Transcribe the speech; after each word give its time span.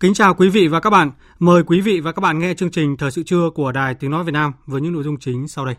Kính 0.00 0.14
chào 0.14 0.34
quý 0.34 0.48
vị 0.48 0.68
và 0.68 0.80
các 0.80 0.90
bạn. 0.90 1.10
Mời 1.38 1.62
quý 1.62 1.80
vị 1.80 2.00
và 2.00 2.12
các 2.12 2.20
bạn 2.20 2.38
nghe 2.38 2.54
chương 2.54 2.70
trình 2.70 2.96
Thời 2.96 3.10
sự 3.10 3.22
trưa 3.22 3.50
của 3.54 3.72
Đài 3.72 3.94
Tiếng 3.94 4.10
Nói 4.10 4.24
Việt 4.24 4.32
Nam 4.32 4.52
với 4.66 4.80
những 4.80 4.92
nội 4.92 5.02
dung 5.02 5.18
chính 5.18 5.48
sau 5.48 5.64
đây. 5.66 5.74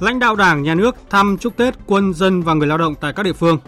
Lãnh 0.00 0.18
đạo 0.18 0.36
Đảng, 0.36 0.62
Nhà 0.62 0.74
nước 0.74 0.96
thăm 1.10 1.36
chúc 1.40 1.56
Tết 1.56 1.74
quân 1.86 2.14
dân 2.14 2.42
và 2.42 2.54
người 2.54 2.68
lao 2.68 2.78
động 2.78 2.94
tại 3.00 3.12
các 3.12 3.22
địa 3.22 3.32
phương. 3.32 3.58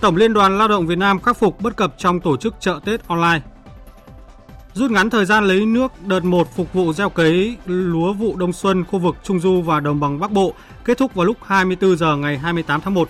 Tổng 0.00 0.16
Liên 0.16 0.32
đoàn 0.32 0.58
Lao 0.58 0.68
động 0.68 0.86
Việt 0.86 0.98
Nam 0.98 1.20
khắc 1.20 1.36
phục 1.36 1.60
bất 1.60 1.76
cập 1.76 1.94
trong 1.98 2.20
tổ 2.20 2.36
chức 2.36 2.54
chợ 2.60 2.80
Tết 2.84 3.08
online 3.08 3.40
rút 4.74 4.90
ngắn 4.90 5.10
thời 5.10 5.24
gian 5.24 5.44
lấy 5.44 5.66
nước 5.66 5.92
đợt 6.06 6.24
1 6.24 6.56
phục 6.56 6.72
vụ 6.72 6.92
gieo 6.92 7.10
cấy 7.10 7.56
lúa 7.66 8.12
vụ 8.12 8.36
đông 8.36 8.52
xuân 8.52 8.84
khu 8.84 8.98
vực 8.98 9.16
Trung 9.22 9.40
Du 9.40 9.62
và 9.62 9.80
Đồng 9.80 10.00
bằng 10.00 10.20
Bắc 10.20 10.32
Bộ 10.32 10.54
kết 10.84 10.98
thúc 10.98 11.14
vào 11.14 11.26
lúc 11.26 11.36
24 11.44 11.96
giờ 11.96 12.16
ngày 12.16 12.38
28 12.38 12.80
tháng 12.80 12.94
1. 12.94 13.08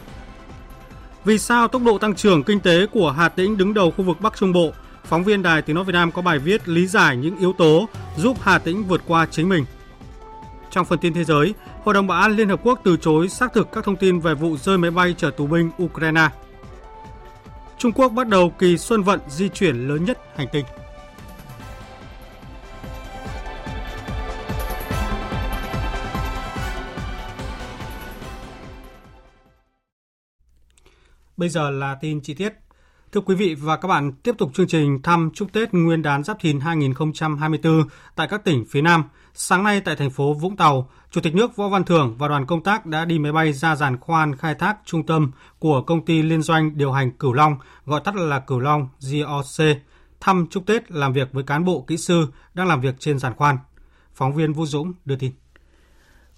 Vì 1.25 1.39
sao 1.39 1.69
tốc 1.69 1.83
độ 1.85 1.99
tăng 1.99 2.15
trưởng 2.15 2.43
kinh 2.43 2.61
tế 2.61 2.87
của 2.87 3.11
Hà 3.11 3.29
Tĩnh 3.29 3.57
đứng 3.57 3.75
đầu 3.75 3.91
khu 3.91 4.05
vực 4.05 4.21
Bắc 4.21 4.37
Trung 4.37 4.53
Bộ? 4.53 4.71
Phóng 5.05 5.25
viên 5.25 5.43
Đài 5.43 5.63
Tiếng 5.63 5.77
Nói 5.77 5.85
Việt 5.85 5.93
Nam 5.93 6.13
có 6.13 6.23
bài 6.23 6.39
viết 6.39 6.69
lý 6.69 6.87
giải 6.87 7.17
những 7.17 7.37
yếu 7.37 7.53
tố 7.53 7.89
giúp 8.17 8.37
Hà 8.43 8.59
Tĩnh 8.59 8.85
vượt 8.85 9.03
qua 9.07 9.27
chính 9.31 9.49
mình. 9.49 9.65
Trong 10.71 10.85
phần 10.85 10.99
tin 10.99 11.15
thế 11.15 11.25
giới, 11.25 11.55
Hội 11.85 11.95
đồng 11.95 12.07
Bảo 12.07 12.21
an 12.21 12.37
Liên 12.37 12.49
Hợp 12.49 12.61
Quốc 12.63 12.81
từ 12.85 12.97
chối 12.97 13.29
xác 13.29 13.53
thực 13.53 13.73
các 13.73 13.85
thông 13.85 13.97
tin 13.97 14.21
về 14.21 14.35
vụ 14.35 14.57
rơi 14.57 14.79
máy 14.79 14.91
bay 14.91 15.15
chở 15.19 15.31
tù 15.31 15.47
binh 15.47 15.71
Ukraine. 15.83 16.29
Trung 17.79 17.93
Quốc 17.93 18.09
bắt 18.09 18.29
đầu 18.29 18.51
kỳ 18.59 18.79
xuân 18.79 19.03
vận 19.03 19.21
di 19.29 19.49
chuyển 19.49 19.89
lớn 19.89 20.05
nhất 20.05 20.19
hành 20.37 20.49
tinh. 20.53 20.65
Bây 31.37 31.49
giờ 31.49 31.71
là 31.71 31.95
tin 31.95 32.21
chi 32.21 32.35
tiết. 32.35 32.55
Thưa 33.13 33.21
quý 33.21 33.35
vị 33.35 33.55
và 33.55 33.77
các 33.77 33.89
bạn, 33.89 34.13
tiếp 34.13 34.35
tục 34.39 34.51
chương 34.55 34.67
trình 34.67 35.03
thăm 35.03 35.31
chúc 35.35 35.53
Tết 35.53 35.75
Nguyên 35.75 36.03
đán 36.03 36.25
Giáp 36.25 36.41
Thìn 36.41 36.61
2024 36.61 37.89
tại 38.17 38.29
các 38.29 38.45
tỉnh 38.45 38.65
phía 38.71 38.83
Nam. 38.83 39.05
Sáng 39.35 39.65
nay 39.65 39.81
tại 39.81 39.97
thành 39.97 40.11
phố 40.11 40.35
Vũng 40.35 40.57
Tàu, 40.57 40.91
Chủ 41.11 41.21
tịch 41.21 41.35
nước 41.35 41.57
Võ 41.57 41.69
Văn 41.69 41.85
Thưởng 41.85 42.15
và 42.19 42.29
đoàn 42.29 42.47
công 42.47 42.63
tác 42.63 42.87
đã 42.87 43.05
đi 43.05 43.19
máy 43.19 43.33
bay 43.33 43.53
ra 43.53 43.77
giàn 43.77 44.01
khoan 44.01 44.37
khai 44.37 44.55
thác 44.55 44.77
trung 44.85 45.07
tâm 45.07 45.33
của 45.59 45.83
công 45.83 46.05
ty 46.05 46.23
liên 46.23 46.43
doanh 46.43 46.77
điều 46.77 46.93
hành 46.93 47.11
Cửu 47.11 47.33
Long, 47.33 47.57
gọi 47.87 48.01
tắt 48.05 48.17
là 48.17 48.41
Cửu 48.41 48.61
Long 48.61 48.89
GOC, 49.01 49.67
thăm 50.21 50.47
chúc 50.51 50.67
Tết 50.67 50.91
làm 50.91 51.13
việc 51.13 51.33
với 51.33 51.45
cán 51.45 51.65
bộ 51.65 51.85
kỹ 51.87 51.97
sư 51.97 52.27
đang 52.55 52.69
làm 52.69 52.81
việc 52.81 52.95
trên 52.99 53.19
giàn 53.19 53.35
khoan. 53.35 53.59
Phóng 54.15 54.35
viên 54.35 54.53
Vũ 54.53 54.67
Dũng 54.67 54.93
đưa 55.05 55.17
tin. 55.17 55.33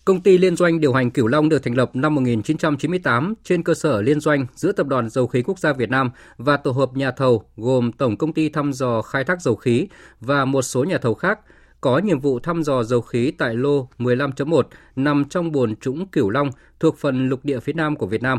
Công 0.06 0.20
ty 0.20 0.38
liên 0.38 0.56
doanh 0.56 0.80
điều 0.80 0.92
hành 0.92 1.10
Cửu 1.10 1.26
Long 1.26 1.48
được 1.48 1.58
thành 1.58 1.74
lập 1.74 1.90
năm 1.94 2.14
1998 2.14 3.34
trên 3.44 3.62
cơ 3.62 3.74
sở 3.74 4.02
liên 4.02 4.20
doanh 4.20 4.46
giữa 4.54 4.72
Tập 4.72 4.86
đoàn 4.86 5.08
Dầu 5.08 5.26
khí 5.26 5.42
Quốc 5.42 5.58
gia 5.58 5.72
Việt 5.72 5.90
Nam 5.90 6.10
và 6.36 6.56
tổ 6.56 6.70
hợp 6.70 6.90
nhà 6.94 7.10
thầu 7.10 7.44
gồm 7.56 7.92
Tổng 7.92 8.16
công 8.16 8.32
ty 8.32 8.48
thăm 8.48 8.72
dò 8.72 9.02
khai 9.02 9.24
thác 9.24 9.42
dầu 9.42 9.56
khí 9.56 9.88
và 10.20 10.44
một 10.44 10.62
số 10.62 10.84
nhà 10.84 10.98
thầu 10.98 11.14
khác 11.14 11.40
có 11.80 11.98
nhiệm 11.98 12.20
vụ 12.20 12.38
thăm 12.38 12.62
dò 12.62 12.82
dầu 12.82 13.00
khí 13.00 13.32
tại 13.38 13.54
lô 13.54 13.88
15.1 13.98 14.62
nằm 14.96 15.24
trong 15.24 15.52
buồn 15.52 15.76
trũng 15.76 16.06
Cửu 16.06 16.30
Long 16.30 16.50
thuộc 16.80 16.98
phần 16.98 17.28
lục 17.28 17.40
địa 17.44 17.60
phía 17.60 17.72
Nam 17.72 17.96
của 17.96 18.06
Việt 18.06 18.22
Nam. 18.22 18.38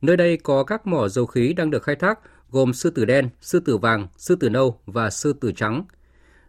Nơi 0.00 0.16
đây 0.16 0.36
có 0.36 0.64
các 0.64 0.86
mỏ 0.86 1.08
dầu 1.08 1.26
khí 1.26 1.52
đang 1.52 1.70
được 1.70 1.82
khai 1.82 1.96
thác 1.96 2.18
gồm 2.50 2.72
sư 2.72 2.90
tử 2.90 3.04
đen, 3.04 3.28
sư 3.40 3.60
tử 3.60 3.76
vàng, 3.76 4.08
sư 4.16 4.36
tử 4.36 4.48
nâu 4.48 4.78
và 4.86 5.10
sư 5.10 5.32
tử 5.32 5.52
trắng. 5.56 5.84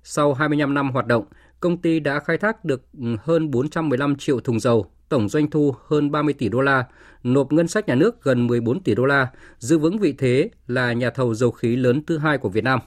Sau 0.03 0.33
25 0.33 0.73
năm 0.73 0.91
hoạt 0.91 1.07
động, 1.07 1.25
công 1.59 1.77
ty 1.77 1.99
đã 1.99 2.19
khai 2.19 2.37
thác 2.37 2.65
được 2.65 2.81
ừ, 3.01 3.15
hơn 3.23 3.51
415 3.51 4.15
triệu 4.15 4.39
thùng 4.39 4.59
dầu, 4.59 4.91
tổng 5.09 5.29
doanh 5.29 5.49
thu 5.49 5.75
hơn 5.87 6.11
30 6.11 6.33
tỷ 6.33 6.49
đô 6.49 6.61
la, 6.61 6.85
nộp 7.23 7.51
ngân 7.51 7.67
sách 7.67 7.87
nhà 7.87 7.95
nước 7.95 8.23
gần 8.23 8.47
14 8.47 8.83
tỷ 8.83 8.95
đô 8.95 9.05
la, 9.05 9.27
giữ 9.59 9.77
vững 9.77 9.97
vị 9.97 10.13
thế 10.17 10.49
là 10.67 10.93
nhà 10.93 11.09
thầu 11.09 11.33
dầu 11.33 11.51
khí 11.51 11.75
lớn 11.75 12.05
thứ 12.07 12.17
hai 12.17 12.37
của 12.37 12.49
Việt 12.49 12.63
Nam. 12.63 12.79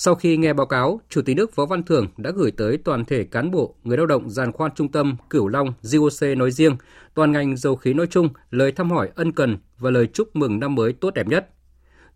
Sau 0.00 0.14
khi 0.14 0.36
nghe 0.36 0.52
báo 0.52 0.66
cáo, 0.66 1.00
Chủ 1.08 1.22
tịch 1.22 1.36
nước 1.36 1.56
Võ 1.56 1.66
Văn 1.66 1.82
Thưởng 1.82 2.06
đã 2.16 2.30
gửi 2.30 2.50
tới 2.50 2.78
toàn 2.78 3.04
thể 3.04 3.24
cán 3.24 3.50
bộ, 3.50 3.74
người 3.84 3.96
lao 3.96 4.06
động 4.06 4.30
giàn 4.30 4.52
khoan 4.52 4.70
trung 4.74 4.92
tâm 4.92 5.16
Cửu 5.30 5.48
Long 5.48 5.72
GOC 5.82 6.36
nói 6.36 6.50
riêng, 6.50 6.76
toàn 7.14 7.32
ngành 7.32 7.56
dầu 7.56 7.76
khí 7.76 7.94
nói 7.94 8.06
chung 8.06 8.28
lời 8.50 8.72
thăm 8.72 8.90
hỏi 8.90 9.10
ân 9.14 9.32
cần 9.32 9.58
và 9.78 9.90
lời 9.90 10.06
chúc 10.06 10.36
mừng 10.36 10.60
năm 10.60 10.74
mới 10.74 10.92
tốt 10.92 11.10
đẹp 11.14 11.26
nhất. 11.28 11.48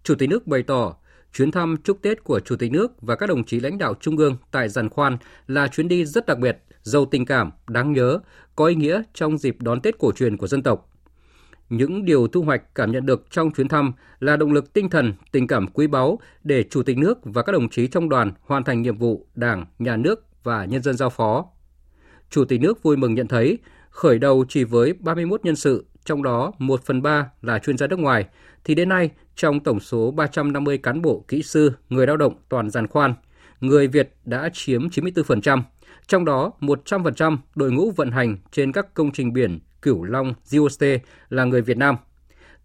Chủ 0.03 0.15
tịch 0.15 0.29
nước 0.29 0.47
bày 0.47 0.63
tỏ 0.63 0.97
Chuyến 1.33 1.51
thăm 1.51 1.77
chúc 1.85 2.03
Tết 2.03 2.25
của 2.25 2.41
Chủ 2.41 2.57
tịch 2.57 2.73
nước 2.73 3.03
và 3.03 3.17
các 3.17 3.27
đồng 3.27 3.45
chí 3.45 3.61
lãnh 3.61 3.79
đạo 3.79 3.95
Trung 4.01 4.17
ương 4.17 4.37
tại 4.51 4.69
Giàn 4.69 4.89
Khoan 4.89 5.17
là 5.47 5.69
chuyến 5.69 5.89
đi 5.89 6.05
rất 6.05 6.27
đặc 6.27 6.39
biệt, 6.39 6.59
giàu 6.83 7.05
tình 7.05 7.27
cảm, 7.27 7.51
đáng 7.69 7.93
nhớ, 7.93 8.19
có 8.57 8.67
ý 8.67 8.75
nghĩa 8.75 9.03
trong 9.15 9.39
dịp 9.39 9.57
đón 9.61 9.81
Tết 9.81 9.99
cổ 9.99 10.13
truyền 10.13 10.37
của 10.37 10.47
dân 10.47 10.63
tộc. 10.63 10.89
Những 11.69 12.05
điều 12.05 12.29
thu 12.29 12.43
hoạch 12.43 12.75
cảm 12.75 12.93
nhận 12.93 13.07
được 13.07 13.31
trong 13.31 13.51
chuyến 13.51 13.69
thăm 13.69 13.93
là 14.21 14.37
động 14.37 14.53
lực 14.53 14.73
tinh 14.73 14.91
thần, 14.91 15.15
tình 15.33 15.47
cảm 15.47 15.67
quý 15.67 15.87
báu 15.87 16.19
để 16.45 16.63
Chủ 16.63 16.83
tịch 16.83 16.99
nước 16.99 17.19
và 17.23 17.43
các 17.43 17.53
đồng 17.53 17.69
chí 17.69 17.87
trong 17.87 18.09
đoàn 18.09 18.33
hoàn 18.41 18.65
thành 18.65 18.83
nhiệm 18.83 18.99
vụ 18.99 19.27
Đảng, 19.35 19.67
Nhà 19.79 19.97
nước 19.97 20.25
và 20.43 20.65
nhân 20.65 20.83
dân 20.83 20.97
giao 20.97 21.11
phó. 21.11 21.47
Chủ 22.31 22.45
tịch 22.45 22.61
nước 22.61 22.83
vui 22.83 22.97
mừng 22.97 23.15
nhận 23.15 23.29
thấy, 23.29 23.59
khởi 23.91 24.19
đầu 24.19 24.45
chỉ 24.49 24.65
với 24.65 24.93
31 24.93 25.45
nhân 25.45 25.57
sự, 25.57 25.85
trong 26.05 26.23
đó 26.23 26.53
1 26.59 26.85
phần 26.85 27.03
3 27.03 27.31
là 27.43 27.59
chuyên 27.59 27.79
gia 27.79 27.87
nước 27.87 27.99
ngoài, 27.99 28.25
thì 28.65 28.75
đến 28.75 28.89
nay 28.89 29.11
trong 29.35 29.61
tổng 29.61 29.81
số 29.81 30.11
350 30.11 30.79
cán 30.79 31.03
bộ, 31.03 31.25
kỹ 31.29 31.43
sư, 31.43 31.73
người 31.89 32.07
lao 32.07 32.17
động 32.17 32.35
toàn 32.49 32.71
giàn 32.71 32.87
khoan, 32.87 33.15
người 33.61 33.89
Việt 33.89 34.15
đã 34.25 34.51
chiếm 34.53 34.89
94%, 34.89 35.63
trong 36.07 36.25
đó 36.25 36.53
100% 36.61 37.37
đội 37.55 37.73
ngũ 37.73 37.91
vận 37.91 38.11
hành 38.11 38.37
trên 38.51 38.73
các 38.73 38.95
công 38.95 39.13
trình 39.13 39.33
biển 39.33 39.61
Cửu 39.83 40.05
Long, 40.05 40.35
GOC 40.51 41.01
là 41.29 41.45
người 41.45 41.63
Việt 41.63 41.77
Nam. 41.77 41.97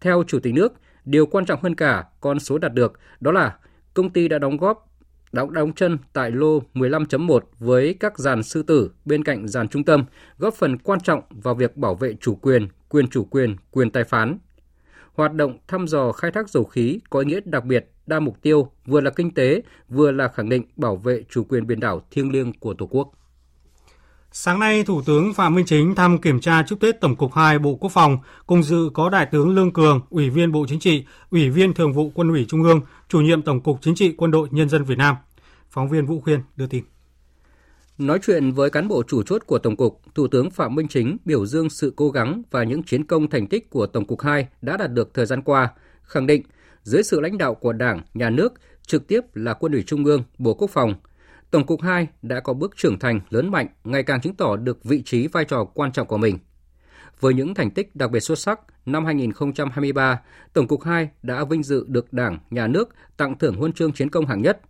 Theo 0.00 0.22
Chủ 0.26 0.38
tịch 0.40 0.54
nước, 0.54 0.72
điều 1.04 1.26
quan 1.26 1.46
trọng 1.46 1.62
hơn 1.62 1.74
cả 1.74 2.04
con 2.20 2.40
số 2.40 2.58
đạt 2.58 2.74
được 2.74 3.00
đó 3.20 3.32
là 3.32 3.56
công 3.94 4.10
ty 4.10 4.28
đã 4.28 4.38
đóng 4.38 4.56
góp 4.56 4.87
đóng 5.32 5.52
đóng 5.52 5.72
chân 5.72 5.98
tại 6.12 6.30
lô 6.30 6.62
15.1 6.74 7.40
với 7.58 7.94
các 8.00 8.18
dàn 8.18 8.42
sư 8.42 8.62
tử 8.62 8.90
bên 9.04 9.24
cạnh 9.24 9.48
dàn 9.48 9.68
trung 9.68 9.84
tâm, 9.84 10.04
góp 10.38 10.54
phần 10.54 10.78
quan 10.78 11.00
trọng 11.00 11.22
vào 11.30 11.54
việc 11.54 11.76
bảo 11.76 11.94
vệ 11.94 12.14
chủ 12.20 12.34
quyền, 12.34 12.68
quyền 12.88 13.08
chủ 13.08 13.24
quyền, 13.24 13.56
quyền 13.70 13.90
tài 13.90 14.04
phán, 14.04 14.38
Hoạt 15.18 15.34
động 15.34 15.58
thăm 15.68 15.88
dò 15.88 16.12
khai 16.12 16.30
thác 16.30 16.48
dầu 16.48 16.64
khí 16.64 17.00
có 17.10 17.20
ý 17.20 17.26
nghĩa 17.26 17.40
đặc 17.44 17.64
biệt, 17.64 17.90
đa 18.06 18.20
mục 18.20 18.42
tiêu, 18.42 18.70
vừa 18.86 19.00
là 19.00 19.10
kinh 19.10 19.34
tế, 19.34 19.62
vừa 19.88 20.10
là 20.10 20.28
khẳng 20.28 20.48
định 20.48 20.64
bảo 20.76 20.96
vệ 20.96 21.22
chủ 21.30 21.44
quyền 21.44 21.66
biển 21.66 21.80
đảo 21.80 22.02
thiêng 22.10 22.32
liêng 22.32 22.52
của 22.52 22.74
Tổ 22.74 22.86
quốc. 22.86 23.12
Sáng 24.32 24.58
nay, 24.58 24.84
Thủ 24.84 25.02
tướng 25.02 25.34
Phạm 25.34 25.54
Minh 25.54 25.66
Chính 25.66 25.94
thăm 25.94 26.18
kiểm 26.18 26.40
tra 26.40 26.62
chúc 26.62 26.80
Tết 26.80 27.00
Tổng 27.00 27.16
cục 27.16 27.34
2 27.34 27.58
Bộ 27.58 27.74
Quốc 27.74 27.92
phòng, 27.92 28.18
cùng 28.46 28.62
dự 28.62 28.90
có 28.94 29.10
Đại 29.10 29.26
tướng 29.26 29.54
Lương 29.54 29.72
Cường, 29.72 30.00
Ủy 30.10 30.30
viên 30.30 30.52
Bộ 30.52 30.66
Chính 30.68 30.80
trị, 30.80 31.04
Ủy 31.30 31.50
viên 31.50 31.74
Thường 31.74 31.92
vụ 31.92 32.10
Quân 32.14 32.28
ủy 32.28 32.46
Trung 32.48 32.62
ương, 32.62 32.80
Chủ 33.08 33.20
nhiệm 33.20 33.42
Tổng 33.42 33.60
cục 33.60 33.78
Chính 33.82 33.94
trị 33.94 34.14
Quân 34.16 34.30
đội 34.30 34.48
Nhân 34.50 34.68
dân 34.68 34.84
Việt 34.84 34.98
Nam. 34.98 35.16
Phóng 35.70 35.88
viên 35.88 36.06
Vũ 36.06 36.20
Khuyên 36.20 36.40
đưa 36.56 36.66
tin. 36.66 36.84
Nói 37.98 38.18
chuyện 38.22 38.52
với 38.52 38.70
cán 38.70 38.88
bộ 38.88 39.02
chủ 39.08 39.22
chốt 39.22 39.42
của 39.46 39.58
Tổng 39.58 39.76
cục, 39.76 40.00
Thủ 40.14 40.28
tướng 40.28 40.50
Phạm 40.50 40.74
Minh 40.74 40.88
Chính 40.88 41.16
biểu 41.24 41.46
dương 41.46 41.70
sự 41.70 41.92
cố 41.96 42.10
gắng 42.10 42.42
và 42.50 42.64
những 42.64 42.82
chiến 42.82 43.04
công 43.04 43.30
thành 43.30 43.46
tích 43.46 43.70
của 43.70 43.86
Tổng 43.86 44.04
cục 44.04 44.20
2 44.20 44.48
đã 44.62 44.76
đạt 44.76 44.92
được 44.92 45.14
thời 45.14 45.26
gian 45.26 45.42
qua, 45.42 45.68
khẳng 46.02 46.26
định 46.26 46.42
dưới 46.82 47.02
sự 47.02 47.20
lãnh 47.20 47.38
đạo 47.38 47.54
của 47.54 47.72
Đảng, 47.72 48.00
Nhà 48.14 48.30
nước, 48.30 48.52
trực 48.86 49.08
tiếp 49.08 49.20
là 49.34 49.54
Quân 49.54 49.72
ủy 49.72 49.82
Trung 49.82 50.04
ương, 50.04 50.22
Bộ 50.38 50.54
Quốc 50.54 50.70
phòng, 50.70 50.94
Tổng 51.50 51.66
cục 51.66 51.82
2 51.82 52.08
đã 52.22 52.40
có 52.40 52.52
bước 52.52 52.76
trưởng 52.76 52.98
thành 52.98 53.20
lớn 53.30 53.50
mạnh, 53.50 53.66
ngày 53.84 54.02
càng 54.02 54.20
chứng 54.20 54.34
tỏ 54.34 54.56
được 54.56 54.84
vị 54.84 55.02
trí 55.02 55.26
vai 55.26 55.44
trò 55.44 55.64
quan 55.64 55.92
trọng 55.92 56.06
của 56.06 56.16
mình. 56.16 56.38
Với 57.20 57.34
những 57.34 57.54
thành 57.54 57.70
tích 57.70 57.96
đặc 57.96 58.10
biệt 58.10 58.20
xuất 58.20 58.38
sắc, 58.38 58.60
năm 58.86 59.04
2023, 59.04 60.20
Tổng 60.52 60.68
cục 60.68 60.82
2 60.82 61.08
đã 61.22 61.44
vinh 61.44 61.62
dự 61.62 61.84
được 61.88 62.12
Đảng, 62.12 62.38
Nhà 62.50 62.66
nước 62.66 62.88
tặng 63.16 63.38
thưởng 63.38 63.56
huân 63.56 63.72
chương 63.72 63.92
chiến 63.92 64.10
công 64.10 64.26
hạng 64.26 64.42
nhất. 64.42 64.60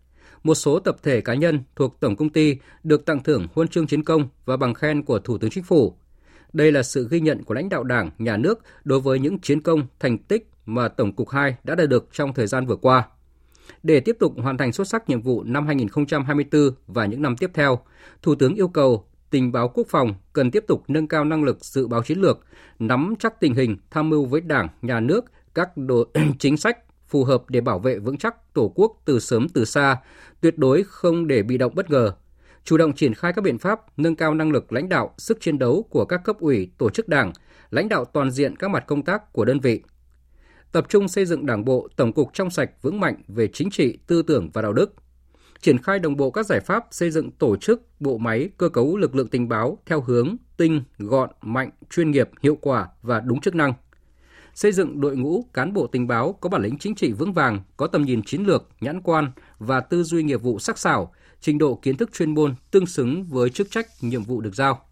Một 0.42 0.54
số 0.54 0.78
tập 0.78 0.96
thể 1.02 1.20
cá 1.20 1.34
nhân 1.34 1.60
thuộc 1.76 2.00
Tổng 2.00 2.16
công 2.16 2.30
ty 2.30 2.56
được 2.82 3.04
tặng 3.06 3.22
thưởng 3.22 3.46
huân 3.54 3.68
chương 3.68 3.86
chiến 3.86 4.04
công 4.04 4.28
và 4.44 4.56
bằng 4.56 4.74
khen 4.74 5.02
của 5.02 5.18
Thủ 5.18 5.38
tướng 5.38 5.50
Chính 5.50 5.64
phủ. 5.64 5.94
Đây 6.52 6.72
là 6.72 6.82
sự 6.82 7.08
ghi 7.10 7.20
nhận 7.20 7.44
của 7.44 7.54
lãnh 7.54 7.68
đạo 7.68 7.84
Đảng, 7.84 8.10
Nhà 8.18 8.36
nước 8.36 8.60
đối 8.84 9.00
với 9.00 9.18
những 9.18 9.38
chiến 9.38 9.62
công, 9.62 9.86
thành 10.00 10.18
tích 10.18 10.50
mà 10.66 10.88
Tổng 10.88 11.12
cục 11.12 11.28
2 11.28 11.56
đã 11.64 11.74
đạt 11.74 11.88
được 11.88 12.08
trong 12.12 12.34
thời 12.34 12.46
gian 12.46 12.66
vừa 12.66 12.76
qua. 12.76 13.08
Để 13.82 14.00
tiếp 14.00 14.16
tục 14.18 14.32
hoàn 14.42 14.58
thành 14.58 14.72
xuất 14.72 14.88
sắc 14.88 15.08
nhiệm 15.08 15.22
vụ 15.22 15.42
năm 15.42 15.66
2024 15.66 16.70
và 16.86 17.06
những 17.06 17.22
năm 17.22 17.36
tiếp 17.36 17.50
theo, 17.54 17.78
Thủ 18.22 18.34
tướng 18.34 18.54
yêu 18.54 18.68
cầu 18.68 19.04
tình 19.30 19.52
báo 19.52 19.68
quốc 19.68 19.86
phòng 19.90 20.14
cần 20.32 20.50
tiếp 20.50 20.64
tục 20.68 20.84
nâng 20.88 21.08
cao 21.08 21.24
năng 21.24 21.44
lực 21.44 21.64
dự 21.64 21.88
báo 21.88 22.02
chiến 22.02 22.18
lược, 22.18 22.40
nắm 22.78 23.14
chắc 23.18 23.40
tình 23.40 23.54
hình, 23.54 23.76
tham 23.90 24.10
mưu 24.10 24.24
với 24.24 24.40
Đảng, 24.40 24.68
Nhà 24.82 25.00
nước 25.00 25.24
các 25.54 25.76
đồ, 25.76 26.04
chính 26.38 26.56
sách 26.56 26.78
phù 27.08 27.24
hợp 27.24 27.42
để 27.48 27.60
bảo 27.60 27.78
vệ 27.78 27.98
vững 27.98 28.18
chắc 28.18 28.54
Tổ 28.54 28.72
quốc 28.74 28.92
từ 29.04 29.20
sớm 29.20 29.48
từ 29.48 29.64
xa, 29.64 29.96
tuyệt 30.40 30.58
đối 30.58 30.82
không 30.82 31.26
để 31.26 31.42
bị 31.42 31.58
động 31.58 31.74
bất 31.74 31.90
ngờ. 31.90 32.12
Chủ 32.64 32.76
động 32.76 32.92
triển 32.92 33.14
khai 33.14 33.32
các 33.32 33.42
biện 33.42 33.58
pháp 33.58 33.80
nâng 33.98 34.16
cao 34.16 34.34
năng 34.34 34.52
lực 34.52 34.72
lãnh 34.72 34.88
đạo, 34.88 35.14
sức 35.18 35.40
chiến 35.40 35.58
đấu 35.58 35.86
của 35.90 36.04
các 36.04 36.20
cấp 36.24 36.36
ủy, 36.40 36.70
tổ 36.78 36.90
chức 36.90 37.08
đảng, 37.08 37.32
lãnh 37.70 37.88
đạo 37.88 38.04
toàn 38.04 38.30
diện 38.30 38.56
các 38.56 38.70
mặt 38.70 38.84
công 38.86 39.02
tác 39.02 39.32
của 39.32 39.44
đơn 39.44 39.60
vị. 39.60 39.82
Tập 40.72 40.86
trung 40.88 41.08
xây 41.08 41.26
dựng 41.26 41.46
Đảng 41.46 41.64
bộ 41.64 41.88
tổng 41.96 42.12
cục 42.12 42.30
trong 42.32 42.50
sạch 42.50 42.70
vững 42.82 43.00
mạnh 43.00 43.22
về 43.28 43.48
chính 43.52 43.70
trị, 43.70 43.98
tư 44.06 44.22
tưởng 44.22 44.50
và 44.52 44.62
đạo 44.62 44.72
đức, 44.72 44.94
triển 45.60 45.78
khai 45.78 45.98
đồng 45.98 46.16
bộ 46.16 46.30
các 46.30 46.46
giải 46.46 46.60
pháp 46.60 46.84
xây 46.90 47.10
dựng 47.10 47.30
tổ 47.30 47.56
chức, 47.56 48.00
bộ 48.00 48.18
máy, 48.18 48.50
cơ 48.56 48.68
cấu 48.68 48.96
lực 48.96 49.14
lượng 49.14 49.28
tình 49.28 49.48
báo 49.48 49.78
theo 49.86 50.00
hướng 50.00 50.36
tinh, 50.56 50.82
gọn, 50.98 51.30
mạnh, 51.42 51.70
chuyên 51.90 52.10
nghiệp, 52.10 52.30
hiệu 52.42 52.58
quả 52.60 52.88
và 53.02 53.20
đúng 53.20 53.40
chức 53.40 53.54
năng. 53.54 53.72
Xây 54.54 54.72
dựng 54.72 55.00
đội 55.00 55.16
ngũ 55.16 55.44
cán 55.54 55.72
bộ 55.72 55.86
tình 55.86 56.06
báo 56.06 56.32
có 56.32 56.48
bản 56.48 56.62
lĩnh 56.62 56.78
chính 56.78 56.94
trị 56.94 57.12
vững 57.12 57.32
vàng, 57.32 57.60
có 57.76 57.86
tầm 57.86 58.02
nhìn 58.02 58.22
chiến 58.22 58.44
lược, 58.44 58.68
nhãn 58.80 59.02
quan 59.02 59.32
và 59.58 59.80
tư 59.80 60.02
duy 60.02 60.22
nghiệp 60.22 60.42
vụ 60.42 60.58
sắc 60.58 60.78
sảo, 60.78 61.12
trình 61.40 61.58
độ 61.58 61.78
kiến 61.82 61.96
thức 61.96 62.10
chuyên 62.12 62.34
môn 62.34 62.54
tương 62.70 62.86
xứng 62.86 63.24
với 63.24 63.50
chức 63.50 63.70
trách 63.70 63.86
nhiệm 64.00 64.22
vụ 64.22 64.40
được 64.40 64.54
giao. 64.54 64.87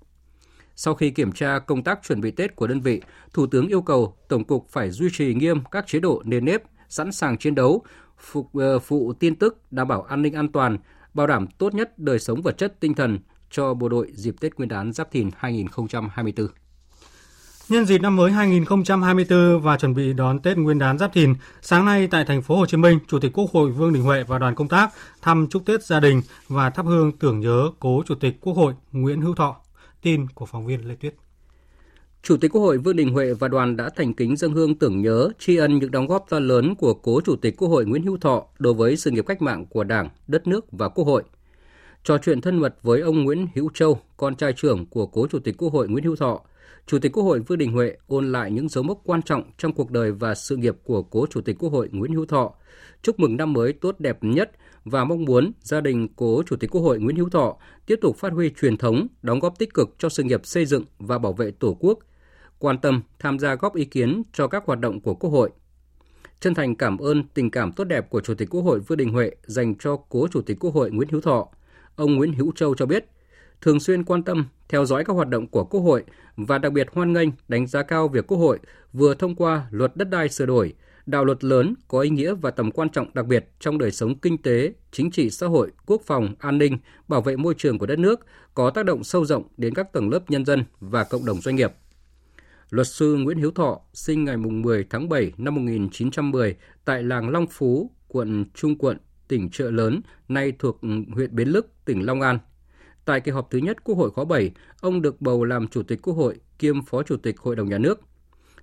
Sau 0.77 0.95
khi 0.95 1.11
kiểm 1.11 1.33
tra 1.33 1.59
công 1.59 1.83
tác 1.83 2.01
chuẩn 2.07 2.21
bị 2.21 2.31
Tết 2.31 2.57
của 2.57 2.67
đơn 2.67 2.81
vị, 2.81 3.03
Thủ 3.33 3.47
tướng 3.47 3.69
yêu 3.69 3.83
cầu 3.83 4.17
Tổng 4.29 4.45
cục 4.45 4.69
phải 4.71 4.91
duy 4.91 5.09
trì 5.13 5.35
nghiêm 5.35 5.65
các 5.71 5.87
chế 5.87 6.01
độ 6.01 6.23
nền 6.25 6.45
nếp, 6.45 6.63
sẵn 6.89 7.13
sàng 7.13 7.39
chiến 7.39 7.55
đấu, 7.55 7.83
phục 8.19 8.55
ờ, 8.55 8.79
phụ 8.79 9.13
tin 9.13 9.37
tức, 9.37 9.59
đảm 9.71 9.89
bảo 9.89 10.03
an 10.03 10.23
ninh 10.23 10.35
an 10.35 10.53
toàn, 10.53 10.79
bảo 11.15 11.27
đảm 11.27 11.47
tốt 11.59 11.75
nhất 11.75 11.99
đời 11.99 12.19
sống 12.19 12.43
vật 12.43 12.59
chất 12.59 12.81
tinh 12.81 12.95
thần 12.95 13.19
cho 13.51 13.75
bộ 13.75 13.89
đội 13.89 14.13
dịp 14.15 14.35
Tết 14.41 14.55
Nguyên 14.57 14.69
đán 14.69 14.93
Giáp 14.93 15.11
Thìn 15.11 15.31
2024. 15.37 16.47
Nhân 17.69 17.87
dịp 17.87 17.99
năm 17.99 18.17
mới 18.17 18.33
2024 18.33 19.61
và 19.61 19.77
chuẩn 19.77 19.95
bị 19.95 20.13
đón 20.13 20.39
Tết 20.39 20.59
Nguyên 20.59 20.79
đán 20.79 20.99
Giáp 20.99 21.13
Thìn, 21.13 21.35
sáng 21.61 21.85
nay 21.85 22.09
tại 22.11 22.25
thành 22.25 22.43
phố 22.43 22.57
Hồ 22.57 22.67
Chí 22.67 22.77
Minh, 22.77 22.99
Chủ 23.09 23.19
tịch 23.19 23.33
Quốc 23.35 23.51
hội 23.53 23.71
Vương 23.71 23.93
Đình 23.93 24.03
Huệ 24.03 24.23
và 24.23 24.39
đoàn 24.39 24.55
công 24.55 24.69
tác 24.69 24.91
thăm 25.23 25.47
chúc 25.51 25.67
Tết 25.67 25.85
gia 25.85 26.01
đình 26.01 26.23
và 26.49 26.71
thắp 26.71 26.87
hương 26.87 27.13
tưởng 27.13 27.41
nhớ 27.41 27.71
cố 27.81 28.03
Chủ 28.07 28.15
tịch 28.15 28.41
Quốc 28.41 28.55
hội 28.57 28.75
Nguyễn 28.93 29.21
Hữu 29.21 29.35
Thọ. 29.35 29.57
Tin 30.07 30.27
của 30.35 30.47
phóng 30.47 30.67
viên 30.67 30.89
Lê 30.89 30.95
Tuyết. 30.95 31.15
Chủ 32.23 32.37
tịch 32.37 32.53
Quốc 32.53 32.61
hội 32.61 32.79
Vương 32.79 32.97
Đình 32.97 33.13
Huệ 33.13 33.35
và 33.35 33.49
đoàn 33.49 33.77
đã 33.77 33.91
thành 33.97 34.15
kính 34.15 34.37
dâng 34.37 34.53
hương 34.53 34.75
tưởng 34.75 35.03
nhớ, 35.03 35.29
tri 35.39 35.57
ân 35.57 35.79
những 35.79 35.91
đóng 35.91 36.07
góp 36.07 36.27
to 36.29 36.39
lớn 36.39 36.75
của 36.75 36.95
cố 36.95 37.21
Chủ 37.21 37.37
tịch 37.37 37.55
Quốc 37.57 37.69
hội 37.69 37.87
Nguyễn 37.87 38.03
Hữu 38.03 38.17
Thọ 38.17 38.47
đối 38.59 38.75
với 38.75 38.97
sự 38.97 39.11
nghiệp 39.11 39.27
cách 39.27 39.43
mạng 39.43 39.67
của 39.67 39.85
Đảng, 39.85 40.09
đất 40.27 40.47
nước 40.47 40.73
và 40.73 40.89
Quốc 40.89 41.05
hội. 41.05 41.23
Trò 42.05 42.19
chuyện 42.19 42.41
thân 42.41 42.59
mật 42.59 42.75
với 42.83 43.01
ông 43.01 43.25
Nguyễn 43.25 43.47
Hữu 43.55 43.71
Châu, 43.75 44.01
con 44.17 44.37
trai 44.37 44.53
trưởng 44.53 44.87
của 44.87 45.07
cố 45.07 45.27
Chủ 45.27 45.39
tịch 45.39 45.55
Quốc 45.59 45.73
hội 45.73 45.89
Nguyễn 45.89 46.05
Hữu 46.05 46.17
Thọ, 46.17 46.41
Chủ 46.87 46.99
tịch 46.99 47.13
Quốc 47.13 47.23
hội 47.23 47.41
Vương 47.41 47.59
Đình 47.59 47.73
Huệ 47.73 47.97
ôn 48.07 48.33
lại 48.33 48.51
những 48.51 48.69
dấu 48.69 48.85
mốc 48.85 49.01
quan 49.05 49.23
trọng 49.23 49.43
trong 49.59 49.73
cuộc 49.73 49.91
đời 49.91 50.13
và 50.13 50.35
sự 50.35 50.57
nghiệp 50.57 50.77
của 50.85 51.03
cố 51.03 51.27
Chủ 51.31 51.41
tịch 51.41 51.57
Quốc 51.59 51.73
hội 51.73 51.89
Nguyễn 51.93 52.13
Hữu 52.13 52.27
Thọ, 52.27 52.53
chúc 53.03 53.21
mừng 53.21 53.37
năm 53.37 53.53
mới 53.53 53.73
tốt 53.73 53.97
đẹp 53.99 54.19
nhất 54.21 54.51
và 54.87 55.05
mong 55.05 55.25
muốn 55.25 55.53
gia 55.61 55.81
đình 55.81 56.09
cố 56.17 56.43
Chủ 56.47 56.57
tịch 56.57 56.71
Quốc 56.71 56.81
hội 56.81 56.99
Nguyễn 56.99 57.17
Hữu 57.17 57.29
Thọ 57.29 57.57
tiếp 57.87 57.99
tục 58.03 58.17
phát 58.17 58.33
huy 58.33 58.51
truyền 58.51 58.77
thống, 58.77 59.07
đóng 59.23 59.41
góp 59.41 59.59
tích 59.59 59.75
cực 59.75 59.95
cho 59.99 60.09
sự 60.09 60.23
nghiệp 60.23 60.47
xây 60.47 60.67
dựng 60.67 60.85
và 60.99 61.19
bảo 61.19 61.33
vệ 61.33 61.51
Tổ 61.51 61.77
quốc, 61.81 61.99
quan 62.59 62.79
tâm 62.79 63.03
tham 63.19 63.39
gia 63.39 63.55
góp 63.55 63.75
ý 63.75 63.85
kiến 63.85 64.23
cho 64.33 64.49
các 64.49 64.63
hoạt 64.67 64.81
động 64.81 65.01
của 65.01 65.15
Quốc 65.15 65.31
hội. 65.31 65.51
Chân 66.41 66.55
thành 66.55 66.77
cảm 66.77 66.99
ơn 66.99 67.25
tình 67.35 67.51
cảm 67.51 67.73
tốt 67.73 67.85
đẹp 67.85 68.11
của 68.11 68.21
Chủ 68.21 68.35
tịch 68.35 68.51
Quốc 68.51 68.63
hội 68.63 68.81
Vương 68.81 68.99
Đình 68.99 69.13
Huệ 69.13 69.31
dành 69.43 69.75
cho 69.79 69.97
cố 69.97 70.29
Chủ 70.29 70.43
tịch 70.43 70.57
Quốc 70.61 70.75
hội 70.75 70.91
Nguyễn 70.91 71.09
Hữu 71.09 71.21
Thọ. 71.21 71.49
Ông 71.97 72.15
Nguyễn 72.15 72.33
Hữu 72.33 72.53
Châu 72.53 72.75
cho 72.75 72.87
biết, 72.87 73.05
thường 73.61 73.81
xuyên 73.81 74.05
quan 74.05 74.23
tâm, 74.23 74.47
theo 74.69 74.85
dõi 74.85 75.05
các 75.05 75.13
hoạt 75.13 75.29
động 75.29 75.47
của 75.47 75.65
Quốc 75.65 75.81
hội 75.81 76.05
và 76.37 76.59
đặc 76.59 76.73
biệt 76.73 76.87
hoan 76.93 77.13
nghênh 77.13 77.29
đánh 77.49 77.67
giá 77.67 77.83
cao 77.83 78.09
việc 78.09 78.27
Quốc 78.27 78.39
hội 78.39 78.59
vừa 78.93 79.15
thông 79.15 79.35
qua 79.35 79.67
luật 79.71 79.97
đất 79.97 80.11
đai 80.11 80.29
sửa 80.29 80.47
đổi, 80.47 80.75
đạo 81.07 81.25
luật 81.25 81.45
lớn 81.45 81.75
có 81.89 82.01
ý 82.01 82.11
nghĩa 82.11 82.35
và 82.35 82.51
tầm 82.51 82.71
quan 82.71 82.91
trọng 82.91 83.07
đặc 83.15 83.27
biệt 83.27 83.49
trong 83.61 83.79
đời 83.79 83.91
sống 83.91 84.19
kinh 84.19 84.43
tế, 84.43 84.73
chính 84.91 85.11
trị 85.11 85.31
xã 85.31 85.47
hội, 85.47 85.71
quốc 85.87 86.03
phòng, 86.07 86.35
an 86.39 86.59
ninh, 86.59 86.79
bảo 87.09 87.23
vệ 87.23 87.37
môi 87.37 87.55
trường 87.55 87.79
của 87.79 87.87
đất 87.87 87.99
nước, 87.99 88.27
có 88.55 88.71
tác 88.71 88.85
động 88.85 89.05
sâu 89.05 89.25
rộng 89.25 89.43
đến 89.57 89.75
các 89.75 89.93
tầng 89.93 90.11
lớp 90.11 90.31
nhân 90.31 90.45
dân 90.45 90.65
và 90.81 91.05
cộng 91.05 91.25
đồng 91.25 91.41
doanh 91.41 91.57
nghiệp. 91.57 91.73
Luật 92.71 92.87
sư 92.87 93.17
Nguyễn 93.17 93.39
Hiếu 93.39 93.51
Thọ 93.51 93.81
sinh 93.93 94.25
ngày 94.25 94.37
10 94.37 94.85
tháng 94.91 95.09
7 95.09 95.33
năm 95.37 95.55
1910 95.55 96.57
tại 96.85 97.03
làng 97.03 97.29
Long 97.29 97.47
Phú, 97.47 97.91
quận 98.09 98.45
Trung 98.55 98.79
Quận, 98.79 98.99
tỉnh 99.29 99.51
Trợ 99.51 99.71
Lớn, 99.71 100.01
nay 100.29 100.53
thuộc 100.59 100.81
huyện 101.15 101.37
Bến 101.37 101.49
Lức, 101.49 101.73
tỉnh 101.85 102.07
Long 102.07 102.21
An. 102.21 102.39
Tại 103.05 103.21
kỳ 103.21 103.33
họp 103.33 103.51
thứ 103.51 103.59
nhất 103.59 103.85
Quốc 103.85 103.95
hội 103.95 104.11
khóa 104.11 104.25
7, 104.25 104.51
ông 104.81 105.03
được 105.03 105.21
bầu 105.21 105.45
làm 105.45 105.69
Chủ 105.69 105.83
tịch 105.83 106.03
Quốc 106.03 106.15
hội 106.15 106.37
kiêm 106.59 106.83
Phó 106.83 107.03
Chủ 107.03 107.17
tịch 107.17 107.39
Hội 107.39 107.57
đồng 107.57 107.69
Nhà 107.69 107.79
nước. 107.79 108.01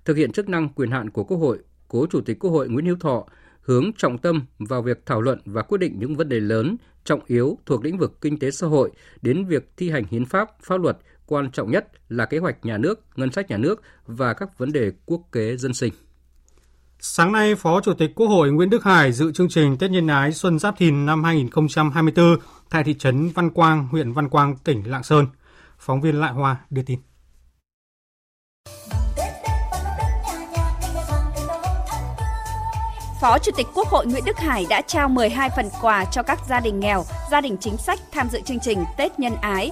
Thực 0.04 0.16
hiện 0.16 0.32
chức 0.32 0.48
năng 0.48 0.68
quyền 0.68 0.90
hạn 0.90 1.10
của 1.10 1.24
Quốc 1.24 1.36
hội, 1.36 1.58
cố 1.94 2.06
Chủ 2.10 2.20
tịch 2.20 2.38
Quốc 2.38 2.50
hội 2.50 2.68
Nguyễn 2.68 2.86
Hữu 2.86 2.96
Thọ 2.96 3.24
hướng 3.62 3.92
trọng 3.92 4.18
tâm 4.18 4.44
vào 4.58 4.82
việc 4.82 5.06
thảo 5.06 5.20
luận 5.20 5.38
và 5.44 5.62
quyết 5.62 5.78
định 5.78 5.98
những 5.98 6.16
vấn 6.16 6.28
đề 6.28 6.40
lớn, 6.40 6.76
trọng 7.04 7.20
yếu 7.26 7.58
thuộc 7.66 7.84
lĩnh 7.84 7.98
vực 7.98 8.20
kinh 8.20 8.38
tế 8.38 8.50
xã 8.50 8.66
hội 8.66 8.90
đến 9.22 9.44
việc 9.44 9.70
thi 9.76 9.90
hành 9.90 10.04
hiến 10.10 10.24
pháp, 10.24 10.50
pháp 10.62 10.80
luật, 10.80 10.98
quan 11.26 11.50
trọng 11.50 11.70
nhất 11.70 11.88
là 12.08 12.26
kế 12.26 12.38
hoạch 12.38 12.64
nhà 12.64 12.78
nước, 12.78 13.00
ngân 13.16 13.32
sách 13.32 13.50
nhà 13.50 13.56
nước 13.56 13.82
và 14.06 14.34
các 14.34 14.58
vấn 14.58 14.72
đề 14.72 14.92
quốc 15.06 15.20
kế 15.32 15.56
dân 15.56 15.74
sinh. 15.74 15.92
Sáng 16.98 17.32
nay, 17.32 17.54
Phó 17.54 17.80
Chủ 17.80 17.94
tịch 17.94 18.14
Quốc 18.14 18.26
hội 18.26 18.52
Nguyễn 18.52 18.70
Đức 18.70 18.84
Hải 18.84 19.12
dự 19.12 19.32
chương 19.32 19.48
trình 19.48 19.76
Tết 19.76 19.90
Nhân 19.90 20.06
ái 20.06 20.32
Xuân 20.32 20.58
Giáp 20.58 20.78
Thìn 20.78 21.06
năm 21.06 21.24
2024 21.24 22.36
tại 22.70 22.84
thị 22.84 22.94
trấn 22.94 23.28
Văn 23.28 23.50
Quang, 23.50 23.88
huyện 23.88 24.12
Văn 24.12 24.28
Quang, 24.28 24.56
tỉnh 24.64 24.90
Lạng 24.90 25.02
Sơn. 25.02 25.26
Phóng 25.78 26.00
viên 26.00 26.20
Lại 26.20 26.32
Hoa 26.32 26.56
đưa 26.70 26.82
tin. 26.82 26.98
Phó 33.24 33.38
Chủ 33.38 33.52
tịch 33.56 33.66
Quốc 33.74 33.88
hội 33.88 34.06
Nguyễn 34.06 34.24
Đức 34.24 34.38
Hải 34.38 34.66
đã 34.68 34.80
trao 34.80 35.08
12 35.08 35.50
phần 35.56 35.68
quà 35.82 36.04
cho 36.04 36.22
các 36.22 36.38
gia 36.48 36.60
đình 36.60 36.80
nghèo, 36.80 37.04
gia 37.30 37.40
đình 37.40 37.56
chính 37.60 37.76
sách 37.76 37.98
tham 38.12 38.28
dự 38.32 38.40
chương 38.40 38.60
trình 38.60 38.84
Tết 38.96 39.18
Nhân 39.18 39.32
Ái. 39.40 39.70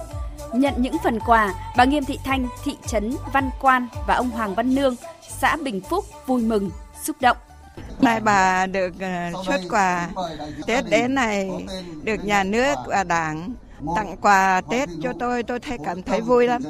Nhận 0.53 0.73
những 0.77 0.97
phần 1.03 1.19
quà, 1.19 1.53
bà 1.77 1.85
Nghiêm 1.85 2.05
Thị 2.05 2.19
Thanh, 2.23 2.47
thị 2.63 2.77
trấn 2.87 3.15
Văn 3.33 3.49
Quan 3.61 3.87
và 4.07 4.15
ông 4.15 4.29
Hoàng 4.29 4.55
Văn 4.55 4.75
Nương, 4.75 4.95
xã 5.39 5.55
Bình 5.55 5.81
Phúc 5.81 6.05
vui 6.25 6.41
mừng, 6.41 6.71
xúc 7.03 7.15
động. 7.21 7.37
Nay 8.01 8.19
bà 8.19 8.65
được 8.65 8.93
ờ, 8.99 9.43
xuất 9.45 9.61
quà 9.69 10.09
Tết 10.67 10.85
đến 10.89 11.15
này 11.15 11.49
được 12.03 12.25
nhà 12.25 12.43
nước 12.43 12.75
và 12.87 13.03
đảng 13.03 13.53
tặng 13.95 14.17
quà 14.21 14.61
Tết 14.69 14.89
cho 15.03 15.13
tôi, 15.19 15.43
tôi 15.43 15.59
thấy 15.59 15.77
cảm 15.85 16.03
thấy 16.03 16.21
vui 16.21 16.47
lắm. 16.47 16.61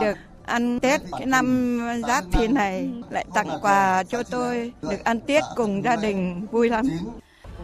Được 0.00 0.18
ăn 0.46 0.80
Tết 0.80 1.00
cái 1.12 1.26
năm 1.26 1.78
Giáp 2.08 2.24
Thìn 2.32 2.54
này 2.54 2.90
lại 3.10 3.24
tặng 3.34 3.58
quà 3.62 4.02
cho 4.02 4.22
tôi, 4.22 4.72
được 4.82 5.04
ăn 5.04 5.20
Tết 5.20 5.42
cùng 5.56 5.82
gia 5.84 5.96
đình 5.96 6.46
vui 6.50 6.68
lắm. 6.68 6.84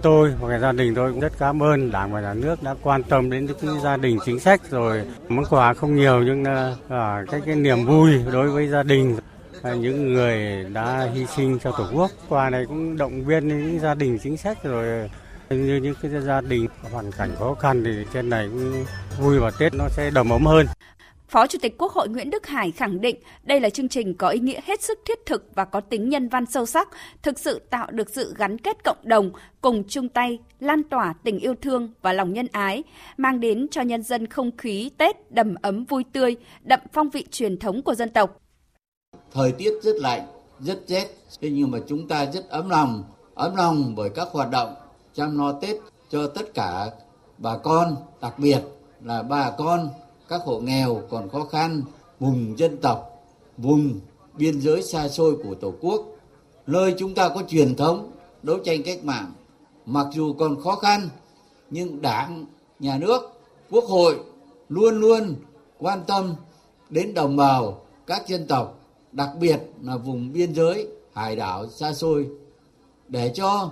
Tôi 0.02 0.34
và 0.40 0.58
gia 0.58 0.72
đình 0.72 0.94
tôi 0.94 1.10
cũng 1.10 1.20
rất 1.20 1.32
cảm 1.38 1.62
ơn 1.62 1.90
Đảng 1.90 2.12
và 2.12 2.20
Nhà 2.20 2.34
nước 2.34 2.62
đã 2.62 2.74
quan 2.82 3.02
tâm 3.02 3.30
đến 3.30 3.46
những 3.62 3.80
gia 3.80 3.96
đình 3.96 4.18
chính 4.24 4.40
sách 4.40 4.60
rồi. 4.70 5.04
Món 5.28 5.44
quà 5.50 5.74
không 5.74 5.96
nhiều 5.96 6.22
nhưng 6.22 6.42
là 6.42 7.24
cái 7.30 7.40
cái 7.46 7.54
niềm 7.54 7.86
vui 7.86 8.10
đối 8.32 8.50
với 8.50 8.68
gia 8.68 8.82
đình. 8.82 9.16
Những 9.64 10.14
người 10.14 10.64
đã 10.72 11.08
hy 11.14 11.26
sinh 11.26 11.58
cho 11.58 11.72
tổ 11.78 11.86
quốc 11.92 12.10
quà 12.28 12.50
này 12.50 12.64
cũng 12.68 12.96
động 12.96 13.24
viên 13.24 13.48
những 13.48 13.80
gia 13.80 13.94
đình 13.94 14.18
chính 14.22 14.36
sách 14.36 14.64
rồi. 14.64 15.10
Như 15.50 15.76
những 15.76 15.94
cái 16.02 16.10
gia 16.20 16.40
đình 16.40 16.66
hoàn 16.92 17.12
cảnh 17.12 17.30
khó 17.38 17.54
khăn 17.54 17.84
thì 17.84 17.90
trên 18.12 18.30
này 18.30 18.48
cũng 18.52 18.84
vui 19.20 19.38
và 19.38 19.50
tết 19.58 19.74
nó 19.74 19.84
sẽ 19.88 20.10
đầm 20.10 20.30
ấm 20.30 20.46
hơn. 20.46 20.66
Phó 21.30 21.46
Chủ 21.46 21.58
tịch 21.62 21.78
Quốc 21.78 21.92
hội 21.92 22.08
Nguyễn 22.08 22.30
Đức 22.30 22.46
Hải 22.46 22.70
khẳng 22.70 23.00
định 23.00 23.16
đây 23.42 23.60
là 23.60 23.70
chương 23.70 23.88
trình 23.88 24.14
có 24.14 24.28
ý 24.28 24.40
nghĩa 24.40 24.60
hết 24.64 24.82
sức 24.82 24.98
thiết 25.06 25.26
thực 25.26 25.44
và 25.54 25.64
có 25.64 25.80
tính 25.80 26.08
nhân 26.08 26.28
văn 26.28 26.46
sâu 26.46 26.66
sắc, 26.66 26.88
thực 27.22 27.38
sự 27.38 27.58
tạo 27.70 27.90
được 27.90 28.10
sự 28.10 28.34
gắn 28.36 28.58
kết 28.58 28.84
cộng 28.84 28.96
đồng, 29.02 29.30
cùng 29.60 29.82
chung 29.88 30.08
tay 30.08 30.38
lan 30.60 30.82
tỏa 30.82 31.14
tình 31.24 31.38
yêu 31.38 31.54
thương 31.62 31.92
và 32.02 32.12
lòng 32.12 32.32
nhân 32.32 32.46
ái, 32.52 32.82
mang 33.16 33.40
đến 33.40 33.66
cho 33.70 33.82
nhân 33.82 34.02
dân 34.02 34.26
không 34.26 34.56
khí 34.56 34.90
Tết 34.98 35.32
đầm 35.32 35.54
ấm 35.62 35.84
vui 35.84 36.04
tươi, 36.12 36.36
đậm 36.62 36.80
phong 36.92 37.10
vị 37.10 37.26
truyền 37.30 37.58
thống 37.58 37.82
của 37.82 37.94
dân 37.94 38.08
tộc. 38.08 38.40
Thời 39.32 39.52
tiết 39.52 39.72
rất 39.82 39.96
lạnh, 39.96 40.26
rất 40.60 40.78
rét, 40.86 41.06
thế 41.40 41.50
nhưng 41.50 41.70
mà 41.70 41.78
chúng 41.88 42.08
ta 42.08 42.26
rất 42.26 42.48
ấm 42.48 42.70
lòng, 42.70 43.04
ấm 43.34 43.56
lòng 43.56 43.94
bởi 43.96 44.10
các 44.14 44.28
hoạt 44.32 44.50
động 44.50 44.74
chăm 45.14 45.38
lo 45.38 45.52
Tết 45.52 45.76
cho 46.10 46.26
tất 46.26 46.54
cả 46.54 46.86
bà 47.38 47.56
con, 47.56 47.96
đặc 48.20 48.38
biệt 48.38 48.60
là 49.02 49.22
bà 49.22 49.50
con 49.58 49.88
các 50.30 50.42
hộ 50.44 50.60
nghèo 50.60 51.02
còn 51.10 51.28
khó 51.28 51.44
khăn, 51.44 51.82
vùng 52.20 52.58
dân 52.58 52.76
tộc, 52.76 53.24
vùng 53.56 54.00
biên 54.34 54.60
giới 54.60 54.82
xa 54.82 55.08
xôi 55.08 55.36
của 55.44 55.54
Tổ 55.54 55.74
quốc, 55.80 56.06
nơi 56.66 56.94
chúng 56.98 57.14
ta 57.14 57.28
có 57.28 57.42
truyền 57.48 57.76
thống 57.76 58.10
đấu 58.42 58.58
tranh 58.64 58.82
cách 58.82 59.04
mạng. 59.04 59.32
Mặc 59.86 60.06
dù 60.12 60.32
còn 60.38 60.62
khó 60.62 60.76
khăn, 60.76 61.08
nhưng 61.70 62.02
Đảng, 62.02 62.46
Nhà 62.78 62.98
nước, 62.98 63.22
Quốc 63.70 63.84
hội 63.84 64.20
luôn 64.68 65.00
luôn 65.00 65.34
quan 65.78 66.04
tâm 66.06 66.34
đến 66.90 67.14
đồng 67.14 67.36
bào 67.36 67.80
các 68.06 68.28
dân 68.28 68.46
tộc, 68.46 68.78
đặc 69.12 69.30
biệt 69.40 69.58
là 69.82 69.96
vùng 69.96 70.32
biên 70.32 70.54
giới, 70.54 70.88
hải 71.14 71.36
đảo 71.36 71.68
xa 71.68 71.92
xôi 71.92 72.28
để 73.08 73.32
cho 73.34 73.70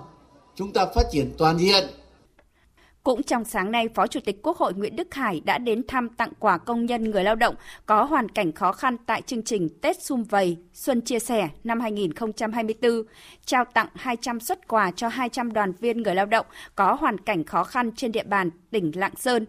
chúng 0.55 0.73
ta 0.73 0.85
phát 0.85 1.03
triển 1.11 1.33
toàn 1.37 1.57
diện 1.57 1.83
cũng 3.09 3.23
trong 3.23 3.45
sáng 3.45 3.71
nay, 3.71 3.89
Phó 3.95 4.07
Chủ 4.07 4.19
tịch 4.25 4.39
Quốc 4.43 4.57
hội 4.57 4.73
Nguyễn 4.73 4.95
Đức 4.95 5.13
Hải 5.13 5.41
đã 5.45 5.57
đến 5.57 5.81
thăm 5.87 6.09
tặng 6.09 6.31
quà 6.39 6.57
công 6.57 6.85
nhân 6.85 7.03
người 7.03 7.23
lao 7.23 7.35
động 7.35 7.55
có 7.85 8.03
hoàn 8.03 8.29
cảnh 8.29 8.51
khó 8.51 8.71
khăn 8.71 8.97
tại 9.05 9.21
chương 9.21 9.43
trình 9.43 9.69
Tết 9.81 10.03
Xung 10.03 10.23
Vầy 10.23 10.57
Xuân 10.73 11.01
Chia 11.01 11.19
Sẻ 11.19 11.49
năm 11.63 11.79
2024, 11.79 12.91
trao 13.45 13.65
tặng 13.73 13.87
200 13.95 14.39
xuất 14.39 14.67
quà 14.67 14.91
cho 14.91 15.07
200 15.07 15.53
đoàn 15.53 15.73
viên 15.79 16.01
người 16.01 16.15
lao 16.15 16.25
động 16.25 16.45
có 16.75 16.93
hoàn 16.93 17.17
cảnh 17.17 17.43
khó 17.43 17.63
khăn 17.63 17.91
trên 17.95 18.11
địa 18.11 18.23
bàn 18.23 18.49
tỉnh 18.71 18.91
Lạng 18.95 19.15
Sơn. 19.15 19.45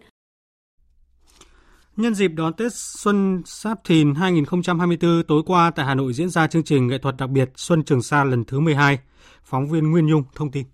Nhân 1.96 2.14
dịp 2.14 2.28
đón 2.28 2.52
Tết 2.52 2.72
Xuân 2.74 3.42
Sáp 3.46 3.84
Thìn 3.84 4.14
2024 4.14 5.22
tối 5.28 5.42
qua 5.46 5.70
tại 5.70 5.86
Hà 5.86 5.94
Nội 5.94 6.12
diễn 6.12 6.30
ra 6.30 6.46
chương 6.46 6.64
trình 6.64 6.86
nghệ 6.86 6.98
thuật 6.98 7.14
đặc 7.18 7.30
biệt 7.30 7.50
Xuân 7.56 7.84
Trường 7.84 8.02
Sa 8.02 8.24
lần 8.24 8.44
thứ 8.44 8.60
12. 8.60 8.98
Phóng 9.44 9.68
viên 9.68 9.90
Nguyên 9.90 10.06
Nhung 10.06 10.24
thông 10.34 10.50
tin. 10.50 10.66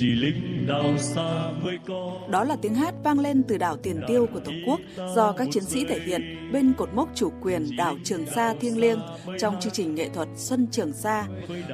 Chỉ 0.00 0.06
lính 0.06 0.66
đào 0.66 0.98
xa 0.98 1.50
mới 1.62 1.78
có. 1.86 2.18
Đó 2.30 2.44
là 2.44 2.56
tiếng 2.62 2.74
hát 2.74 2.94
vang 3.04 3.20
lên 3.20 3.42
từ 3.48 3.58
đảo 3.58 3.76
tiền 3.76 4.00
tiêu 4.08 4.26
của 4.32 4.40
tổ 4.40 4.52
quốc 4.66 4.80
do 5.14 5.32
các 5.32 5.48
chiến 5.52 5.64
sĩ 5.64 5.84
thể 5.84 6.00
hiện 6.06 6.50
bên 6.52 6.72
cột 6.78 6.88
mốc 6.94 7.08
chủ 7.14 7.32
quyền 7.42 7.76
đảo 7.76 7.96
trường 8.04 8.26
sa 8.26 8.54
thiêng 8.60 8.78
liêng 8.78 9.00
trong 9.38 9.60
chương 9.60 9.72
trình 9.72 9.94
nghệ 9.94 10.08
thuật 10.14 10.28
xuân 10.36 10.66
trường 10.70 10.92
sa. 10.92 11.26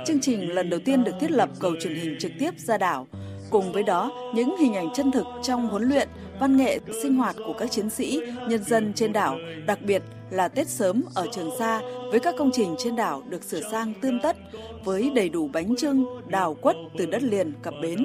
Chương 0.07 0.21
trình 0.21 0.55
lần 0.55 0.71
đầu 0.71 0.81
tiên 0.85 1.05
được 1.05 1.13
thiết 1.21 1.31
lập 1.31 1.49
cầu 1.61 1.73
truyền 1.81 1.95
hình 1.95 2.17
trực 2.19 2.33
tiếp 2.39 2.51
ra 2.59 2.79
đảo 2.79 3.07
cùng 3.55 3.73
với 3.73 3.83
đó 3.83 4.11
những 4.35 4.57
hình 4.57 4.75
ảnh 4.75 4.89
chân 4.95 5.13
thực 5.13 5.27
trong 5.43 5.69
huấn 5.69 5.83
luyện 5.83 6.09
văn 6.41 6.57
nghệ 6.57 6.79
sinh 7.03 7.17
hoạt 7.17 7.37
của 7.47 7.53
các 7.59 7.71
chiến 7.71 7.91
sĩ 7.91 8.21
nhân 8.49 8.65
dân 8.65 8.93
trên 8.95 9.13
đảo 9.13 9.37
đặc 9.67 9.79
biệt 9.83 10.03
là 10.31 10.49
Tết 10.49 10.69
sớm 10.69 11.03
ở 11.15 11.27
Trường 11.33 11.51
Sa 11.59 11.81
với 12.11 12.21
các 12.21 12.35
công 12.39 12.51
trình 12.53 12.75
trên 12.79 12.97
đảo 12.97 13.23
được 13.29 13.45
sửa 13.45 13.61
sang 13.71 13.95
tươm 14.01 14.21
tất 14.23 14.37
với 14.85 15.11
đầy 15.15 15.29
đủ 15.29 15.49
bánh 15.53 15.77
trưng, 15.77 16.05
đào 16.27 16.55
quất 16.55 16.77
từ 16.99 17.07
đất 17.07 17.23
liền 17.23 17.53
cập 17.63 17.75
bến 17.83 18.05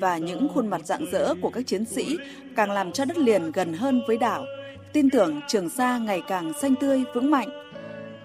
và 0.00 0.18
những 0.18 0.48
khuôn 0.54 0.68
mặt 0.68 0.86
rạng 0.86 1.06
rỡ 1.12 1.34
của 1.42 1.50
các 1.50 1.66
chiến 1.66 1.84
sĩ 1.84 2.16
càng 2.56 2.70
làm 2.70 2.92
cho 2.92 3.04
đất 3.04 3.18
liền 3.18 3.52
gần 3.52 3.72
hơn 3.72 4.02
với 4.06 4.18
đảo. 4.18 4.44
Tin 4.92 5.10
tưởng 5.10 5.40
Trường 5.48 5.68
Sa 5.68 5.98
ngày 5.98 6.22
càng 6.28 6.52
xanh 6.62 6.74
tươi 6.80 7.04
vững 7.14 7.30
mạnh. 7.30 7.48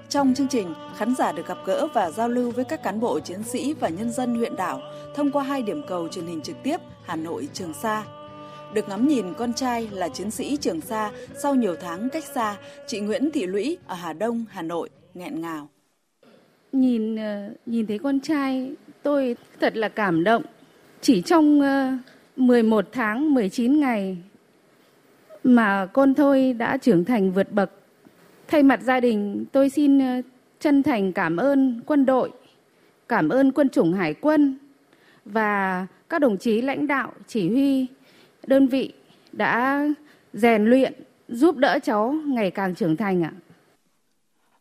Trong 0.09 0.33
chương 0.33 0.47
trình, 0.47 0.73
khán 0.95 1.15
giả 1.15 1.31
được 1.31 1.47
gặp 1.47 1.57
gỡ 1.65 1.87
và 1.93 2.11
giao 2.11 2.29
lưu 2.29 2.51
với 2.51 2.65
các 2.65 2.83
cán 2.83 2.99
bộ 2.99 3.19
chiến 3.19 3.43
sĩ 3.43 3.73
và 3.73 3.89
nhân 3.89 4.11
dân 4.11 4.35
huyện 4.35 4.55
đảo 4.55 4.81
thông 5.15 5.31
qua 5.31 5.43
hai 5.43 5.61
điểm 5.61 5.81
cầu 5.87 6.07
truyền 6.07 6.25
hình 6.25 6.41
trực 6.41 6.55
tiếp 6.63 6.77
Hà 7.05 7.15
Nội 7.15 7.47
Trường 7.53 7.73
Sa 7.73 8.05
được 8.73 8.89
ngắm 8.89 9.07
nhìn 9.07 9.33
con 9.37 9.53
trai 9.53 9.89
là 9.91 10.09
chiến 10.09 10.31
sĩ 10.31 10.57
Trường 10.57 10.81
Sa 10.81 11.11
sau 11.35 11.55
nhiều 11.55 11.75
tháng 11.81 12.09
cách 12.09 12.23
xa, 12.23 12.57
chị 12.87 12.99
Nguyễn 12.99 13.31
Thị 13.31 13.45
Lũy 13.45 13.77
ở 13.87 13.95
Hà 13.95 14.13
Đông, 14.13 14.45
Hà 14.49 14.61
Nội 14.61 14.89
nghẹn 15.13 15.41
ngào. 15.41 15.69
Nhìn 16.71 17.15
ờ, 17.15 17.49
nhìn 17.65 17.87
thấy 17.87 17.99
con 17.99 18.19
trai 18.19 18.71
tôi 19.03 19.35
thật 19.59 19.77
là 19.77 19.89
cảm 19.89 20.23
động. 20.23 20.43
Chỉ 21.01 21.21
trong 21.21 21.61
ờ, 21.61 21.91
11 22.35 22.85
tháng 22.91 23.33
19 23.33 23.79
ngày 23.79 24.17
mà 25.43 25.85
con 25.85 26.13
thôi 26.13 26.53
đã 26.53 26.77
trưởng 26.77 27.05
thành 27.05 27.31
vượt 27.31 27.51
bậc. 27.51 27.71
Thay 28.49 28.63
mặt 28.63 28.79
gia 28.83 28.99
đình, 28.99 29.45
tôi 29.51 29.69
xin 29.69 29.99
ờ, 29.99 30.21
chân 30.59 30.83
thành 30.83 31.13
cảm 31.13 31.37
ơn 31.37 31.81
quân 31.85 32.05
đội, 32.05 32.31
cảm 33.07 33.29
ơn 33.29 33.51
quân 33.51 33.69
chủng 33.69 33.93
hải 33.93 34.13
quân 34.13 34.57
và 35.25 35.87
các 36.09 36.19
đồng 36.19 36.37
chí 36.37 36.61
lãnh 36.61 36.87
đạo 36.87 37.11
chỉ 37.27 37.49
huy 37.49 37.87
đơn 38.47 38.67
vị 38.67 38.93
đã 39.31 39.83
rèn 40.33 40.65
luyện 40.65 40.93
giúp 41.27 41.57
đỡ 41.57 41.79
cháu 41.83 42.15
ngày 42.25 42.51
càng 42.51 42.75
trưởng 42.75 42.97
thành 42.97 43.23
ạ. 43.23 43.33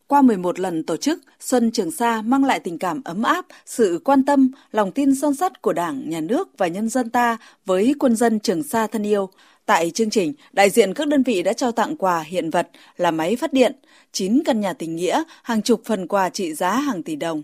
Qua 0.06 0.22
11 0.22 0.58
lần 0.60 0.82
tổ 0.82 0.96
chức, 0.96 1.20
Xuân 1.40 1.70
Trường 1.70 1.90
Sa 1.90 2.22
mang 2.22 2.44
lại 2.44 2.60
tình 2.60 2.78
cảm 2.78 3.02
ấm 3.04 3.22
áp, 3.22 3.46
sự 3.66 4.00
quan 4.04 4.24
tâm, 4.24 4.50
lòng 4.72 4.92
tin 4.92 5.14
son 5.14 5.34
sắt 5.34 5.62
của 5.62 5.72
Đảng, 5.72 6.10
Nhà 6.10 6.20
nước 6.20 6.48
và 6.58 6.66
nhân 6.66 6.88
dân 6.88 7.10
ta 7.10 7.36
với 7.66 7.94
quân 7.98 8.16
dân 8.16 8.40
Trường 8.40 8.62
Sa 8.62 8.86
thân 8.86 9.02
yêu. 9.02 9.30
Tại 9.68 9.90
chương 9.90 10.10
trình, 10.10 10.32
đại 10.52 10.70
diện 10.70 10.94
các 10.94 11.08
đơn 11.08 11.22
vị 11.22 11.42
đã 11.42 11.52
trao 11.52 11.72
tặng 11.72 11.96
quà 11.96 12.20
hiện 12.20 12.50
vật 12.50 12.68
là 12.96 13.10
máy 13.10 13.36
phát 13.36 13.52
điện, 13.52 13.72
9 14.12 14.42
căn 14.44 14.60
nhà 14.60 14.72
tình 14.72 14.96
nghĩa, 14.96 15.22
hàng 15.42 15.62
chục 15.62 15.82
phần 15.84 16.06
quà 16.06 16.28
trị 16.30 16.54
giá 16.54 16.70
hàng 16.70 17.02
tỷ 17.02 17.16
đồng. 17.16 17.42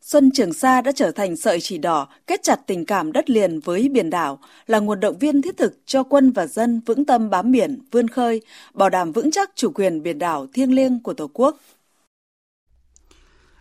Xuân 0.00 0.30
Trường 0.34 0.52
Sa 0.52 0.80
đã 0.80 0.92
trở 0.92 1.10
thành 1.10 1.36
sợi 1.36 1.60
chỉ 1.60 1.78
đỏ 1.78 2.08
kết 2.26 2.42
chặt 2.42 2.60
tình 2.66 2.84
cảm 2.84 3.12
đất 3.12 3.30
liền 3.30 3.60
với 3.60 3.88
biển 3.88 4.10
đảo, 4.10 4.38
là 4.66 4.78
nguồn 4.78 5.00
động 5.00 5.18
viên 5.18 5.42
thiết 5.42 5.56
thực 5.56 5.78
cho 5.86 6.02
quân 6.02 6.30
và 6.30 6.46
dân 6.46 6.80
vững 6.86 7.04
tâm 7.04 7.30
bám 7.30 7.52
biển, 7.52 7.78
vươn 7.90 8.08
khơi, 8.08 8.40
bảo 8.74 8.90
đảm 8.90 9.12
vững 9.12 9.30
chắc 9.30 9.50
chủ 9.54 9.70
quyền 9.74 10.02
biển 10.02 10.18
đảo 10.18 10.46
thiêng 10.52 10.74
liêng 10.74 11.02
của 11.02 11.14
Tổ 11.14 11.30
quốc. 11.32 11.56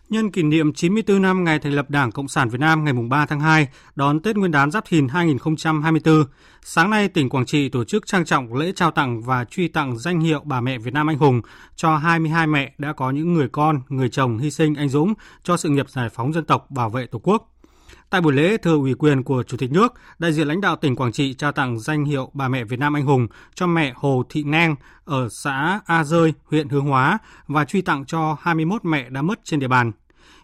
Nhân 0.10 0.32
kỷ 0.32 0.44
niệm 0.44 0.74
94 0.74 1.22
năm 1.22 1.44
ngày 1.44 1.60
thành 1.60 1.74
lập 1.74 1.90
Đảng 1.90 2.12
Cộng 2.12 2.28
sản 2.28 2.50
Việt 2.50 2.60
Nam 2.60 2.84
ngày 2.84 2.94
3 3.10 3.26
tháng 3.26 3.40
2, 3.40 3.68
đón 3.96 4.20
Tết 4.20 4.38
Nguyên 4.38 4.52
đán 4.52 4.72
Giáp 4.72 4.86
Thìn 4.88 5.08
2024, 5.08 6.24
sáng 6.62 6.90
nay 6.90 7.08
tỉnh 7.08 7.30
Quảng 7.30 7.46
Trị 7.46 7.70
tổ 7.70 7.84
chức 7.84 8.08
trang 8.08 8.26
trọng 8.26 8.54
lễ 8.54 8.72
trao 8.76 8.92
tặng 8.92 9.22
và 9.22 9.46
truy 9.46 9.68
tặng 9.68 9.98
danh 9.98 10.20
hiệu 10.20 10.42
Bà 10.44 10.62
mẹ 10.62 10.78
Việt 10.78 10.94
Nam 10.94 11.10
anh 11.10 11.18
hùng 11.18 11.42
cho 11.76 11.98
22 11.98 12.48
mẹ 12.48 12.74
đã 12.78 12.94
có 12.94 13.12
những 13.12 13.34
người 13.34 13.48
con, 13.52 13.82
người 13.90 14.10
chồng 14.10 14.38
hy 14.38 14.52
sinh 14.52 14.76
anh 14.76 14.90
dũng 14.90 15.14
cho 15.44 15.58
sự 15.58 15.70
nghiệp 15.70 15.90
giải 15.90 16.10
phóng 16.10 16.34
dân 16.34 16.46
tộc, 16.46 16.72
bảo 16.72 16.90
vệ 16.90 17.06
Tổ 17.06 17.20
quốc. 17.24 17.55
Tại 18.10 18.22
buổi 18.22 18.34
lễ, 18.34 18.58
thừa 18.58 18.76
ủy 18.76 18.94
quyền 18.94 19.24
của 19.24 19.44
Chủ 19.44 19.58
tịch 19.58 19.72
nước, 19.72 19.94
đại 20.20 20.34
diện 20.34 20.48
lãnh 20.48 20.62
đạo 20.62 20.76
tỉnh 20.76 20.96
Quảng 20.96 21.12
Trị 21.12 21.34
trao 21.34 21.52
tặng 21.52 21.80
danh 21.80 22.06
hiệu 22.06 22.30
Bà 22.34 22.48
mẹ 22.48 22.64
Việt 22.64 22.80
Nam 22.80 22.94
anh 22.94 23.06
hùng 23.06 23.28
cho 23.56 23.68
mẹ 23.68 23.94
Hồ 23.96 24.24
Thị 24.30 24.44
Neng 24.44 24.76
ở 25.06 25.30
xã 25.30 25.80
A 25.86 26.04
Rơi, 26.04 26.34
huyện 26.46 26.70
Hướng 26.70 26.86
Hóa 26.86 27.18
và 27.48 27.66
truy 27.66 27.82
tặng 27.82 28.06
cho 28.06 28.38
21 28.42 28.86
mẹ 28.86 29.10
đã 29.10 29.22
mất 29.22 29.40
trên 29.44 29.60
địa 29.60 29.68
bàn. 29.68 29.92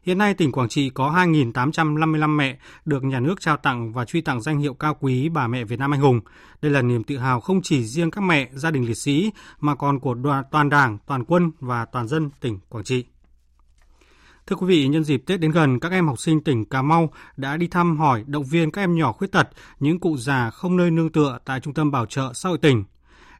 Hiện 0.03 0.17
nay 0.17 0.33
tỉnh 0.33 0.51
Quảng 0.51 0.69
Trị 0.69 0.89
có 0.89 1.11
2.855 1.11 2.35
mẹ 2.37 2.57
được 2.85 3.03
nhà 3.03 3.19
nước 3.19 3.41
trao 3.41 3.57
tặng 3.57 3.93
và 3.93 4.05
truy 4.05 4.21
tặng 4.21 4.41
danh 4.41 4.59
hiệu 4.59 4.73
cao 4.73 4.97
quý 4.99 5.29
bà 5.29 5.47
mẹ 5.47 5.63
Việt 5.63 5.79
Nam 5.79 5.93
anh 5.93 6.01
hùng. 6.01 6.19
Đây 6.61 6.71
là 6.71 6.81
niềm 6.81 7.03
tự 7.03 7.17
hào 7.17 7.39
không 7.39 7.61
chỉ 7.61 7.83
riêng 7.83 8.11
các 8.11 8.21
mẹ, 8.21 8.49
gia 8.53 8.71
đình 8.71 8.85
liệt 8.85 8.97
sĩ 8.97 9.31
mà 9.59 9.75
còn 9.75 9.99
của 9.99 10.13
đoàn, 10.13 10.43
toàn 10.51 10.69
Đảng, 10.69 10.97
toàn 11.05 11.23
quân 11.23 11.51
và 11.59 11.85
toàn 11.85 12.07
dân 12.07 12.29
tỉnh 12.39 12.59
Quảng 12.69 12.83
Trị. 12.83 13.05
Thưa 14.51 14.57
quý 14.57 14.67
vị, 14.67 14.87
nhân 14.87 15.03
dịp 15.03 15.23
Tết 15.25 15.39
đến 15.39 15.51
gần, 15.51 15.79
các 15.79 15.91
em 15.91 16.07
học 16.07 16.19
sinh 16.19 16.43
tỉnh 16.43 16.65
Cà 16.65 16.81
Mau 16.81 17.09
đã 17.37 17.57
đi 17.57 17.67
thăm 17.67 17.97
hỏi, 17.99 18.23
động 18.27 18.43
viên 18.43 18.71
các 18.71 18.81
em 18.81 18.95
nhỏ 18.95 19.11
khuyết 19.11 19.31
tật, 19.31 19.49
những 19.79 19.99
cụ 19.99 20.17
già 20.17 20.49
không 20.49 20.77
nơi 20.77 20.91
nương 20.91 21.11
tựa 21.11 21.39
tại 21.45 21.59
Trung 21.59 21.73
tâm 21.73 21.91
Bảo 21.91 22.05
trợ 22.05 22.31
xã 22.33 22.49
hội 22.49 22.57
tỉnh. 22.57 22.83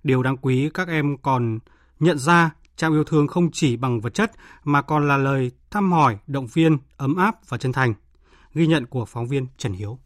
Điều 0.04 0.24
đáng 0.24 0.38
quý 0.38 0.70
các 0.74 0.88
em 0.88 1.18
còn 1.22 1.60
nhận 2.00 2.18
ra 2.18 2.52
trao 2.76 2.92
yêu 2.92 3.04
thương 3.04 3.28
không 3.28 3.52
chỉ 3.52 3.78
bằng 3.78 4.02
vật 4.02 4.14
chất 4.14 4.32
mà 4.64 4.82
còn 4.82 5.08
là 5.08 5.18
lời 5.18 5.52
thăm 5.72 5.92
hỏi, 5.92 6.18
động 6.28 6.48
viên, 6.54 6.78
ấm 6.98 7.16
áp 7.16 7.36
và 7.50 7.58
chân 7.58 7.72
thành. 7.72 7.94
Ghi 8.54 8.68
nhận 8.68 8.86
của 8.86 9.06
phóng 9.06 9.28
viên 9.28 9.48
Trần 9.58 9.74
Hiếu. 9.74 10.00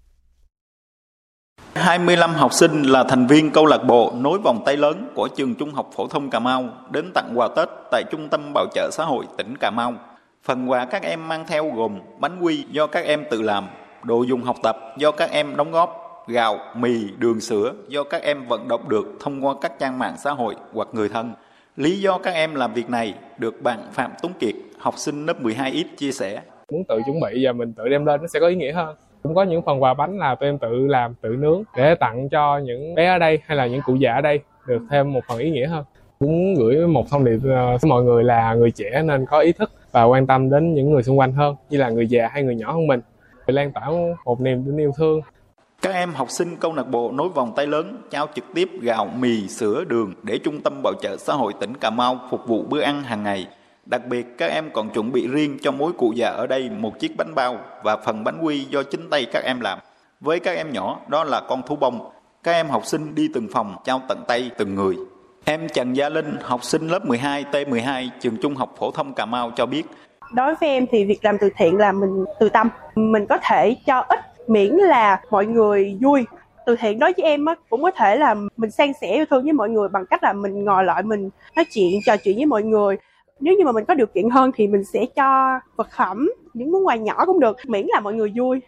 25 1.76 2.34
học 2.34 2.54
sinh 2.54 2.84
là 2.84 3.04
thành 3.10 3.28
viên 3.28 3.52
câu 3.52 3.66
lạc 3.66 3.84
bộ 3.88 4.14
nối 4.18 4.40
vòng 4.40 4.64
tay 4.66 4.78
lớn 4.78 5.12
của 5.16 5.28
trường 5.38 5.56
Trung 5.56 5.74
học 5.74 5.90
phổ 5.96 6.08
thông 6.08 6.30
Cà 6.30 6.40
Mau 6.40 6.70
đến 6.92 7.12
tặng 7.14 7.32
quà 7.36 7.48
Tết 7.56 7.68
tại 7.92 8.04
Trung 8.12 8.30
tâm 8.30 8.54
Bảo 8.54 8.66
trợ 8.74 8.90
xã 8.94 9.06
hội 9.06 9.26
tỉnh 9.38 9.56
Cà 9.60 9.72
Mau. 9.72 9.94
Phần 10.46 10.70
quà 10.70 10.86
các 10.86 11.04
em 11.04 11.28
mang 11.28 11.46
theo 11.48 11.72
gồm 11.76 12.00
bánh 12.20 12.40
quy 12.42 12.66
do 12.72 12.88
các 12.88 13.06
em 13.06 13.24
tự 13.30 13.42
làm, 13.42 13.68
đồ 14.04 14.24
dùng 14.24 14.42
học 14.42 14.56
tập 14.64 14.78
do 14.98 15.12
các 15.12 15.32
em 15.32 15.56
đóng 15.56 15.72
góp, 15.72 16.24
gạo, 16.28 16.58
mì, 16.76 16.92
đường 17.18 17.40
sữa 17.40 17.74
do 17.88 18.04
các 18.04 18.22
em 18.22 18.48
vận 18.48 18.68
động 18.68 18.90
được 18.90 19.06
thông 19.20 19.46
qua 19.46 19.54
các 19.62 19.80
trang 19.80 20.00
mạng 20.00 20.16
xã 20.18 20.32
hội 20.32 20.56
hoặc 20.74 20.88
người 20.92 21.10
thân. 21.10 21.32
Lý 21.76 22.00
do 22.00 22.18
các 22.18 22.34
em 22.34 22.56
làm 22.56 22.74
việc 22.74 22.90
này 22.90 23.14
được 23.38 23.62
bạn 23.62 23.80
Phạm 23.92 24.12
Tuấn 24.22 24.34
Kiệt, 24.40 24.56
học 24.78 24.94
sinh 24.98 25.26
lớp 25.26 25.42
12X 25.42 25.84
chia 25.98 26.12
sẻ. 26.12 26.42
Muốn 26.72 26.84
tự 26.88 27.00
chuẩn 27.06 27.20
bị 27.20 27.46
và 27.46 27.52
mình 27.52 27.74
tự 27.74 27.90
đem 27.90 28.06
lên 28.06 28.22
nó 28.22 28.28
sẽ 28.28 28.40
có 28.40 28.48
ý 28.48 28.56
nghĩa 28.56 28.72
hơn. 28.72 28.96
Cũng 29.24 29.36
có 29.36 29.44
những 29.44 29.62
phần 29.66 29.84
quà 29.84 29.94
bánh 29.94 30.18
là 30.18 30.36
tụi 30.36 30.50
em 30.50 30.58
tự 30.58 30.88
làm, 30.88 31.14
tự 31.22 31.30
nướng 31.30 31.64
để 31.78 31.96
tặng 31.96 32.30
cho 32.30 32.58
những 32.58 32.96
bé 32.96 33.06
ở 33.06 33.18
đây 33.18 33.40
hay 33.46 33.58
là 33.58 33.68
những 33.68 33.82
cụ 33.86 33.96
già 33.96 34.14
ở 34.14 34.22
đây 34.22 34.40
được 34.68 34.82
thêm 34.90 35.14
một 35.14 35.22
phần 35.28 35.40
ý 35.40 35.50
nghĩa 35.50 35.68
hơn. 35.68 35.86
Cũng 36.20 36.56
gửi 36.56 36.88
một 36.88 37.10
thông 37.10 37.26
điệp 37.26 37.40
ờ, 37.44 37.78
với 37.82 37.90
mọi 37.90 38.04
người 38.04 38.24
là 38.24 38.54
người 38.54 38.72
trẻ 38.72 39.02
nên 39.06 39.26
có 39.26 39.40
ý 39.40 39.52
thức 39.52 39.72
và 39.96 40.04
quan 40.04 40.28
tâm 40.28 40.50
đến 40.50 40.74
những 40.74 40.92
người 40.92 41.04
xung 41.04 41.20
quanh 41.20 41.34
hơn 41.34 41.56
như 41.70 41.78
là 41.78 41.90
người 41.90 42.08
già 42.08 42.28
hay 42.28 42.44
người 42.44 42.56
nhỏ 42.56 42.72
hơn 42.72 42.88
mình. 42.88 43.02
Để 43.48 43.54
lan 43.54 43.72
tỏa 43.72 43.90
một 44.26 44.42
niềm 44.42 44.64
tin 44.66 44.78
yêu 44.78 44.92
thương 44.98 45.22
các 45.82 45.94
em 45.94 46.14
học 46.14 46.32
sinh 46.32 46.58
câu 46.58 46.74
lạc 46.74 46.84
bộ 46.84 47.12
nối 47.12 47.30
vòng 47.30 47.54
tay 47.56 47.68
lớn 47.68 48.02
trao 48.10 48.28
trực 48.36 48.46
tiếp 48.54 48.70
gạo, 48.82 49.06
mì, 49.20 49.48
sữa, 49.48 49.84
đường 49.88 50.14
để 50.24 50.38
Trung 50.38 50.62
tâm 50.62 50.82
Bảo 50.84 50.94
trợ 51.02 51.18
xã 51.18 51.34
hội 51.34 51.54
tỉnh 51.60 51.78
Cà 51.78 51.90
Mau 51.90 52.20
phục 52.30 52.48
vụ 52.48 52.64
bữa 52.64 52.82
ăn 52.82 53.04
hàng 53.04 53.24
ngày. 53.24 53.48
Đặc 53.86 54.02
biệt, 54.08 54.26
các 54.38 54.52
em 54.52 54.70
còn 54.74 54.90
chuẩn 54.90 55.12
bị 55.12 55.28
riêng 55.28 55.58
cho 55.62 55.72
mỗi 55.72 55.92
cụ 55.94 56.12
già 56.16 56.30
ở 56.30 56.48
đây 56.48 56.70
một 56.70 57.00
chiếc 57.00 57.18
bánh 57.18 57.36
bao 57.36 57.58
và 57.84 57.98
phần 57.98 58.24
bánh 58.24 58.40
quy 58.42 58.66
do 58.70 58.84
chính 58.84 59.10
tay 59.10 59.26
các 59.32 59.44
em 59.44 59.60
làm. 59.60 59.80
Với 60.20 60.40
các 60.40 60.56
em 60.56 60.72
nhỏ, 60.72 61.00
đó 61.08 61.24
là 61.24 61.42
con 61.50 61.62
thú 61.68 61.76
bông. 61.76 62.12
Các 62.44 62.52
em 62.52 62.68
học 62.68 62.86
sinh 62.86 63.16
đi 63.16 63.30
từng 63.34 63.48
phòng 63.54 63.76
trao 63.84 64.02
tận 64.08 64.24
tay 64.28 64.52
từng 64.58 64.76
người. 64.76 64.96
Em 65.48 65.68
Trần 65.74 65.96
Gia 65.96 66.10
Linh, 66.10 66.38
học 66.42 66.64
sinh 66.64 66.88
lớp 66.88 67.06
12 67.06 67.46
T12 67.52 68.10
trường 68.20 68.38
Trung 68.38 68.56
học 68.56 68.76
phổ 68.78 68.92
thông 68.92 69.14
Cà 69.14 69.26
Mau 69.26 69.52
cho 69.56 69.66
biết. 69.66 69.84
Đối 70.34 70.56
với 70.56 70.70
em 70.70 70.86
thì 70.92 71.06
việc 71.06 71.26
làm 71.26 71.38
từ 71.42 71.50
thiện 71.58 71.78
là 71.78 71.92
mình 71.92 72.26
từ 72.40 72.50
tâm, 72.50 72.70
mình 72.96 73.26
có 73.26 73.38
thể 73.44 73.76
cho 73.86 74.00
ít 74.00 74.20
miễn 74.48 74.72
là 74.72 75.22
mọi 75.30 75.46
người 75.46 75.98
vui. 76.02 76.26
Từ 76.66 76.76
thiện 76.76 77.00
đối 77.00 77.14
với 77.18 77.26
em 77.26 77.46
cũng 77.70 77.84
có 77.84 77.92
thể 77.92 78.16
là 78.16 78.36
mình 78.58 78.72
san 78.72 78.92
sẻ 79.02 79.16
yêu 79.16 79.26
thương 79.30 79.44
với 79.44 79.54
mọi 79.54 79.70
người 79.70 79.90
bằng 79.90 80.06
cách 80.06 80.24
là 80.24 80.34
mình 80.34 80.64
ngồi 80.64 80.84
lại 80.84 81.04
mình 81.04 81.30
nói 81.56 81.66
chuyện 81.72 82.00
trò 82.06 82.18
chuyện 82.18 82.36
với 82.36 82.46
mọi 82.46 82.64
người. 82.64 82.98
Nếu 83.40 83.56
như 83.58 83.66
mà 83.66 83.72
mình 83.72 83.86
có 83.86 83.94
điều 83.94 84.08
kiện 84.08 84.30
hơn 84.30 84.52
thì 84.56 84.68
mình 84.68 84.84
sẽ 84.84 85.06
cho 85.16 85.60
vật 85.76 85.88
phẩm, 85.98 86.30
những 86.54 86.72
món 86.72 86.88
quà 86.88 86.96
nhỏ 86.96 87.26
cũng 87.26 87.40
được, 87.40 87.58
miễn 87.68 87.86
là 87.90 88.00
mọi 88.00 88.14
người 88.14 88.34
vui. 88.36 88.60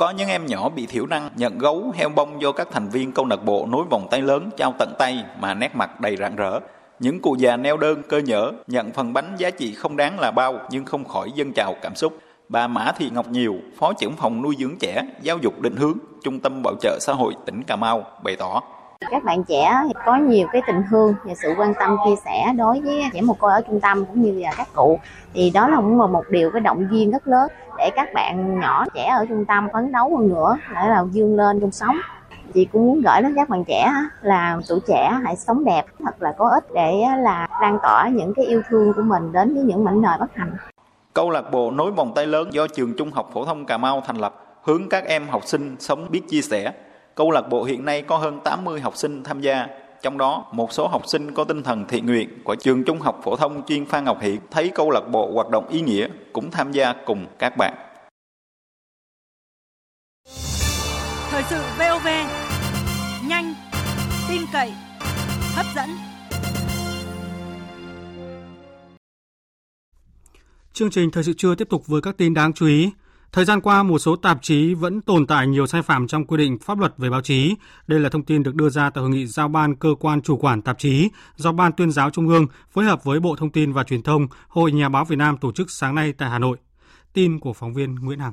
Có 0.00 0.10
những 0.10 0.28
em 0.28 0.46
nhỏ 0.46 0.68
bị 0.68 0.86
thiểu 0.86 1.06
năng 1.06 1.30
nhận 1.36 1.58
gấu, 1.58 1.92
heo 1.94 2.08
bông 2.08 2.42
do 2.42 2.52
các 2.52 2.68
thành 2.72 2.88
viên 2.88 3.12
câu 3.12 3.26
lạc 3.26 3.44
bộ 3.44 3.66
nối 3.70 3.84
vòng 3.90 4.08
tay 4.10 4.22
lớn 4.22 4.50
trao 4.56 4.74
tận 4.78 4.94
tay 4.98 5.24
mà 5.40 5.54
nét 5.54 5.76
mặt 5.76 6.00
đầy 6.00 6.16
rạng 6.16 6.36
rỡ. 6.36 6.60
Những 6.98 7.20
cụ 7.20 7.36
già 7.38 7.56
neo 7.56 7.76
đơn 7.76 8.02
cơ 8.08 8.18
nhở 8.18 8.52
nhận 8.66 8.92
phần 8.92 9.12
bánh 9.12 9.34
giá 9.38 9.50
trị 9.50 9.74
không 9.74 9.96
đáng 9.96 10.20
là 10.20 10.30
bao 10.30 10.58
nhưng 10.70 10.84
không 10.84 11.04
khỏi 11.04 11.32
dân 11.34 11.52
trào 11.52 11.74
cảm 11.82 11.94
xúc. 11.94 12.18
Bà 12.48 12.66
Mã 12.66 12.92
Thị 12.96 13.10
Ngọc 13.10 13.28
Nhiều, 13.28 13.54
Phó 13.78 13.92
trưởng 13.92 14.16
phòng 14.16 14.42
nuôi 14.42 14.56
dưỡng 14.58 14.76
trẻ, 14.80 15.02
giáo 15.22 15.38
dục 15.38 15.60
định 15.60 15.76
hướng, 15.76 15.98
Trung 16.22 16.40
tâm 16.40 16.62
Bảo 16.62 16.74
trợ 16.80 16.98
xã 17.00 17.12
hội 17.12 17.34
tỉnh 17.46 17.62
Cà 17.62 17.76
Mau 17.76 18.04
bày 18.24 18.36
tỏ. 18.36 18.62
Các 19.08 19.24
bạn 19.24 19.44
trẻ 19.44 19.74
có 20.06 20.16
nhiều 20.16 20.46
cái 20.52 20.62
tình 20.66 20.82
thương 20.90 21.14
và 21.24 21.34
sự 21.34 21.54
quan 21.58 21.74
tâm, 21.80 21.96
chia 22.04 22.16
sẻ 22.24 22.52
đối 22.58 22.80
với 22.80 23.02
trẻ 23.12 23.20
mồ 23.20 23.34
côi 23.34 23.52
ở 23.52 23.60
trung 23.60 23.80
tâm 23.80 24.04
cũng 24.04 24.22
như 24.22 24.40
là 24.40 24.52
các 24.56 24.68
cụ. 24.74 24.98
Thì 25.34 25.50
đó 25.50 25.68
là 25.68 25.76
cũng 25.76 26.00
là 26.00 26.06
một 26.06 26.24
điều, 26.30 26.50
cái 26.50 26.60
động 26.60 26.88
viên 26.90 27.10
rất 27.10 27.28
lớn 27.28 27.50
để 27.78 27.90
các 27.96 28.08
bạn 28.14 28.60
nhỏ, 28.60 28.84
trẻ 28.94 29.06
ở 29.06 29.26
trung 29.28 29.44
tâm 29.44 29.68
phấn 29.72 29.92
đấu 29.92 30.16
hơn 30.16 30.28
nữa, 30.28 30.56
để 30.68 30.88
là 30.88 31.04
dương 31.10 31.36
lên 31.36 31.60
trong 31.60 31.70
sống. 31.70 31.96
Chị 32.54 32.64
cũng 32.64 32.86
muốn 32.86 33.02
gửi 33.02 33.22
đến 33.22 33.34
các 33.36 33.48
bạn 33.48 33.64
trẻ 33.64 33.92
là 34.22 34.60
tuổi 34.68 34.80
trẻ 34.88 35.18
hãy 35.24 35.36
sống 35.36 35.64
đẹp 35.64 35.84
thật 36.04 36.22
là 36.22 36.32
có 36.38 36.48
ích 36.48 36.64
để 36.74 36.92
là 37.18 37.48
lan 37.62 37.78
tỏa 37.82 38.08
những 38.08 38.34
cái 38.34 38.44
yêu 38.44 38.62
thương 38.68 38.92
của 38.96 39.02
mình 39.02 39.32
đến 39.32 39.54
với 39.54 39.62
những 39.62 39.84
mảnh 39.84 40.02
đời 40.02 40.18
bất 40.20 40.34
hạnh. 40.34 40.52
Câu 41.14 41.30
lạc 41.30 41.44
bộ 41.52 41.70
nối 41.70 41.90
vòng 41.90 42.12
tay 42.14 42.26
lớn 42.26 42.48
do 42.52 42.66
trường 42.66 42.94
Trung 42.98 43.10
học 43.10 43.30
phổ 43.32 43.44
thông 43.44 43.66
Cà 43.66 43.78
Mau 43.78 44.02
thành 44.06 44.16
lập, 44.16 44.34
hướng 44.62 44.88
các 44.88 45.04
em 45.04 45.28
học 45.28 45.42
sinh 45.44 45.76
sống 45.78 46.06
biết 46.10 46.22
chia 46.28 46.40
sẻ. 46.40 46.72
Câu 47.14 47.30
lạc 47.30 47.48
bộ 47.50 47.64
hiện 47.64 47.84
nay 47.84 48.02
có 48.02 48.18
hơn 48.18 48.40
80 48.44 48.80
học 48.80 48.96
sinh 48.96 49.22
tham 49.24 49.40
gia, 49.40 49.66
trong 50.02 50.18
đó 50.18 50.46
một 50.52 50.72
số 50.72 50.88
học 50.88 51.02
sinh 51.06 51.34
có 51.34 51.44
tinh 51.44 51.62
thần 51.62 51.86
thiện 51.88 52.06
nguyện 52.06 52.28
của 52.44 52.54
trường 52.54 52.84
Trung 52.84 53.00
học 53.00 53.20
phổ 53.24 53.36
thông 53.36 53.62
chuyên 53.66 53.86
Phan 53.86 54.04
Ngọc 54.04 54.20
Hiển 54.20 54.38
thấy 54.50 54.70
câu 54.74 54.90
lạc 54.90 55.08
bộ 55.10 55.30
hoạt 55.34 55.48
động 55.50 55.68
ý 55.68 55.80
nghĩa 55.80 56.08
cũng 56.32 56.50
tham 56.50 56.72
gia 56.72 56.94
cùng 57.06 57.26
các 57.38 57.56
bạn. 57.56 57.74
Thời 61.30 61.42
sự 61.42 61.62
VOV 61.78 62.06
nhanh, 63.28 63.54
tin 64.28 64.42
cậy, 64.52 64.72
hấp 65.54 65.66
dẫn. 65.76 65.88
Chương 70.72 70.90
trình 70.90 71.10
thời 71.10 71.24
sự 71.24 71.32
trưa 71.36 71.54
tiếp 71.54 71.68
tục 71.70 71.86
với 71.86 72.00
các 72.02 72.16
tin 72.16 72.34
đáng 72.34 72.52
chú 72.52 72.66
ý. 72.66 72.90
Thời 73.32 73.44
gian 73.44 73.60
qua, 73.60 73.82
một 73.82 73.98
số 73.98 74.16
tạp 74.16 74.38
chí 74.42 74.74
vẫn 74.74 75.00
tồn 75.00 75.26
tại 75.26 75.46
nhiều 75.46 75.66
sai 75.66 75.82
phạm 75.82 76.06
trong 76.06 76.26
quy 76.26 76.36
định 76.36 76.58
pháp 76.58 76.78
luật 76.78 76.94
về 76.98 77.10
báo 77.10 77.22
chí. 77.22 77.54
Đây 77.86 78.00
là 78.00 78.08
thông 78.08 78.24
tin 78.24 78.42
được 78.42 78.54
đưa 78.54 78.68
ra 78.68 78.90
tại 78.90 79.02
hội 79.02 79.10
nghị 79.10 79.26
giao 79.26 79.48
ban 79.48 79.74
cơ 79.74 79.88
quan 80.00 80.22
chủ 80.22 80.36
quản 80.36 80.62
tạp 80.62 80.78
chí 80.78 81.08
do 81.36 81.52
Ban 81.52 81.72
tuyên 81.72 81.90
giáo 81.90 82.10
Trung 82.10 82.28
ương 82.28 82.46
phối 82.70 82.84
hợp 82.84 83.04
với 83.04 83.20
Bộ 83.20 83.36
Thông 83.36 83.50
tin 83.50 83.72
và 83.72 83.84
Truyền 83.84 84.02
thông, 84.02 84.26
Hội 84.48 84.72
Nhà 84.72 84.88
báo 84.88 85.04
Việt 85.04 85.16
Nam 85.16 85.36
tổ 85.36 85.52
chức 85.52 85.70
sáng 85.70 85.94
nay 85.94 86.12
tại 86.12 86.30
Hà 86.30 86.38
Nội. 86.38 86.56
Tin 87.12 87.38
của 87.38 87.52
phóng 87.52 87.74
viên 87.74 87.94
Nguyễn 87.94 88.18
Hằng. 88.18 88.32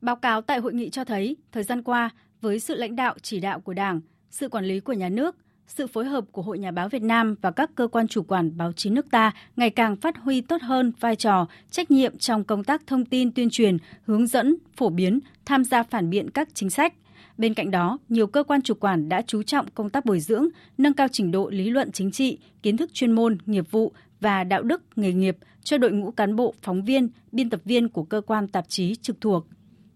Báo 0.00 0.16
cáo 0.16 0.42
tại 0.42 0.58
hội 0.58 0.74
nghị 0.74 0.90
cho 0.90 1.04
thấy, 1.04 1.36
thời 1.52 1.62
gian 1.62 1.82
qua, 1.82 2.10
với 2.40 2.60
sự 2.60 2.74
lãnh 2.74 2.96
đạo 2.96 3.14
chỉ 3.22 3.40
đạo 3.40 3.60
của 3.60 3.74
Đảng, 3.74 4.00
sự 4.30 4.48
quản 4.48 4.64
lý 4.64 4.80
của 4.80 4.92
nhà 4.92 5.08
nước, 5.08 5.36
sự 5.68 5.86
phối 5.86 6.04
hợp 6.04 6.24
của 6.32 6.42
Hội 6.42 6.58
Nhà 6.58 6.70
báo 6.70 6.88
Việt 6.88 7.02
Nam 7.02 7.34
và 7.42 7.50
các 7.50 7.70
cơ 7.74 7.88
quan 7.88 8.08
chủ 8.08 8.22
quản 8.22 8.56
báo 8.56 8.72
chí 8.72 8.90
nước 8.90 9.10
ta 9.10 9.32
ngày 9.56 9.70
càng 9.70 9.96
phát 9.96 10.16
huy 10.16 10.40
tốt 10.40 10.62
hơn 10.62 10.92
vai 11.00 11.16
trò, 11.16 11.46
trách 11.70 11.90
nhiệm 11.90 12.18
trong 12.18 12.44
công 12.44 12.64
tác 12.64 12.82
thông 12.86 13.04
tin 13.04 13.32
tuyên 13.32 13.50
truyền, 13.50 13.76
hướng 14.06 14.26
dẫn, 14.26 14.56
phổ 14.76 14.88
biến, 14.88 15.20
tham 15.44 15.64
gia 15.64 15.82
phản 15.82 16.10
biện 16.10 16.30
các 16.30 16.48
chính 16.54 16.70
sách. 16.70 16.94
Bên 17.38 17.54
cạnh 17.54 17.70
đó, 17.70 17.98
nhiều 18.08 18.26
cơ 18.26 18.42
quan 18.42 18.62
chủ 18.62 18.74
quản 18.74 19.08
đã 19.08 19.22
chú 19.26 19.42
trọng 19.42 19.66
công 19.74 19.90
tác 19.90 20.04
bồi 20.04 20.20
dưỡng, 20.20 20.48
nâng 20.78 20.94
cao 20.94 21.08
trình 21.12 21.30
độ 21.30 21.48
lý 21.50 21.70
luận 21.70 21.92
chính 21.92 22.10
trị, 22.10 22.38
kiến 22.62 22.76
thức 22.76 22.90
chuyên 22.94 23.12
môn, 23.12 23.38
nghiệp 23.46 23.70
vụ 23.70 23.92
và 24.20 24.44
đạo 24.44 24.62
đức 24.62 24.82
nghề 24.96 25.12
nghiệp 25.12 25.36
cho 25.64 25.78
đội 25.78 25.92
ngũ 25.92 26.10
cán 26.10 26.36
bộ, 26.36 26.54
phóng 26.62 26.84
viên, 26.84 27.08
biên 27.32 27.50
tập 27.50 27.60
viên 27.64 27.88
của 27.88 28.04
cơ 28.04 28.20
quan 28.20 28.48
tạp 28.48 28.64
chí 28.68 28.94
trực 28.94 29.20
thuộc. 29.20 29.46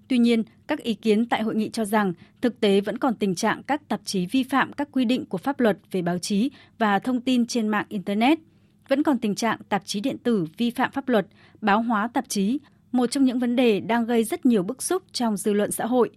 Tuy 0.09 0.19
nhiên, 0.19 0.43
các 0.67 0.83
ý 0.83 0.95
kiến 0.95 1.27
tại 1.27 1.43
hội 1.43 1.55
nghị 1.55 1.71
cho 1.71 1.85
rằng 1.85 2.13
thực 2.41 2.61
tế 2.61 2.81
vẫn 2.81 2.99
còn 2.99 3.15
tình 3.15 3.35
trạng 3.35 3.63
các 3.63 3.89
tạp 3.89 4.01
chí 4.05 4.27
vi 4.27 4.43
phạm 4.43 4.73
các 4.73 4.89
quy 4.93 5.05
định 5.05 5.27
của 5.27 5.39
pháp 5.39 5.61
luật 5.61 5.79
về 5.91 6.03
báo 6.03 6.19
chí 6.19 6.51
và 6.79 6.99
thông 6.99 7.21
tin 7.21 7.47
trên 7.47 7.69
mạng 7.69 7.87
Internet. 7.89 8.39
Vẫn 8.89 9.03
còn 9.03 9.19
tình 9.19 9.35
trạng 9.35 9.59
tạp 9.69 9.83
chí 9.85 10.01
điện 10.01 10.19
tử 10.19 10.47
vi 10.57 10.71
phạm 10.71 10.91
pháp 10.93 11.09
luật, 11.09 11.27
báo 11.61 11.83
hóa 11.83 12.09
tạp 12.09 12.29
chí, 12.29 12.59
một 12.93 13.07
trong 13.07 13.25
những 13.25 13.39
vấn 13.39 13.57
đề 13.57 13.81
đang 13.81 14.07
gây 14.07 14.25
rất 14.25 14.47
nhiều 14.47 14.63
bức 14.63 14.83
xúc 14.83 15.03
trong 15.13 15.37
dư 15.37 15.53
luận 15.53 15.71
xã 15.71 15.87
hội. 15.87 16.11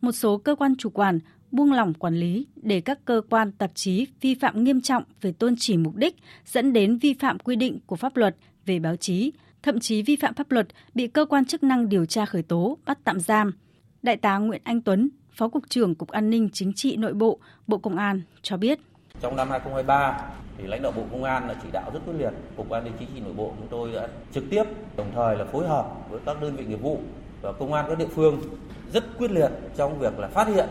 Một 0.00 0.12
số 0.12 0.38
cơ 0.38 0.54
quan 0.54 0.76
chủ 0.76 0.90
quản 0.90 1.18
buông 1.50 1.72
lỏng 1.72 1.94
quản 1.94 2.14
lý 2.14 2.46
để 2.56 2.80
các 2.80 3.04
cơ 3.04 3.22
quan 3.30 3.52
tạp 3.52 3.70
chí 3.74 4.06
vi 4.20 4.34
phạm 4.34 4.64
nghiêm 4.64 4.80
trọng 4.80 5.02
về 5.20 5.32
tôn 5.32 5.54
chỉ 5.58 5.76
mục 5.76 5.96
đích 5.96 6.16
dẫn 6.46 6.72
đến 6.72 6.98
vi 6.98 7.14
phạm 7.14 7.38
quy 7.38 7.56
định 7.56 7.78
của 7.86 7.96
pháp 7.96 8.16
luật 8.16 8.36
về 8.66 8.78
báo 8.78 8.96
chí, 8.96 9.32
thậm 9.62 9.80
chí 9.80 10.02
vi 10.02 10.16
phạm 10.16 10.34
pháp 10.34 10.50
luật 10.50 10.66
bị 10.94 11.06
cơ 11.06 11.24
quan 11.24 11.44
chức 11.44 11.62
năng 11.62 11.88
điều 11.88 12.06
tra 12.06 12.26
khởi 12.26 12.42
tố, 12.42 12.78
bắt 12.86 12.98
tạm 13.04 13.20
giam. 13.20 13.52
Đại 14.02 14.16
tá 14.16 14.38
Nguyễn 14.38 14.60
Anh 14.64 14.80
Tuấn, 14.80 15.08
Phó 15.32 15.48
Cục 15.48 15.62
trưởng 15.68 15.94
Cục 15.94 16.08
An 16.08 16.30
ninh 16.30 16.48
Chính 16.52 16.72
trị 16.72 16.96
Nội 16.96 17.12
bộ, 17.12 17.38
Bộ 17.66 17.78
Công 17.78 17.96
an 17.96 18.22
cho 18.42 18.56
biết. 18.56 18.78
Trong 19.20 19.36
năm 19.36 19.50
2023, 19.50 20.20
thì 20.58 20.66
lãnh 20.66 20.82
đạo 20.82 20.92
Bộ 20.96 21.02
Công 21.12 21.24
an 21.24 21.48
đã 21.48 21.54
chỉ 21.62 21.68
đạo 21.72 21.90
rất 21.94 22.00
quyết 22.06 22.14
liệt. 22.18 22.30
Cục 22.56 22.70
An 22.70 22.84
ninh 22.84 22.92
Chính 22.98 23.08
trị 23.14 23.20
Nội 23.20 23.32
bộ 23.32 23.52
chúng 23.58 23.68
tôi 23.70 23.92
đã 23.92 24.08
trực 24.32 24.44
tiếp, 24.50 24.64
đồng 24.96 25.10
thời 25.14 25.36
là 25.36 25.44
phối 25.44 25.68
hợp 25.68 26.10
với 26.10 26.20
các 26.26 26.42
đơn 26.42 26.56
vị 26.56 26.64
nghiệp 26.64 26.82
vụ 26.82 27.00
và 27.42 27.52
công 27.52 27.72
an 27.72 27.84
các 27.88 27.98
địa 27.98 28.08
phương 28.14 28.40
rất 28.92 29.18
quyết 29.18 29.30
liệt 29.30 29.50
trong 29.76 29.98
việc 29.98 30.18
là 30.18 30.28
phát 30.28 30.48
hiện, 30.48 30.68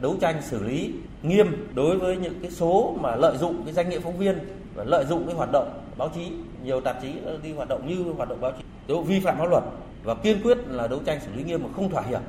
đấu 0.00 0.16
tranh 0.20 0.42
xử 0.42 0.62
lý 0.62 0.92
nghiêm 1.22 1.68
đối 1.74 1.98
với 1.98 2.16
những 2.16 2.34
cái 2.42 2.50
số 2.50 2.96
mà 3.00 3.16
lợi 3.16 3.36
dụng 3.38 3.62
cái 3.64 3.74
danh 3.74 3.88
nghĩa 3.88 4.00
phóng 4.00 4.18
viên 4.18 4.38
và 4.74 4.84
lợi 4.84 5.04
dụng 5.04 5.26
cái 5.26 5.34
hoạt 5.34 5.52
động 5.52 5.85
báo 5.96 6.10
chí 6.14 6.20
nhiều 6.64 6.80
tạp 6.80 7.02
chí 7.02 7.08
đi 7.42 7.52
hoạt 7.52 7.68
động 7.68 7.88
như 7.88 8.12
hoạt 8.16 8.28
động 8.28 8.40
báo 8.40 8.52
chí 8.58 8.64
đều 8.88 9.02
vi 9.02 9.20
phạm 9.20 9.38
pháp 9.38 9.46
luật 9.50 9.64
và 10.04 10.14
kiên 10.14 10.42
quyết 10.42 10.58
là 10.68 10.88
đấu 10.88 11.00
tranh 11.06 11.20
xử 11.20 11.34
lý 11.36 11.42
nghiêm 11.42 11.62
mà 11.62 11.68
không 11.76 11.90
thỏa 11.90 12.02
hiệp 12.02 12.20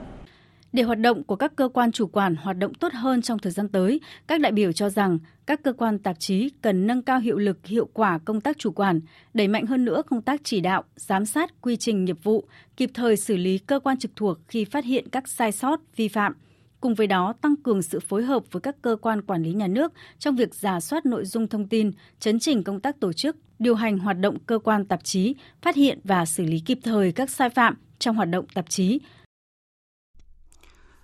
để 0.73 0.84
hoạt 0.84 0.99
động 0.99 1.23
của 1.23 1.36
các 1.36 1.56
cơ 1.56 1.69
quan 1.73 1.91
chủ 1.91 2.08
quản 2.08 2.36
hoạt 2.36 2.58
động 2.58 2.73
tốt 2.73 2.93
hơn 2.93 3.21
trong 3.21 3.39
thời 3.39 3.51
gian 3.51 3.69
tới, 3.69 4.01
các 4.27 4.41
đại 4.41 4.51
biểu 4.51 4.71
cho 4.71 4.89
rằng 4.89 5.19
các 5.45 5.63
cơ 5.63 5.73
quan 5.73 5.99
tạp 5.99 6.19
chí 6.19 6.49
cần 6.62 6.88
nâng 6.88 7.01
cao 7.01 7.19
hiệu 7.19 7.38
lực, 7.38 7.65
hiệu 7.65 7.89
quả 7.93 8.19
công 8.25 8.41
tác 8.41 8.58
chủ 8.58 8.71
quản, 8.71 9.01
đẩy 9.34 9.47
mạnh 9.47 9.65
hơn 9.65 9.86
nữa 9.86 10.01
công 10.10 10.21
tác 10.21 10.41
chỉ 10.43 10.60
đạo, 10.62 10.84
giám 10.95 11.25
sát 11.25 11.62
quy 11.62 11.77
trình 11.77 12.06
nghiệp 12.06 12.23
vụ, 12.23 12.43
kịp 12.77 12.91
thời 12.93 13.17
xử 13.17 13.38
lý 13.38 13.58
cơ 13.58 13.80
quan 13.80 13.97
trực 13.97 14.12
thuộc 14.15 14.38
khi 14.47 14.65
phát 14.65 14.86
hiện 14.86 15.10
các 15.10 15.27
sai 15.27 15.51
sót, 15.51 15.80
vi 15.95 16.08
phạm. 16.08 16.34
Cùng 16.80 16.96
với 16.96 17.08
đó, 17.08 17.34
tăng 17.42 17.56
cường 17.56 17.82
sự 17.82 18.00
phối 18.00 18.24
hợp 18.24 18.44
với 18.52 18.62
các 18.62 18.76
cơ 18.82 18.96
quan 19.02 19.22
quản 19.22 19.44
lý 19.44 19.54
nhà 19.54 19.68
nước 19.68 19.94
trong 20.20 20.36
việc 20.36 20.56
giả 20.56 20.80
soát 20.80 21.06
nội 21.06 21.26
dung 21.26 21.48
thông 21.48 21.68
tin, 21.68 21.92
chấn 22.20 22.40
chỉnh 22.40 22.63
công 22.63 22.80
tác 22.80 23.00
tổ 23.00 23.13
chức, 23.13 23.36
điều 23.60 23.76
hành 23.76 23.98
hoạt 23.98 24.20
động 24.20 24.38
cơ 24.46 24.60
quan 24.60 24.86
tạp 24.86 25.04
chí, 25.04 25.36
phát 25.62 25.76
hiện 25.76 26.00
và 26.04 26.26
xử 26.26 26.44
lý 26.44 26.60
kịp 26.60 26.80
thời 26.84 27.12
các 27.12 27.30
sai 27.30 27.50
phạm 27.50 27.76
trong 28.00 28.16
hoạt 28.16 28.30
động 28.30 28.46
tạp 28.54 28.70
chí, 28.70 29.00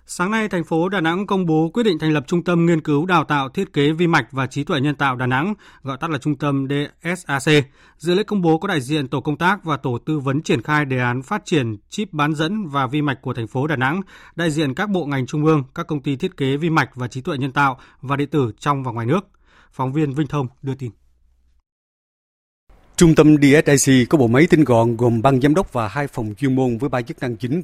Sáng 0.06 0.30
nay, 0.30 0.48
thành 0.48 0.64
phố 0.64 0.88
Đà 0.88 1.00
Nẵng 1.00 1.26
công 1.26 1.46
bố 1.46 1.70
quyết 1.74 1.82
định 1.82 1.98
thành 1.98 2.12
lập 2.12 2.24
Trung 2.26 2.44
tâm 2.44 2.66
Nghiên 2.66 2.80
cứu 2.80 3.06
Đào 3.06 3.24
tạo 3.24 3.48
Thiết 3.48 3.72
kế 3.72 3.92
Vi 3.92 4.06
mạch 4.06 4.26
và 4.30 4.46
Trí 4.46 4.64
tuệ 4.64 4.80
Nhân 4.80 4.94
tạo 4.94 5.16
Đà 5.16 5.26
Nẵng, 5.26 5.54
gọi 5.82 5.98
tắt 6.00 6.10
là 6.10 6.18
Trung 6.18 6.36
tâm 6.36 6.66
DSAC. 6.68 7.64
Dự 7.98 8.14
lễ 8.14 8.22
công 8.22 8.42
bố 8.42 8.58
có 8.58 8.68
đại 8.68 8.80
diện 8.80 9.08
Tổ 9.08 9.20
công 9.20 9.36
tác 9.36 9.64
và 9.64 9.76
Tổ 9.76 9.98
tư 9.98 10.18
vấn 10.18 10.42
triển 10.42 10.62
khai 10.62 10.84
đề 10.84 10.98
án 10.98 11.22
phát 11.22 11.44
triển 11.44 11.76
chip 11.88 12.12
bán 12.12 12.34
dẫn 12.34 12.68
và 12.68 12.86
vi 12.86 13.02
mạch 13.02 13.22
của 13.22 13.34
thành 13.34 13.46
phố 13.46 13.66
Đà 13.66 13.76
Nẵng, 13.76 14.00
đại 14.36 14.50
diện 14.50 14.74
các 14.74 14.90
bộ 14.90 15.06
ngành 15.06 15.26
trung 15.26 15.44
ương, 15.44 15.62
các 15.74 15.86
công 15.86 16.02
ty 16.02 16.16
thiết 16.16 16.36
kế 16.36 16.56
vi 16.56 16.70
mạch 16.70 16.90
và 16.94 17.08
trí 17.08 17.20
tuệ 17.20 17.38
nhân 17.38 17.52
tạo 17.52 17.78
và 18.00 18.16
điện 18.16 18.28
tử 18.30 18.52
trong 18.58 18.82
và 18.82 18.92
ngoài 18.92 19.06
nước. 19.06 19.20
Phóng 19.72 19.92
viên 19.92 20.14
Vinh 20.14 20.26
Thông 20.26 20.46
đưa 20.62 20.74
tin. 20.74 20.90
Trung 22.96 23.14
tâm 23.14 23.36
DSIC 23.36 24.08
có 24.08 24.18
bộ 24.18 24.26
máy 24.26 24.46
tinh 24.50 24.64
gọn 24.64 24.96
gồm 24.96 25.22
ban 25.22 25.40
giám 25.40 25.54
đốc 25.54 25.72
và 25.72 25.88
hai 25.88 26.06
phòng 26.06 26.34
chuyên 26.34 26.56
môn 26.56 26.78
với 26.78 26.88
ba 26.88 27.02
chức 27.02 27.20
năng 27.20 27.36
chính 27.36 27.62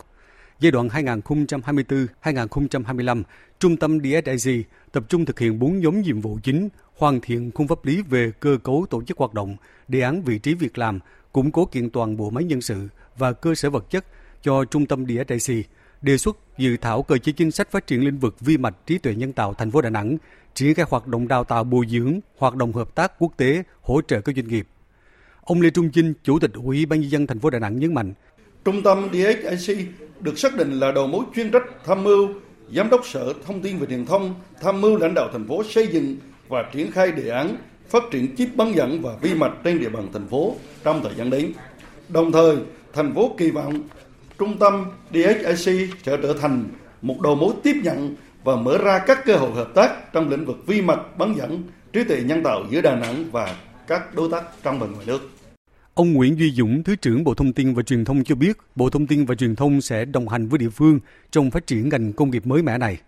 Giai 0.61 0.71
đoạn 0.71 0.89
2024-2025, 0.89 3.23
Trung 3.59 3.77
tâm 3.77 3.99
DSIG 4.01 4.63
tập 4.93 5.05
trung 5.09 5.25
thực 5.25 5.39
hiện 5.39 5.59
4 5.59 5.81
nhóm 5.81 6.01
nhiệm 6.01 6.21
vụ 6.21 6.39
chính, 6.43 6.69
hoàn 6.97 7.21
thiện 7.21 7.51
khung 7.55 7.69
pháp 7.69 7.85
lý 7.85 8.03
về 8.03 8.33
cơ 8.41 8.59
cấu 8.63 8.87
tổ 8.91 9.03
chức 9.03 9.19
hoạt 9.19 9.35
động, 9.35 9.57
đề 9.89 10.01
án 10.01 10.23
vị 10.23 10.39
trí 10.39 10.55
việc 10.55 10.79
làm, 10.79 10.99
củng 11.33 11.51
cố 11.51 11.65
kiện 11.65 11.91
toàn 11.91 12.17
bộ 12.17 12.31
máy 12.31 12.45
nhân 12.45 12.61
sự 12.61 12.89
và 13.19 13.33
cơ 13.33 13.55
sở 13.55 13.71
vật 13.71 13.91
chất 13.91 14.05
cho 14.43 14.65
Trung 14.65 14.87
tâm 14.87 15.05
DSIC, 15.07 15.67
đề 16.03 16.19
xuất 16.19 16.37
dự 16.59 16.77
thảo 16.77 17.03
cơ 17.03 17.19
chế 17.19 17.33
chính 17.33 17.51
sách 17.51 17.71
phát 17.71 17.87
triển 17.87 18.05
lĩnh 18.05 18.19
vực 18.19 18.41
vi 18.41 18.57
mạch 18.57 18.77
trí 18.87 18.99
tuệ 18.99 19.15
nhân 19.15 19.33
tạo 19.33 19.55
thành 19.55 19.71
phố 19.71 19.81
Đà 19.81 19.91
Nẵng, 19.91 20.17
triển 20.55 20.75
khai 20.75 20.87
hoạt 20.89 21.07
động 21.07 21.29
đào 21.29 21.45
tạo 21.45 21.65
bồi 21.65 21.87
dưỡng, 21.89 22.21
hoạt 22.39 22.55
động 22.55 22.73
hợp 22.73 22.95
tác 22.95 23.13
quốc 23.19 23.33
tế, 23.37 23.63
hỗ 23.81 24.03
trợ 24.03 24.21
các 24.21 24.37
doanh 24.37 24.49
nghiệp. 24.49 24.67
Ông 25.41 25.61
Lê 25.61 25.71
Trung 25.71 25.91
Chinh, 25.91 26.15
Chủ 26.25 26.39
tịch 26.39 26.51
Ủy 26.55 26.87
ban 26.87 27.01
nhân 27.01 27.11
dân 27.11 27.27
thành 27.27 27.39
phố 27.39 27.51
Đà 27.51 27.59
Nẵng 27.59 27.79
nhấn 27.79 27.95
mạnh, 27.95 28.13
Trung 28.65 28.83
tâm 28.83 29.09
DHIC 29.13 29.79
được 30.21 30.39
xác 30.39 30.57
định 30.57 30.81
là 30.81 30.93
đầu 30.93 31.07
mối 31.07 31.25
chuyên 31.37 31.51
trách 31.51 31.63
tham 31.85 32.05
mưu, 32.05 32.29
giám 32.75 32.91
đốc 32.91 33.07
Sở 33.07 33.33
Thông 33.47 33.61
tin 33.61 33.79
và 33.79 33.87
Truyền 33.87 34.07
thông 34.07 34.35
tham 34.61 34.81
mưu 34.81 34.97
lãnh 34.97 35.15
đạo 35.15 35.29
thành 35.33 35.49
phố 35.49 35.65
xây 35.65 35.87
dựng 35.87 36.17
và 36.49 36.65
triển 36.73 36.93
khai 36.93 37.13
đề 37.13 37.29
án 37.29 37.57
phát 37.89 38.03
triển 38.11 38.37
chip 38.37 38.49
bán 38.57 38.75
dẫn 38.75 39.03
và 39.03 39.13
vi 39.21 39.35
mạch 39.35 39.53
trên 39.65 39.81
địa 39.81 39.89
bàn 39.89 40.09
thành 40.13 40.29
phố 40.29 40.57
trong 40.85 41.01
thời 41.03 41.13
gian 41.17 41.31
đến. 41.31 41.53
Đồng 42.09 42.33
thời, 42.33 42.57
thành 42.93 43.15
phố 43.15 43.35
kỳ 43.39 43.51
vọng 43.51 43.83
trung 44.39 44.59
tâm 44.59 44.85
DHIC 45.13 45.89
sẽ 46.03 46.17
trở 46.21 46.35
thành 46.41 46.65
một 47.03 47.21
đầu 47.21 47.35
mối 47.35 47.55
tiếp 47.63 47.77
nhận 47.85 48.17
và 48.45 48.57
mở 48.57 48.79
ra 48.79 48.99
các 49.07 49.25
cơ 49.25 49.37
hội 49.37 49.51
hợp 49.51 49.69
tác 49.75 50.13
trong 50.13 50.29
lĩnh 50.29 50.45
vực 50.45 50.57
vi 50.67 50.83
mạch 50.83 51.19
bán 51.19 51.35
dẫn 51.37 51.63
trí 51.93 52.05
tuệ 52.05 52.21
nhân 52.21 52.43
tạo 52.43 52.65
giữa 52.71 52.81
Đà 52.81 52.97
Nẵng 52.97 53.25
và 53.33 53.57
các 53.87 54.15
đối 54.15 54.31
tác 54.31 54.43
trong 54.63 54.79
và 54.79 54.87
ngoài 54.87 55.07
nước. 55.07 55.21
Ông 56.01 56.13
Nguyễn 56.13 56.39
Duy 56.39 56.51
Dũng, 56.51 56.83
Thứ 56.83 56.97
trưởng 56.97 57.25
Bộ 57.25 57.35
Thông 57.35 57.53
tin 57.53 57.75
và 57.75 57.83
Truyền 57.83 58.05
thông 58.05 58.25
cho 58.25 58.35
biết, 58.35 58.57
Bộ 58.75 58.91
Thông 58.91 59.07
tin 59.07 59.25
và 59.25 59.35
Truyền 59.35 59.57
thông 59.57 59.81
sẽ 59.81 60.05
đồng 60.05 60.29
hành 60.29 60.49
với 60.49 60.59
địa 60.59 60.69
phương 60.69 61.01
trong 61.31 61.51
phát 61.51 61.67
triển 61.67 61.89
ngành 61.89 62.13
công 62.13 62.31
nghiệp 62.31 62.47
mới 62.47 62.63
mẻ 62.63 62.79
này. 62.79 62.99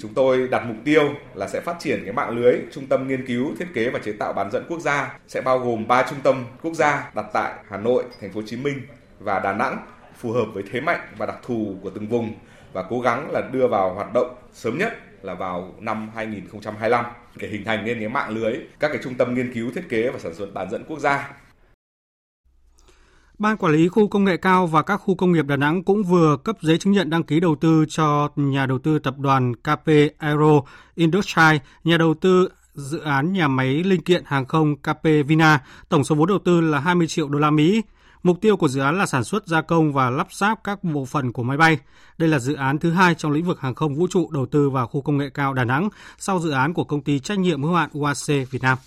Chúng 0.00 0.14
tôi 0.14 0.48
đặt 0.48 0.64
mục 0.66 0.76
tiêu 0.84 1.14
là 1.34 1.48
sẽ 1.48 1.60
phát 1.60 1.76
triển 1.80 2.00
cái 2.04 2.12
mạng 2.12 2.30
lưới 2.30 2.52
trung 2.72 2.86
tâm 2.86 3.08
nghiên 3.08 3.26
cứu, 3.26 3.54
thiết 3.58 3.66
kế 3.74 3.90
và 3.90 3.98
chế 3.98 4.12
tạo 4.12 4.32
bán 4.32 4.50
dẫn 4.50 4.64
quốc 4.68 4.80
gia 4.80 5.18
sẽ 5.28 5.40
bao 5.40 5.58
gồm 5.58 5.86
3 5.88 6.06
trung 6.10 6.18
tâm 6.22 6.44
quốc 6.62 6.74
gia 6.74 7.10
đặt 7.14 7.26
tại 7.32 7.54
Hà 7.68 7.76
Nội, 7.76 8.04
Thành 8.20 8.32
phố 8.32 8.40
Hồ 8.40 8.46
Chí 8.46 8.56
Minh 8.56 8.80
và 9.18 9.40
Đà 9.40 9.52
Nẵng 9.52 9.86
phù 10.18 10.32
hợp 10.32 10.46
với 10.54 10.62
thế 10.72 10.80
mạnh 10.80 11.00
và 11.18 11.26
đặc 11.26 11.38
thù 11.46 11.76
của 11.82 11.90
từng 11.90 12.08
vùng 12.08 12.34
và 12.72 12.82
cố 12.82 13.00
gắng 13.00 13.30
là 13.30 13.40
đưa 13.52 13.66
vào 13.66 13.94
hoạt 13.94 14.12
động 14.14 14.34
sớm 14.52 14.78
nhất 14.78 14.92
là 15.22 15.34
vào 15.34 15.74
năm 15.80 16.10
2025 16.14 17.04
để 17.36 17.48
hình 17.48 17.64
thành 17.64 17.84
nên 17.84 17.98
cái 17.98 18.08
mạng 18.08 18.30
lưới 18.30 18.54
các 18.80 18.88
cái 18.88 18.98
trung 19.04 19.14
tâm 19.14 19.34
nghiên 19.34 19.54
cứu 19.54 19.70
thiết 19.74 19.88
kế 19.88 20.10
và 20.10 20.18
sản 20.18 20.34
xuất 20.34 20.54
bán 20.54 20.70
dẫn 20.70 20.84
quốc 20.88 20.98
gia. 20.98 21.30
Ban 23.38 23.56
quản 23.56 23.72
lý 23.72 23.88
khu 23.88 24.08
công 24.08 24.24
nghệ 24.24 24.36
cao 24.36 24.66
và 24.66 24.82
các 24.82 24.96
khu 24.96 25.14
công 25.14 25.32
nghiệp 25.32 25.46
Đà 25.46 25.56
Nẵng 25.56 25.82
cũng 25.82 26.02
vừa 26.02 26.36
cấp 26.44 26.56
giấy 26.60 26.78
chứng 26.78 26.92
nhận 26.92 27.10
đăng 27.10 27.22
ký 27.22 27.40
đầu 27.40 27.56
tư 27.60 27.84
cho 27.88 28.28
nhà 28.36 28.66
đầu 28.66 28.78
tư 28.78 28.98
tập 28.98 29.18
đoàn 29.18 29.54
KP 29.56 29.88
Aero 30.18 30.60
Industry, 30.94 31.58
nhà 31.84 31.98
đầu 31.98 32.14
tư 32.14 32.48
dự 32.74 33.00
án 33.00 33.32
nhà 33.32 33.48
máy 33.48 33.68
linh 33.68 34.02
kiện 34.02 34.22
hàng 34.26 34.46
không 34.46 34.76
KP 34.76 35.04
Vina, 35.26 35.60
tổng 35.88 36.04
số 36.04 36.14
vốn 36.14 36.28
đầu 36.28 36.38
tư 36.44 36.60
là 36.60 36.78
20 36.80 37.06
triệu 37.06 37.28
đô 37.28 37.38
la 37.38 37.50
Mỹ. 37.50 37.82
Mục 38.22 38.40
tiêu 38.40 38.56
của 38.56 38.68
dự 38.68 38.80
án 38.80 38.98
là 38.98 39.06
sản 39.06 39.24
xuất 39.24 39.46
gia 39.46 39.62
công 39.62 39.92
và 39.92 40.10
lắp 40.10 40.32
ráp 40.32 40.64
các 40.64 40.84
bộ 40.84 41.04
phận 41.04 41.32
của 41.32 41.42
máy 41.42 41.56
bay. 41.56 41.78
Đây 42.18 42.28
là 42.28 42.38
dự 42.38 42.54
án 42.54 42.78
thứ 42.78 42.90
hai 42.90 43.14
trong 43.14 43.32
lĩnh 43.32 43.44
vực 43.44 43.60
hàng 43.60 43.74
không 43.74 43.94
vũ 43.94 44.06
trụ 44.10 44.30
đầu 44.30 44.46
tư 44.46 44.70
vào 44.70 44.86
khu 44.86 45.00
công 45.00 45.18
nghệ 45.18 45.30
cao 45.34 45.54
Đà 45.54 45.64
Nẵng 45.64 45.88
sau 46.18 46.38
dự 46.38 46.50
án 46.50 46.74
của 46.74 46.84
công 46.84 47.02
ty 47.02 47.18
trách 47.18 47.38
nhiệm 47.38 47.62
hữu 47.62 47.74
hạn 47.74 47.90
UAC 47.92 48.26
Việt 48.26 48.62
Nam. 48.62 48.78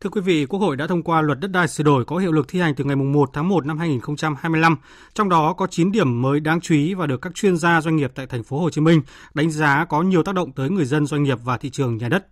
Thưa 0.00 0.10
quý 0.10 0.20
vị, 0.20 0.46
Quốc 0.46 0.60
hội 0.60 0.76
đã 0.76 0.86
thông 0.86 1.02
qua 1.02 1.22
luật 1.22 1.40
đất 1.40 1.50
đai 1.50 1.68
sửa 1.68 1.84
đổi 1.84 2.04
có 2.04 2.16
hiệu 2.16 2.32
lực 2.32 2.46
thi 2.48 2.60
hành 2.60 2.74
từ 2.74 2.84
ngày 2.84 2.96
1 2.96 3.30
tháng 3.32 3.48
1 3.48 3.66
năm 3.66 3.78
2025. 3.78 4.76
Trong 5.14 5.28
đó 5.28 5.52
có 5.52 5.66
9 5.66 5.92
điểm 5.92 6.22
mới 6.22 6.40
đáng 6.40 6.60
chú 6.60 6.74
ý 6.74 6.94
và 6.94 7.06
được 7.06 7.20
các 7.22 7.34
chuyên 7.34 7.56
gia 7.56 7.80
doanh 7.80 7.96
nghiệp 7.96 8.12
tại 8.14 8.26
thành 8.26 8.42
phố 8.42 8.58
Hồ 8.58 8.70
Chí 8.70 8.80
Minh 8.80 9.00
đánh 9.34 9.50
giá 9.50 9.84
có 9.84 10.02
nhiều 10.02 10.22
tác 10.22 10.34
động 10.34 10.52
tới 10.52 10.70
người 10.70 10.84
dân 10.84 11.06
doanh 11.06 11.22
nghiệp 11.22 11.38
và 11.44 11.58
thị 11.58 11.70
trường 11.70 11.96
nhà 11.96 12.08
đất. 12.08 12.26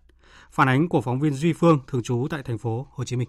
Phản 0.51 0.69
ánh 0.69 0.89
của 0.89 1.01
phóng 1.01 1.21
viên 1.21 1.33
Duy 1.33 1.53
Phương 1.53 1.79
thường 1.87 2.03
trú 2.03 2.27
tại 2.31 2.43
thành 2.43 2.59
phố 2.59 2.87
Hồ 2.91 3.05
Chí 3.05 3.17
Minh. 3.17 3.29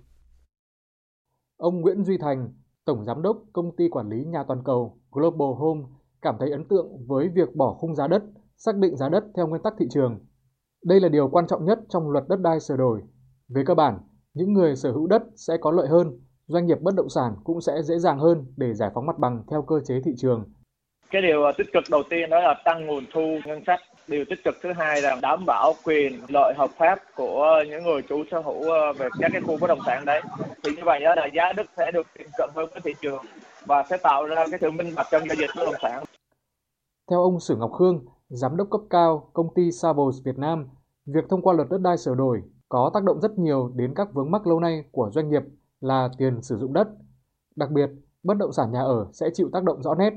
Ông 1.57 1.81
Nguyễn 1.81 2.03
Duy 2.03 2.17
Thành, 2.21 2.53
Tổng 2.85 3.05
Giám 3.05 3.21
đốc 3.21 3.37
Công 3.53 3.75
ty 3.77 3.83
Quản 3.91 4.09
lý 4.09 4.25
Nhà 4.25 4.43
Toàn 4.47 4.63
cầu 4.65 4.99
Global 5.11 5.49
Home 5.57 5.81
cảm 6.21 6.35
thấy 6.39 6.51
ấn 6.51 6.67
tượng 6.69 6.87
với 7.07 7.29
việc 7.35 7.55
bỏ 7.55 7.73
khung 7.79 7.95
giá 7.95 8.07
đất, 8.07 8.23
xác 8.57 8.75
định 8.75 8.97
giá 8.97 9.09
đất 9.09 9.23
theo 9.35 9.47
nguyên 9.47 9.61
tắc 9.61 9.73
thị 9.79 9.85
trường. 9.89 10.19
Đây 10.85 10.99
là 10.99 11.09
điều 11.09 11.29
quan 11.31 11.47
trọng 11.47 11.65
nhất 11.65 11.79
trong 11.89 12.09
luật 12.09 12.23
đất 12.29 12.39
đai 12.39 12.59
sửa 12.59 12.77
đổi. 12.77 13.01
Về 13.55 13.63
cơ 13.65 13.75
bản, 13.75 13.99
những 14.35 14.53
người 14.53 14.75
sở 14.75 14.91
hữu 14.91 15.07
đất 15.07 15.23
sẽ 15.35 15.53
có 15.61 15.71
lợi 15.71 15.87
hơn, 15.87 16.19
doanh 16.47 16.67
nghiệp 16.67 16.77
bất 16.81 16.95
động 16.95 17.09
sản 17.09 17.35
cũng 17.43 17.61
sẽ 17.61 17.81
dễ 17.81 17.99
dàng 17.99 18.19
hơn 18.19 18.45
để 18.57 18.73
giải 18.73 18.89
phóng 18.93 19.05
mặt 19.05 19.19
bằng 19.19 19.43
theo 19.51 19.61
cơ 19.61 19.75
chế 19.85 19.95
thị 20.05 20.11
trường. 20.17 20.43
Cái 21.11 21.21
điều 21.21 21.51
tích 21.57 21.67
cực 21.73 21.83
đầu 21.91 22.03
tiên 22.09 22.29
đó 22.29 22.39
là 22.39 22.61
tăng 22.65 22.85
nguồn 22.85 23.03
thu 23.13 23.21
ngân 23.45 23.63
sách 23.67 23.79
điều 24.07 24.25
tích 24.29 24.39
cực 24.43 24.55
thứ 24.63 24.73
hai 24.73 25.01
là 25.01 25.15
đảm 25.21 25.45
bảo 25.45 25.73
quyền 25.83 26.19
lợi 26.29 26.53
hợp 26.57 26.69
pháp 26.77 26.99
của 27.15 27.63
những 27.69 27.83
người 27.83 28.01
chủ 28.01 28.23
sở 28.31 28.39
hữu 28.39 28.61
ờ, 28.71 28.93
về 28.93 29.09
các 29.19 29.31
cái 29.33 29.41
khu 29.41 29.57
bất 29.61 29.67
động 29.67 29.79
sản 29.85 30.05
đấy 30.05 30.21
thì 30.63 30.71
như 30.75 30.81
vậy 30.85 30.99
đó 31.03 31.15
là 31.15 31.25
giá 31.33 31.53
đất 31.53 31.65
sẽ 31.77 31.91
được 31.91 32.07
tiệm 32.17 32.27
cận 32.37 32.49
hơn 32.55 32.69
với 32.71 32.81
thị 32.83 32.93
trường 33.01 33.25
và 33.65 33.83
sẽ 33.89 33.97
tạo 33.97 34.25
ra 34.25 34.45
cái 34.51 34.59
sự 34.61 34.71
minh 34.71 34.93
bạch 34.95 35.07
trong 35.11 35.21
giao 35.27 35.35
dịch 35.35 35.49
bất 35.57 35.63
động 35.65 35.75
sản. 35.81 36.03
Theo 37.09 37.21
ông 37.21 37.39
Sử 37.39 37.55
Ngọc 37.55 37.71
Khương, 37.73 38.05
giám 38.29 38.57
đốc 38.57 38.67
cấp 38.71 38.81
cao 38.89 39.29
công 39.33 39.53
ty 39.55 39.71
Savos 39.71 40.23
Việt 40.25 40.37
Nam, 40.37 40.69
việc 41.05 41.23
thông 41.29 41.41
qua 41.41 41.53
luật 41.53 41.67
đất 41.69 41.81
đai 41.81 41.97
sửa 41.97 42.15
đổi 42.15 42.41
có 42.69 42.91
tác 42.93 43.03
động 43.03 43.21
rất 43.21 43.39
nhiều 43.39 43.71
đến 43.75 43.93
các 43.95 44.13
vướng 44.13 44.31
mắc 44.31 44.47
lâu 44.47 44.59
nay 44.59 44.83
của 44.91 45.11
doanh 45.13 45.29
nghiệp 45.29 45.43
là 45.81 46.09
tiền 46.17 46.41
sử 46.41 46.57
dụng 46.57 46.73
đất. 46.73 46.87
Đặc 47.55 47.71
biệt, 47.71 47.89
bất 48.23 48.37
động 48.37 48.53
sản 48.53 48.71
nhà 48.71 48.81
ở 48.81 49.07
sẽ 49.13 49.29
chịu 49.33 49.49
tác 49.53 49.63
động 49.63 49.83
rõ 49.83 49.95
nét. 49.95 50.13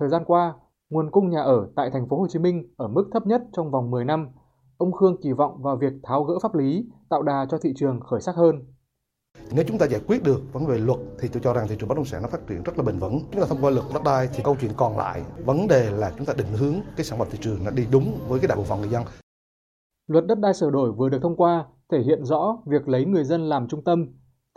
Thời 0.00 0.08
gian 0.08 0.24
qua, 0.26 0.54
nguồn 0.90 1.10
cung 1.10 1.30
nhà 1.30 1.42
ở 1.42 1.68
tại 1.76 1.90
thành 1.90 2.08
phố 2.08 2.18
Hồ 2.18 2.26
Chí 2.28 2.38
Minh 2.38 2.74
ở 2.76 2.88
mức 2.88 3.04
thấp 3.12 3.26
nhất 3.26 3.42
trong 3.52 3.70
vòng 3.70 3.90
10 3.90 4.04
năm. 4.04 4.28
Ông 4.76 4.92
Khương 4.92 5.20
kỳ 5.22 5.32
vọng 5.32 5.62
vào 5.62 5.76
việc 5.76 5.92
tháo 6.02 6.24
gỡ 6.24 6.34
pháp 6.42 6.54
lý, 6.54 6.86
tạo 7.08 7.22
đà 7.22 7.46
cho 7.50 7.58
thị 7.58 7.72
trường 7.76 8.00
khởi 8.00 8.20
sắc 8.20 8.36
hơn. 8.36 8.64
Nếu 9.54 9.64
chúng 9.68 9.78
ta 9.78 9.86
giải 9.86 10.00
quyết 10.06 10.22
được 10.22 10.40
vấn 10.52 10.68
đề 10.68 10.78
luật 10.78 10.98
thì 11.18 11.28
tôi 11.28 11.42
cho 11.44 11.52
rằng 11.52 11.68
thị 11.68 11.76
trường 11.78 11.88
bất 11.88 11.94
động 11.94 12.04
sản 12.04 12.22
nó 12.22 12.28
phát 12.28 12.46
triển 12.48 12.62
rất 12.62 12.78
là 12.78 12.84
bền 12.84 12.98
vững. 12.98 13.18
Chúng 13.32 13.40
ta 13.40 13.46
thông 13.46 13.58
qua 13.60 13.70
luật 13.70 13.84
đất 13.94 14.02
đai 14.04 14.28
thì 14.34 14.42
câu 14.44 14.56
chuyện 14.60 14.70
còn 14.76 14.96
lại, 14.96 15.22
vấn 15.44 15.68
đề 15.68 15.90
là 15.90 16.12
chúng 16.16 16.26
ta 16.26 16.34
định 16.38 16.46
hướng 16.56 16.74
cái 16.96 17.04
sản 17.04 17.18
phẩm 17.18 17.28
thị 17.30 17.38
trường 17.40 17.64
nó 17.64 17.70
đi 17.70 17.86
đúng 17.92 18.18
với 18.28 18.40
cái 18.40 18.48
đại 18.48 18.58
bộ 18.58 18.64
phận 18.64 18.80
người 18.80 18.88
dân. 18.88 19.02
Luật 20.06 20.26
đất 20.26 20.38
đai 20.38 20.54
sửa 20.54 20.70
đổi 20.70 20.92
vừa 20.92 21.08
được 21.08 21.18
thông 21.22 21.36
qua 21.36 21.66
thể 21.88 21.98
hiện 22.02 22.24
rõ 22.24 22.58
việc 22.66 22.88
lấy 22.88 23.04
người 23.04 23.24
dân 23.24 23.48
làm 23.48 23.68
trung 23.68 23.84
tâm. 23.84 24.06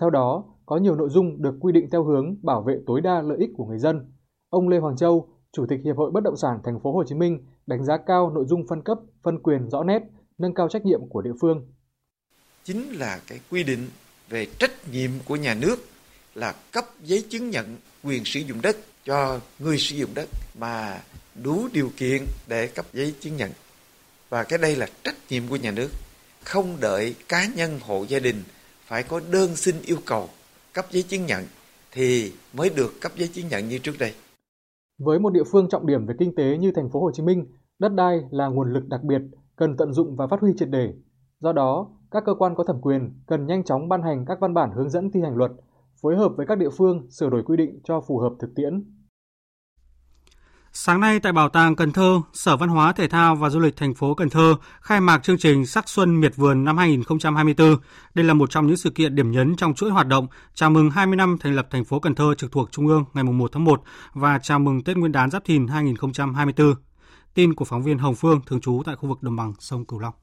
Theo 0.01 0.09
đó, 0.09 0.43
có 0.65 0.77
nhiều 0.77 0.95
nội 0.95 1.09
dung 1.09 1.41
được 1.41 1.55
quy 1.59 1.73
định 1.73 1.89
theo 1.91 2.03
hướng 2.03 2.35
bảo 2.41 2.61
vệ 2.61 2.79
tối 2.85 3.01
đa 3.01 3.21
lợi 3.21 3.37
ích 3.37 3.49
của 3.57 3.65
người 3.65 3.79
dân. 3.79 4.13
Ông 4.49 4.69
Lê 4.69 4.79
Hoàng 4.79 4.97
Châu, 4.97 5.27
Chủ 5.51 5.65
tịch 5.69 5.79
Hiệp 5.83 5.97
hội 5.97 6.11
Bất 6.11 6.23
động 6.23 6.37
sản 6.37 6.59
thành 6.63 6.79
phố 6.79 6.93
Hồ 6.93 7.03
Chí 7.07 7.15
Minh 7.15 7.45
đánh 7.67 7.85
giá 7.85 7.97
cao 7.97 8.31
nội 8.35 8.45
dung 8.47 8.67
phân 8.67 8.81
cấp, 8.81 8.99
phân 9.23 9.39
quyền 9.43 9.69
rõ 9.69 9.83
nét, 9.83 10.03
nâng 10.37 10.53
cao 10.53 10.69
trách 10.69 10.85
nhiệm 10.85 11.09
của 11.09 11.21
địa 11.21 11.33
phương. 11.41 11.67
Chính 12.63 12.91
là 12.99 13.19
cái 13.27 13.39
quy 13.51 13.63
định 13.63 13.87
về 14.29 14.47
trách 14.59 14.71
nhiệm 14.91 15.11
của 15.27 15.35
nhà 15.35 15.53
nước 15.61 15.75
là 16.35 16.55
cấp 16.71 16.85
giấy 17.03 17.23
chứng 17.29 17.49
nhận 17.49 17.65
quyền 18.03 18.21
sử 18.25 18.39
dụng 18.39 18.57
đất 18.63 18.77
cho 19.03 19.39
người 19.59 19.77
sử 19.77 19.95
dụng 19.95 20.09
đất 20.15 20.29
mà 20.59 21.01
đủ 21.43 21.67
điều 21.73 21.89
kiện 21.97 22.25
để 22.47 22.67
cấp 22.67 22.85
giấy 22.93 23.13
chứng 23.19 23.37
nhận. 23.37 23.51
Và 24.29 24.43
cái 24.43 24.59
đây 24.59 24.75
là 24.75 24.87
trách 25.03 25.15
nhiệm 25.29 25.43
của 25.49 25.55
nhà 25.55 25.71
nước, 25.71 25.89
không 26.45 26.65
đợi 26.81 27.15
cá 27.29 27.47
nhân 27.55 27.71
hộ 27.87 28.05
gia 28.07 28.19
đình 28.19 28.35
phải 28.85 29.03
có 29.03 29.21
đơn 29.31 29.55
xin 29.55 29.75
yêu 29.85 29.97
cầu 30.05 30.27
cấp 30.73 30.85
giấy 30.91 31.03
chứng 31.03 31.25
nhận 31.25 31.43
thì 31.91 32.31
mới 32.53 32.69
được 32.75 32.91
cấp 33.01 33.11
giấy 33.15 33.29
chứng 33.33 33.47
nhận 33.47 33.69
như 33.69 33.77
trước 33.77 33.95
đây. 33.99 34.11
Với 34.99 35.19
một 35.19 35.29
địa 35.29 35.43
phương 35.51 35.69
trọng 35.69 35.85
điểm 35.85 36.05
về 36.05 36.15
kinh 36.19 36.35
tế 36.35 36.57
như 36.57 36.71
thành 36.75 36.89
phố 36.93 37.01
Hồ 37.01 37.11
Chí 37.13 37.23
Minh, 37.23 37.45
đất 37.79 37.89
đai 37.89 38.19
là 38.31 38.47
nguồn 38.47 38.73
lực 38.73 38.87
đặc 38.87 39.03
biệt 39.03 39.21
cần 39.55 39.77
tận 39.77 39.93
dụng 39.93 40.15
và 40.15 40.27
phát 40.27 40.39
huy 40.41 40.51
triệt 40.57 40.69
để. 40.69 40.93
Do 41.39 41.53
đó, 41.53 41.87
các 42.11 42.23
cơ 42.25 42.33
quan 42.39 42.55
có 42.55 42.63
thẩm 42.63 42.81
quyền 42.81 43.13
cần 43.27 43.45
nhanh 43.45 43.63
chóng 43.63 43.89
ban 43.89 44.01
hành 44.01 44.25
các 44.27 44.37
văn 44.41 44.53
bản 44.53 44.69
hướng 44.75 44.89
dẫn 44.89 45.11
thi 45.11 45.19
hành 45.23 45.35
luật, 45.35 45.51
phối 46.01 46.15
hợp 46.15 46.31
với 46.37 46.45
các 46.45 46.57
địa 46.57 46.69
phương 46.77 47.11
sửa 47.11 47.29
đổi 47.29 47.43
quy 47.43 47.57
định 47.57 47.79
cho 47.83 48.01
phù 48.07 48.17
hợp 48.19 48.33
thực 48.39 48.55
tiễn. 48.55 48.95
Sáng 50.77 50.99
nay 50.99 51.19
tại 51.19 51.33
Bảo 51.33 51.49
tàng 51.49 51.75
Cần 51.75 51.91
Thơ, 51.91 52.21
Sở 52.33 52.57
Văn 52.57 52.69
hóa 52.69 52.93
Thể 52.93 53.07
thao 53.07 53.35
và 53.35 53.49
Du 53.49 53.59
lịch 53.59 53.77
thành 53.77 53.93
phố 53.93 54.13
Cần 54.13 54.29
Thơ 54.29 54.55
khai 54.81 55.01
mạc 55.01 55.23
chương 55.23 55.37
trình 55.37 55.65
Sắc 55.65 55.89
xuân 55.89 56.21
miệt 56.21 56.35
vườn 56.35 56.63
năm 56.63 56.77
2024. 56.77 57.77
Đây 58.13 58.25
là 58.25 58.33
một 58.33 58.49
trong 58.49 58.67
những 58.67 58.77
sự 58.77 58.89
kiện 58.89 59.15
điểm 59.15 59.31
nhấn 59.31 59.55
trong 59.55 59.73
chuỗi 59.73 59.91
hoạt 59.91 60.07
động 60.07 60.27
chào 60.53 60.69
mừng 60.69 60.89
20 60.89 61.15
năm 61.15 61.37
thành 61.39 61.55
lập 61.55 61.67
thành 61.71 61.85
phố 61.85 61.99
Cần 61.99 62.15
Thơ 62.15 62.35
trực 62.37 62.51
thuộc 62.51 62.71
Trung 62.71 62.87
ương 62.87 63.05
ngày 63.13 63.23
1 63.23 63.51
tháng 63.53 63.63
1 63.63 63.83
và 64.13 64.39
chào 64.39 64.59
mừng 64.59 64.83
Tết 64.83 64.97
Nguyên 64.97 65.11
đán 65.11 65.29
Giáp 65.29 65.45
Thìn 65.45 65.67
2024. 65.67 66.73
Tin 67.33 67.53
của 67.53 67.65
phóng 67.65 67.83
viên 67.83 67.97
Hồng 67.97 68.15
Phương 68.15 68.41
thường 68.45 68.61
trú 68.61 68.81
tại 68.85 68.95
khu 68.95 69.09
vực 69.09 69.23
đồng 69.23 69.35
bằng 69.35 69.53
sông 69.59 69.85
Cửu 69.85 69.99
Long. 69.99 70.13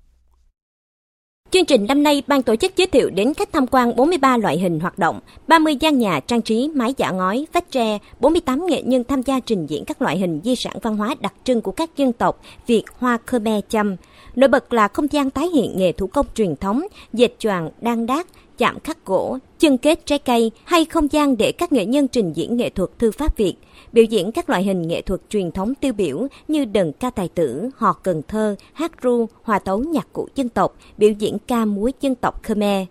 Chương 1.53 1.65
trình 1.65 1.87
năm 1.89 2.03
nay, 2.03 2.23
ban 2.27 2.43
tổ 2.43 2.57
chức 2.57 2.77
giới 2.77 2.87
thiệu 2.87 3.11
đến 3.11 3.35
khách 3.35 3.53
tham 3.53 3.67
quan 3.67 3.97
43 3.97 4.37
loại 4.37 4.59
hình 4.59 4.81
hoạt 4.81 4.99
động, 4.99 5.21
30 5.49 5.77
gian 5.77 5.99
nhà 5.99 6.21
trang 6.21 6.43
trí, 6.43 6.71
mái 6.75 6.95
giả 6.97 7.11
ngói, 7.11 7.47
vách 7.53 7.71
tre, 7.71 7.99
48 8.21 8.67
nghệ 8.67 8.83
nhân 8.83 9.05
tham 9.05 9.23
gia 9.23 9.41
trình 9.41 9.67
diễn 9.67 9.85
các 9.85 10.03
loại 10.03 10.19
hình 10.19 10.41
di 10.45 10.57
sản 10.57 10.77
văn 10.83 10.97
hóa 10.97 11.15
đặc 11.21 11.35
trưng 11.45 11.61
của 11.61 11.73
các 11.73 11.97
dân 11.97 12.13
tộc 12.13 12.41
Việt, 12.67 12.83
Hoa, 12.99 13.19
Khmer, 13.27 13.61
Chăm. 13.69 13.97
Nổi 14.37 14.49
bật 14.49 14.73
là 14.73 14.89
không 14.89 15.13
gian 15.13 15.31
tái 15.31 15.49
hiện 15.49 15.73
nghề 15.77 15.93
thủ 15.93 16.07
công 16.07 16.27
truyền 16.35 16.57
thống, 16.57 16.83
dệt 17.13 17.35
choàng, 17.39 17.71
đan 17.81 18.07
đát, 18.07 18.27
chạm 18.59 18.79
khắc 18.85 19.05
gỗ, 19.07 19.39
chân 19.59 19.79
kết 19.79 20.07
trái 20.07 20.19
cây 20.19 20.51
hay 20.65 20.85
không 20.85 21.13
gian 21.13 21.37
để 21.37 21.53
các 21.53 21.73
nghệ 21.73 21.87
nhân 21.87 22.09
trình 22.09 22.33
diễn 22.33 22.57
nghệ 22.57 22.71
thuật 22.71 22.91
thư 22.99 23.11
pháp 23.11 23.37
Việt– 23.37 23.55
biểu 23.93 24.05
diễn 24.05 24.33
các 24.33 24.51
loại 24.51 24.63
hình 24.63 24.89
nghệ 24.89 25.03
thuật 25.03 25.21
truyền 25.29 25.51
thống 25.51 25.75
tiêu 25.75 25.93
biểu 25.93 26.27
như 26.49 26.65
đờn 26.65 26.93
ca 26.93 27.11
tài 27.11 27.29
tử, 27.29 27.71
hò 27.77 27.93
cần 27.93 28.23
thơ, 28.29 28.57
hát 28.73 29.03
ru, 29.03 29.27
hòa 29.43 29.59
tấu 29.59 29.79
nhạc 29.79 30.13
cụ 30.13 30.29
dân 30.35 30.49
tộc, 30.49 30.77
biểu 30.99 31.11
diễn 31.11 31.37
ca 31.47 31.65
múa 31.65 31.91
dân 32.01 32.15
tộc 32.15 32.43
Khmer. 32.43 32.87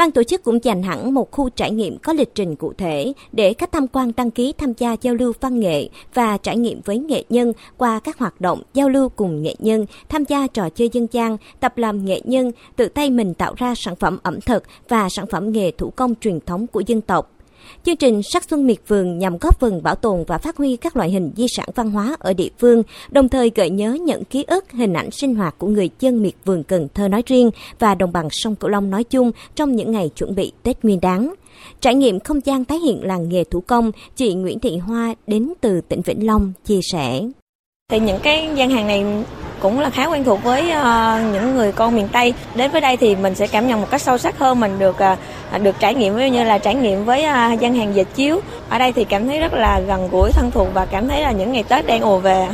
Ban 0.00 0.10
tổ 0.10 0.22
chức 0.22 0.44
cũng 0.44 0.64
dành 0.64 0.82
hẳn 0.82 1.14
một 1.14 1.30
khu 1.30 1.48
trải 1.48 1.70
nghiệm 1.70 1.98
có 1.98 2.12
lịch 2.12 2.34
trình 2.34 2.56
cụ 2.56 2.72
thể 2.78 3.12
để 3.32 3.54
khách 3.54 3.72
tham 3.72 3.86
quan 3.88 4.12
đăng 4.16 4.30
ký 4.30 4.52
tham 4.58 4.72
gia 4.78 4.96
giao 5.00 5.14
lưu 5.14 5.32
văn 5.40 5.60
nghệ 5.60 5.88
và 6.14 6.36
trải 6.36 6.56
nghiệm 6.56 6.80
với 6.84 6.98
nghệ 6.98 7.24
nhân 7.28 7.52
qua 7.76 8.00
các 8.04 8.18
hoạt 8.18 8.40
động 8.40 8.62
giao 8.74 8.88
lưu 8.88 9.08
cùng 9.08 9.42
nghệ 9.42 9.54
nhân, 9.58 9.86
tham 10.08 10.24
gia 10.24 10.46
trò 10.46 10.68
chơi 10.70 10.88
dân 10.92 11.06
gian, 11.12 11.36
tập 11.60 11.78
làm 11.78 12.04
nghệ 12.04 12.20
nhân, 12.24 12.52
tự 12.76 12.88
tay 12.88 13.10
mình 13.10 13.34
tạo 13.34 13.54
ra 13.56 13.74
sản 13.76 13.96
phẩm 13.96 14.18
ẩm 14.22 14.40
thực 14.40 14.62
và 14.88 15.08
sản 15.08 15.26
phẩm 15.26 15.52
nghề 15.52 15.70
thủ 15.70 15.90
công 15.90 16.14
truyền 16.14 16.40
thống 16.40 16.66
của 16.66 16.82
dân 16.86 17.00
tộc. 17.00 17.32
Chương 17.84 17.96
trình 17.96 18.22
Sắc 18.22 18.44
xuân 18.44 18.66
miệt 18.66 18.78
vườn 18.88 19.18
nhằm 19.18 19.38
góp 19.38 19.60
phần 19.60 19.82
bảo 19.82 19.94
tồn 19.94 20.24
và 20.26 20.38
phát 20.38 20.56
huy 20.56 20.76
các 20.76 20.96
loại 20.96 21.10
hình 21.10 21.30
di 21.36 21.46
sản 21.56 21.68
văn 21.74 21.90
hóa 21.90 22.16
ở 22.18 22.32
địa 22.32 22.48
phương, 22.58 22.82
đồng 23.10 23.28
thời 23.28 23.50
gợi 23.54 23.70
nhớ 23.70 23.92
những 23.92 24.24
ký 24.24 24.44
ức, 24.46 24.72
hình 24.72 24.92
ảnh 24.92 25.10
sinh 25.10 25.34
hoạt 25.34 25.54
của 25.58 25.66
người 25.66 25.90
dân 26.00 26.22
miệt 26.22 26.34
vườn 26.44 26.62
Cần 26.62 26.88
Thơ 26.94 27.08
nói 27.08 27.22
riêng 27.26 27.50
và 27.78 27.94
đồng 27.94 28.12
bằng 28.12 28.28
sông 28.30 28.56
Cửu 28.56 28.70
Long 28.70 28.90
nói 28.90 29.04
chung 29.04 29.30
trong 29.54 29.76
những 29.76 29.92
ngày 29.92 30.10
chuẩn 30.16 30.34
bị 30.34 30.52
Tết 30.62 30.84
Nguyên 30.84 31.00
đán. 31.00 31.34
Trải 31.80 31.94
nghiệm 31.94 32.20
không 32.20 32.40
gian 32.44 32.64
tái 32.64 32.78
hiện 32.78 33.00
làng 33.02 33.28
nghề 33.28 33.44
thủ 33.44 33.60
công, 33.60 33.92
chị 34.16 34.34
Nguyễn 34.34 34.58
Thị 34.58 34.76
Hoa 34.76 35.14
đến 35.26 35.52
từ 35.60 35.80
tỉnh 35.80 36.00
Vĩnh 36.00 36.26
Long 36.26 36.52
chia 36.64 36.80
sẻ. 36.92 37.22
Thì 37.90 38.00
những 38.00 38.18
cái 38.22 38.50
gian 38.56 38.70
hàng 38.70 38.86
này 38.86 39.04
cũng 39.60 39.80
là 39.80 39.90
khá 39.90 40.06
quen 40.06 40.24
thuộc 40.24 40.42
với 40.42 40.70
ờ, 40.70 41.20
những 41.32 41.54
người 41.54 41.72
con 41.72 41.94
miền 41.94 42.08
Tây. 42.12 42.34
Đến 42.54 42.70
với 42.70 42.80
đây 42.80 42.96
thì 42.96 43.16
mình 43.16 43.34
sẽ 43.34 43.46
cảm 43.46 43.66
nhận 43.66 43.80
một 43.80 43.90
cách 43.90 44.02
sâu 44.02 44.18
sắc 44.18 44.38
hơn, 44.38 44.60
mình 44.60 44.78
được 44.78 44.98
ờ, 44.98 45.16
được 45.62 45.76
trải 45.78 45.94
nghiệm 45.94 46.16
như 46.16 46.44
là 46.44 46.58
trải 46.58 46.74
nghiệm 46.74 47.04
với 47.04 47.22
ờ, 47.22 47.52
gian 47.60 47.74
hàng 47.74 47.94
dệt 47.94 48.06
chiếu. 48.14 48.40
Ở 48.68 48.78
đây 48.78 48.92
thì 48.92 49.04
cảm 49.04 49.26
thấy 49.26 49.38
rất 49.38 49.52
là 49.52 49.80
gần 49.80 50.08
gũi 50.10 50.30
thân 50.32 50.50
thuộc 50.50 50.68
và 50.74 50.86
cảm 50.86 51.08
thấy 51.08 51.22
là 51.22 51.32
những 51.32 51.52
ngày 51.52 51.62
Tết 51.62 51.86
đang 51.86 52.00
ùa 52.00 52.18
về. 52.18 52.48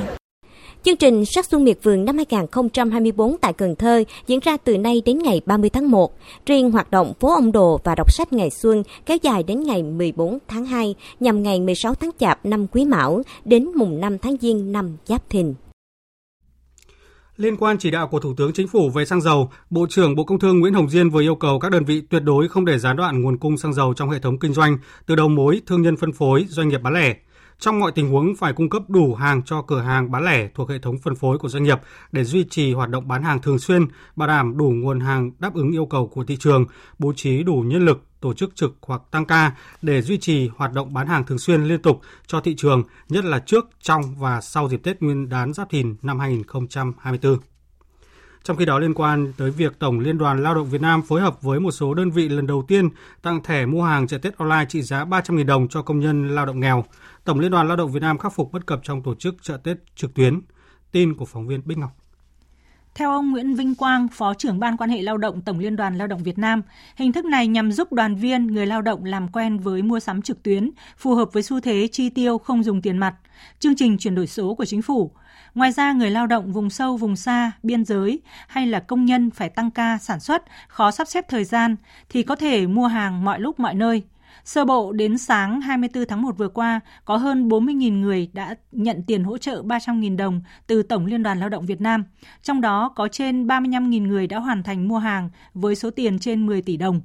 Chương 0.87 0.97
trình 0.97 1.25
Sắc 1.25 1.47
Xuân 1.47 1.65
Miệt 1.65 1.79
Vườn 1.83 2.05
năm 2.05 2.17
2024 2.17 3.37
tại 3.41 3.53
Cần 3.53 3.77
Thơ 3.77 4.03
diễn 4.27 4.41
ra 4.41 4.57
từ 4.57 4.79
nay 4.79 5.03
đến 5.05 5.19
ngày 5.19 5.41
30 5.47 5.71
tháng 5.71 5.91
1. 5.91 6.13
Riêng 6.47 6.71
hoạt 6.71 6.91
động 6.91 7.13
phố 7.21 7.35
ông 7.35 7.53
đồ 7.53 7.81
và 7.85 7.95
đọc 7.95 8.13
sách 8.13 8.33
ngày 8.33 8.51
xuân 8.51 8.83
kéo 9.07 9.17
dài 9.23 9.43
đến 9.43 9.63
ngày 9.63 9.83
14 9.83 10.39
tháng 10.49 10.65
2 10.65 10.95
nhằm 11.21 11.43
ngày 11.43 11.61
16 11.61 11.95
tháng 11.95 12.11
Chạp 12.19 12.47
năm 12.47 12.67
Quý 12.73 12.85
Mão 12.85 13.23
đến 13.45 13.69
mùng 13.75 14.01
5 14.01 14.19
tháng 14.19 14.37
Giêng 14.41 14.73
năm 14.73 14.97
Giáp 15.07 15.31
Thìn. 15.31 15.55
Liên 17.37 17.57
quan 17.57 17.79
chỉ 17.79 17.91
đạo 17.91 18.09
của 18.09 18.21
Thủ 18.21 18.35
tướng 18.37 18.53
Chính 18.53 18.69
phủ 18.69 18.91
về 18.91 19.05
xăng 19.05 19.21
dầu, 19.21 19.51
Bộ 19.71 19.87
trưởng 19.91 20.15
Bộ 20.15 20.25
Công 20.25 20.39
Thương 20.39 20.61
Nguyễn 20.61 20.75
Hồng 20.75 20.91
Diên 20.91 21.11
vừa 21.11 21.21
yêu 21.21 21.35
cầu 21.35 21.59
các 21.59 21.73
đơn 21.73 21.85
vị 21.85 22.03
tuyệt 22.11 22.23
đối 22.23 22.49
không 22.49 22.65
để 22.65 22.79
gián 22.79 22.97
đoạn 22.97 23.23
nguồn 23.23 23.39
cung 23.39 23.57
xăng 23.57 23.73
dầu 23.73 23.95
trong 23.97 24.11
hệ 24.11 24.19
thống 24.19 24.39
kinh 24.39 24.53
doanh 24.53 24.79
từ 25.07 25.17
đầu 25.17 25.29
mối, 25.29 25.61
thương 25.67 25.83
nhân 25.83 25.97
phân 25.97 26.13
phối, 26.13 26.47
doanh 26.49 26.69
nghiệp 26.69 26.83
bán 26.83 26.95
lẻ. 26.95 27.17
Trong 27.59 27.81
mọi 27.81 27.93
tình 27.93 28.09
huống 28.09 28.37
phải 28.37 28.53
cung 28.53 28.71
cấp 28.71 28.83
đủ 28.89 29.15
hàng 29.15 29.43
cho 29.43 29.63
cửa 29.63 29.81
hàng 29.81 30.11
bán 30.11 30.25
lẻ 30.25 30.49
thuộc 30.55 30.71
hệ 30.71 30.79
thống 30.79 30.99
phân 30.99 31.15
phối 31.15 31.39
của 31.39 31.49
doanh 31.49 31.63
nghiệp 31.63 31.79
để 32.13 32.25
duy 32.25 32.45
trì 32.51 32.73
hoạt 32.73 32.91
động 32.91 33.09
bán 33.09 33.23
hàng 33.23 33.43
thường 33.43 33.59
xuyên, 33.59 33.87
bảo 34.17 34.29
đảm 34.29 34.57
đủ 34.57 34.71
nguồn 34.71 35.01
hàng 35.01 35.31
đáp 35.39 35.55
ứng 35.55 35.73
yêu 35.73 35.87
cầu 35.87 36.09
của 36.09 36.25
thị 36.25 36.37
trường, 36.37 36.65
bố 36.99 37.13
trí 37.17 37.43
đủ 37.43 37.65
nhân 37.67 37.85
lực, 37.85 38.03
tổ 38.21 38.35
chức 38.35 38.57
trực 38.57 38.77
hoặc 38.83 39.03
tăng 39.11 39.25
ca 39.25 39.53
để 39.83 40.03
duy 40.03 40.19
trì 40.19 40.49
hoạt 40.57 40.73
động 40.73 40.95
bán 40.95 41.07
hàng 41.07 41.25
thường 41.25 41.39
xuyên 41.39 41.65
liên 41.65 41.83
tục 41.83 42.01
cho 42.27 42.41
thị 42.41 42.55
trường, 42.57 42.83
nhất 43.09 43.25
là 43.25 43.39
trước, 43.39 43.69
trong 43.81 44.15
và 44.15 44.41
sau 44.41 44.69
dịp 44.69 44.81
Tết 44.83 45.03
Nguyên 45.03 45.29
đán 45.29 45.53
Giáp 45.53 45.71
Thìn 45.71 45.97
năm 46.03 46.19
2024. 46.19 47.39
Trong 48.47 48.57
khi 48.57 48.65
đó 48.65 48.79
liên 48.79 48.95
quan 48.95 49.33
tới 49.37 49.51
việc 49.51 49.79
Tổng 49.79 50.01
Liên 50.01 50.19
đoàn 50.19 50.43
Lao 50.43 50.55
động 50.55 50.71
Việt 50.71 50.81
Nam 50.81 51.03
phối 51.03 51.21
hợp 51.21 51.43
với 51.43 51.61
một 51.61 51.71
số 51.71 51.95
đơn 51.95 52.11
vị 52.11 52.29
lần 52.29 52.47
đầu 52.47 52.65
tiên 52.69 52.89
tặng 53.23 53.43
thẻ 53.43 53.67
mua 53.67 53.83
hàng 53.83 54.07
chợ 54.07 54.19
Tết 54.19 54.39
online 54.39 54.65
trị 54.69 54.83
giá 54.83 55.05
300.000 55.05 55.47
đồng 55.47 55.69
cho 55.69 55.83
công 55.83 56.01
nhân 56.01 56.35
lao 56.35 56.47
động 56.47 56.61
nghèo, 56.61 56.85
Tổng 57.25 57.41
Liên 57.41 57.51
đoàn 57.51 57.69
Lao 57.69 57.77
động 57.77 57.93
Việt 57.93 58.01
Nam 58.01 58.19
khắc 58.19 58.33
phục 58.33 58.53
bất 58.53 58.67
cập 58.67 58.81
trong 58.83 59.03
tổ 59.03 59.15
chức 59.15 59.43
chợ 59.43 59.57
Tết 59.57 59.77
trực 59.97 60.15
tuyến. 60.15 60.41
Tin 60.93 61.15
của 61.15 61.25
phóng 61.25 61.47
viên 61.47 61.63
Bích 61.65 61.79
Ngọc. 61.79 61.91
Theo 62.95 63.11
ông 63.11 63.31
Nguyễn 63.31 63.55
Vinh 63.55 63.75
Quang, 63.75 64.09
Phó 64.09 64.35
trưởng 64.35 64.61
Ban 64.61 64.77
quan 64.77 64.91
hệ 64.91 65.03
lao 65.03 65.17
động 65.17 65.41
Tổng 65.41 65.59
Liên 65.59 65.77
đoàn 65.77 65.99
Lao 65.99 66.07
động 66.07 66.23
Việt 66.23 66.39
Nam, 66.39 66.63
hình 66.97 67.13
thức 67.13 67.25
này 67.25 67.47
nhằm 67.47 67.73
giúp 67.73 67.93
đoàn 67.93 68.17
viên, 68.17 68.47
người 68.47 68.67
lao 68.67 68.83
động 68.83 69.05
làm 69.05 69.29
quen 69.29 69.59
với 69.59 69.83
mua 69.83 70.01
sắm 70.01 70.23
trực 70.23 70.43
tuyến, 70.43 70.71
phù 70.99 71.15
hợp 71.15 71.33
với 71.33 71.43
xu 71.43 71.61
thế 71.61 71.89
chi 71.93 72.11
tiêu 72.11 72.39
không 72.39 72.63
dùng 72.63 72.83
tiền 72.83 72.99
mặt, 72.99 73.15
chương 73.59 73.77
trình 73.77 73.99
chuyển 73.99 74.15
đổi 74.15 74.27
số 74.27 74.55
của 74.55 74.65
chính 74.65 74.83
phủ. 74.83 75.11
Ngoài 75.57 75.73
ra, 75.73 75.93
người 75.93 76.11
lao 76.11 76.27
động 76.27 76.53
vùng 76.53 76.71
sâu, 76.71 76.97
vùng 76.97 77.17
xa, 77.17 77.53
biên 77.63 77.85
giới 77.85 78.21
hay 78.49 78.67
là 78.67 78.81
công 78.81 79.05
nhân 79.05 79.31
phải 79.31 79.49
tăng 79.49 79.71
ca 79.71 79.99
sản 79.99 80.21
xuất, 80.21 80.43
khó 80.69 80.91
sắp 80.91 81.09
xếp 81.09 81.29
thời 81.29 81.45
gian 81.45 81.77
thì 82.09 82.23
có 82.23 82.37
thể 82.37 82.67
mua 82.67 82.87
hàng 82.87 83.25
mọi 83.25 83.41
lúc 83.41 83.61
mọi 83.61 83.75
nơi– 83.75 84.03
Sơ 84.45 84.65
bộ 84.65 84.93
đến 84.93 85.19
sáng 85.19 85.61
24 85.61 86.05
tháng 86.09 86.23
1 86.23 86.39
vừa 86.39 86.49
qua, 86.49 86.81
có 87.05 87.17
hơn 87.17 87.49
40.000 87.49 88.01
người 88.01 88.31
đã 88.33 88.55
nhận 88.73 89.03
tiền 89.07 89.25
hỗ 89.25 89.39
trợ 89.39 89.63
300.000 89.63 90.17
đồng 90.17 90.41
từ 90.67 90.83
Tổng 90.83 91.07
Liên 91.07 91.23
đoàn 91.23 91.41
Lao 91.41 91.49
động 91.49 91.67
Việt 91.67 91.81
Nam. 91.81 92.05
Trong 92.43 92.61
đó 92.61 92.93
có 92.97 93.09
trên 93.09 93.47
35.000 93.47 94.07
người 94.07 94.27
đã 94.27 94.39
hoàn 94.39 94.63
thành 94.63 94.89
mua 94.89 94.99
hàng 94.99 95.31
với 95.55 95.75
số 95.75 95.91
tiền 95.91 96.19
trên 96.19 96.47
10 96.47 96.63
tỷ 96.63 96.77
đồng. 96.77 97.01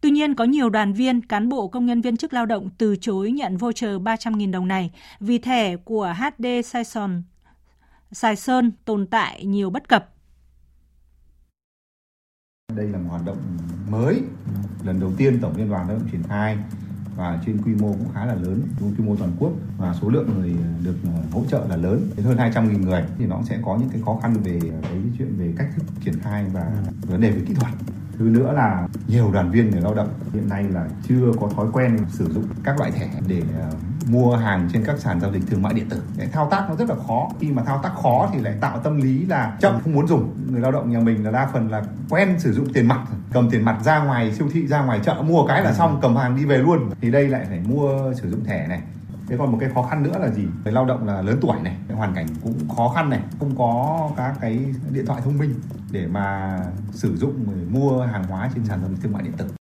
Tuy 0.00 0.10
nhiên, 0.10 0.34
có 0.34 0.44
nhiều 0.44 0.70
đoàn 0.70 0.92
viên, 0.92 1.20
cán 1.20 1.48
bộ 1.48 1.68
công 1.68 1.86
nhân 1.86 2.00
viên 2.00 2.16
chức 2.16 2.32
lao 2.32 2.46
động 2.46 2.70
từ 2.78 2.96
chối 2.96 3.30
nhận 3.30 3.56
voucher 3.56 3.90
300.000 3.90 4.50
đồng 4.50 4.68
này 4.68 4.90
vì 5.20 5.38
thẻ 5.38 5.76
của 5.76 6.14
HD 6.18 6.46
Saison 6.64 7.22
Sài 8.14 8.36
Sơn 8.36 8.72
tồn 8.84 9.06
tại 9.06 9.44
nhiều 9.44 9.70
bất 9.70 9.88
cập. 9.88 10.10
Đây 12.76 12.88
là 12.88 12.98
một 12.98 13.08
hoạt 13.10 13.24
động 13.24 13.38
mới, 13.90 14.22
lần 14.84 15.00
đầu 15.00 15.12
tiên 15.16 15.38
Tổng 15.40 15.56
Liên 15.56 15.70
đoàn 15.70 15.88
Lao 15.88 15.98
động 15.98 16.08
triển 16.12 16.22
khai 16.22 16.58
và 17.16 17.40
trên 17.46 17.62
quy 17.62 17.74
mô 17.74 17.92
cũng 17.92 18.08
khá 18.14 18.24
là 18.24 18.34
lớn, 18.34 18.62
quy 18.80 19.04
mô 19.04 19.16
toàn 19.16 19.32
quốc 19.38 19.52
và 19.78 19.94
số 20.00 20.08
lượng 20.08 20.28
người 20.34 20.56
được 20.84 20.96
ờ, 21.04 21.22
hỗ 21.32 21.44
trợ 21.48 21.66
là 21.68 21.76
lớn, 21.76 22.10
đến 22.16 22.26
hơn 22.26 22.36
200.000 22.36 22.80
người 22.80 23.04
thì 23.18 23.26
nó 23.26 23.42
sẽ 23.42 23.58
có 23.64 23.76
những 23.76 23.88
cái 23.88 24.02
khó 24.04 24.18
khăn 24.22 24.34
về 24.34 24.60
cái 24.82 25.02
chuyện 25.18 25.36
về 25.38 25.54
cách 25.56 25.68
thức 25.76 25.84
triển 26.04 26.20
khai 26.20 26.44
và 26.52 26.72
vấn 27.00 27.20
đề 27.20 27.30
về 27.30 27.42
kỹ 27.46 27.54
thuật. 27.54 27.72
Thứ 28.18 28.24
nữa 28.24 28.52
là 28.52 28.88
nhiều 29.08 29.32
đoàn 29.32 29.50
viên 29.50 29.70
người 29.70 29.80
lao 29.80 29.94
động 29.94 30.08
hiện 30.32 30.48
nay 30.48 30.62
là 30.62 30.88
chưa 31.08 31.32
có 31.40 31.48
thói 31.48 31.66
quen 31.72 31.98
sử 32.08 32.32
dụng 32.32 32.44
các 32.64 32.78
loại 32.78 32.90
thẻ 32.90 33.10
để 33.28 33.42
ờ, 33.60 33.70
mua 34.08 34.36
hàng 34.36 34.68
trên 34.72 34.84
các 34.84 34.98
sàn 34.98 35.20
giao 35.20 35.32
dịch 35.32 35.42
thương 35.50 35.62
mại 35.62 35.74
điện 35.74 35.88
tử. 35.88 36.02
Để 36.16 36.26
thao 36.32 36.48
tác 36.50 36.66
nó 36.68 36.74
rất 36.76 36.88
là 36.88 36.96
khó. 37.06 37.28
Khi 37.40 37.52
mà 37.52 37.62
thao 37.62 37.80
tác 37.82 37.92
khó 38.02 38.28
thì 38.32 38.40
lại 38.40 38.54
tạo 38.60 38.78
tâm 38.78 38.96
lý 38.96 39.26
là 39.26 39.56
chậm 39.60 39.80
không 39.84 39.92
muốn 39.92 40.06
dùng. 40.06 40.34
Người 40.50 40.60
lao 40.60 40.72
động 40.72 40.90
nhà 40.90 41.00
mình 41.00 41.24
là 41.24 41.30
đa 41.30 41.48
phần 41.52 41.70
là 41.70 41.82
quen 42.10 42.36
sử 42.38 42.52
dụng 42.52 42.72
tiền 42.72 42.86
mặt, 42.86 43.00
cầm 43.32 43.50
tiền 43.50 43.64
mặt 43.64 43.78
ra 43.84 44.04
ngoài 44.04 44.32
siêu 44.32 44.48
thị 44.52 44.66
ra 44.66 44.84
ngoài 44.84 45.00
chợ 45.04 45.14
mua 45.26 45.46
cái 45.46 45.62
là 45.62 45.72
xong 45.72 45.98
cầm 46.02 46.16
hàng 46.16 46.36
đi 46.36 46.44
về 46.44 46.58
luôn. 46.58 46.90
Thì 47.00 47.10
đây 47.10 47.28
lại 47.28 47.44
phải 47.48 47.60
mua 47.60 48.12
sử 48.14 48.30
dụng 48.30 48.44
thẻ 48.44 48.66
này 48.68 48.80
thế 49.28 49.36
còn 49.38 49.52
một 49.52 49.58
cái 49.60 49.70
khó 49.74 49.82
khăn 49.82 50.02
nữa 50.02 50.18
là 50.18 50.30
gì 50.30 50.46
người 50.64 50.72
lao 50.72 50.84
động 50.84 51.06
là 51.06 51.22
lớn 51.22 51.38
tuổi 51.40 51.56
này 51.62 51.76
cái 51.88 51.96
hoàn 51.96 52.14
cảnh 52.14 52.26
cũng 52.42 52.68
khó 52.76 52.88
khăn 52.88 53.10
này 53.10 53.20
không 53.38 53.56
có 53.58 54.10
các 54.16 54.34
cái 54.40 54.66
điện 54.90 55.06
thoại 55.06 55.20
thông 55.24 55.38
minh 55.38 55.54
để 55.90 56.06
mà 56.06 56.58
sử 56.92 57.16
dụng 57.16 57.46
mua 57.70 58.02
hàng 58.02 58.24
hóa 58.24 58.50
trên 58.54 58.64
sàn 58.64 58.80
giao 58.80 58.90
dịch 58.90 59.02
thương 59.02 59.12
mại 59.12 59.22
điện 59.22 59.32
tử 59.32 59.63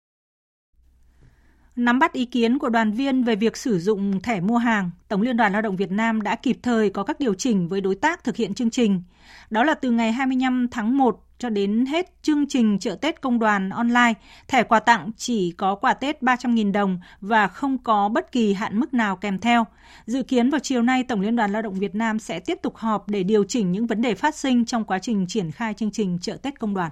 Nắm 1.77 1.99
bắt 1.99 2.13
ý 2.13 2.25
kiến 2.25 2.59
của 2.59 2.69
đoàn 2.69 2.93
viên 2.93 3.25
về 3.25 3.37
việc 3.37 3.57
sử 3.57 3.79
dụng 3.79 4.21
thẻ 4.21 4.41
mua 4.41 4.57
hàng, 4.57 4.91
Tổng 5.09 5.23
Liên 5.23 5.37
đoàn 5.37 5.53
Lao 5.53 5.63
động 5.63 5.77
Việt 5.77 5.91
Nam 5.91 6.23
đã 6.23 6.37
kịp 6.37 6.59
thời 6.63 6.91
có 6.91 7.03
các 7.03 7.21
điều 7.21 7.35
chỉnh 7.35 7.69
với 7.69 7.81
đối 7.81 7.95
tác 7.95 8.25
thực 8.25 8.37
hiện 8.37 8.55
chương 8.55 8.71
trình. 8.71 9.03
Đó 9.51 9.65
là 9.65 9.75
từ 9.75 9.91
ngày 9.91 10.13
25 10.13 10.69
tháng 10.71 10.99
1 10.99 11.25
cho 11.39 11.51
đến 11.51 11.87
hết 11.87 12.15
chương 12.23 12.49
trình 12.49 12.79
chợ 12.79 12.95
Tết 13.01 13.21
công 13.21 13.39
đoàn 13.39 13.71
online, 13.71 14.13
thẻ 14.49 14.63
quà 14.63 14.81
tặng 14.81 15.11
chỉ 15.17 15.51
có 15.51 15.75
quà 15.75 15.95
Tết 15.95 16.23
300.000 16.23 16.73
đồng 16.73 17.01
và 17.21 17.49
không 17.49 17.79
có 17.79 18.09
bất 18.09 18.33
kỳ 18.33 18.53
hạn 18.53 18.81
mức 18.81 18.95
nào 18.95 19.17
kèm 19.17 19.39
theo. 19.39 19.67
Dự 20.07 20.23
kiến 20.23 20.51
vào 20.51 20.59
chiều 20.59 20.83
nay, 20.83 21.05
Tổng 21.05 21.21
Liên 21.21 21.37
đoàn 21.37 21.53
Lao 21.53 21.63
động 21.63 21.75
Việt 21.75 21.95
Nam 21.95 22.19
sẽ 22.19 22.41
tiếp 22.41 22.59
tục 22.63 22.77
họp 22.77 23.09
để 23.09 23.23
điều 23.23 23.45
chỉnh 23.45 23.73
những 23.73 23.87
vấn 23.87 24.03
đề 24.03 24.15
phát 24.15 24.35
sinh 24.35 24.65
trong 24.65 24.85
quá 24.85 24.99
trình 24.99 25.27
triển 25.29 25.51
khai 25.51 25.75
chương 25.75 25.91
trình 25.91 26.19
chợ 26.23 26.37
Tết 26.43 26.61
công 26.61 26.75
đoàn. 26.75 26.91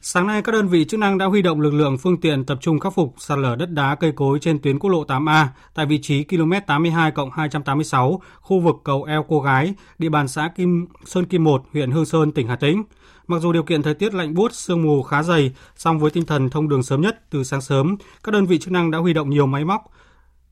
Sáng 0.00 0.26
nay, 0.26 0.42
các 0.42 0.52
đơn 0.52 0.68
vị 0.68 0.84
chức 0.84 1.00
năng 1.00 1.18
đã 1.18 1.26
huy 1.26 1.42
động 1.42 1.60
lực 1.60 1.74
lượng 1.74 1.98
phương 1.98 2.20
tiện 2.20 2.44
tập 2.44 2.58
trung 2.60 2.80
khắc 2.80 2.94
phục 2.94 3.14
sạt 3.18 3.38
lở 3.38 3.56
đất 3.56 3.70
đá 3.70 3.94
cây 3.94 4.12
cối 4.12 4.38
trên 4.38 4.58
tuyến 4.58 4.78
quốc 4.78 4.90
lộ 4.90 5.04
8A 5.04 5.46
tại 5.74 5.86
vị 5.86 5.98
trí 6.02 6.24
km 6.24 6.52
82 6.66 7.12
286, 7.32 8.20
khu 8.40 8.60
vực 8.60 8.76
cầu 8.84 9.04
eo 9.04 9.24
Cô 9.28 9.40
Gái, 9.40 9.74
địa 9.98 10.08
bàn 10.08 10.28
xã 10.28 10.48
Kim 10.56 10.86
Sơn 11.04 11.24
Kim 11.24 11.44
1, 11.44 11.64
huyện 11.72 11.90
Hương 11.90 12.06
Sơn, 12.06 12.32
tỉnh 12.32 12.48
Hà 12.48 12.56
Tĩnh. 12.56 12.82
Mặc 13.26 13.38
dù 13.38 13.52
điều 13.52 13.62
kiện 13.62 13.82
thời 13.82 13.94
tiết 13.94 14.14
lạnh 14.14 14.34
buốt, 14.34 14.52
sương 14.54 14.82
mù 14.82 15.02
khá 15.02 15.22
dày, 15.22 15.52
song 15.76 15.98
với 15.98 16.10
tinh 16.10 16.26
thần 16.26 16.50
thông 16.50 16.68
đường 16.68 16.82
sớm 16.82 17.00
nhất 17.00 17.30
từ 17.30 17.44
sáng 17.44 17.60
sớm, 17.60 17.96
các 18.24 18.32
đơn 18.32 18.46
vị 18.46 18.58
chức 18.58 18.72
năng 18.72 18.90
đã 18.90 18.98
huy 18.98 19.12
động 19.12 19.30
nhiều 19.30 19.46
máy 19.46 19.64
móc 19.64 19.84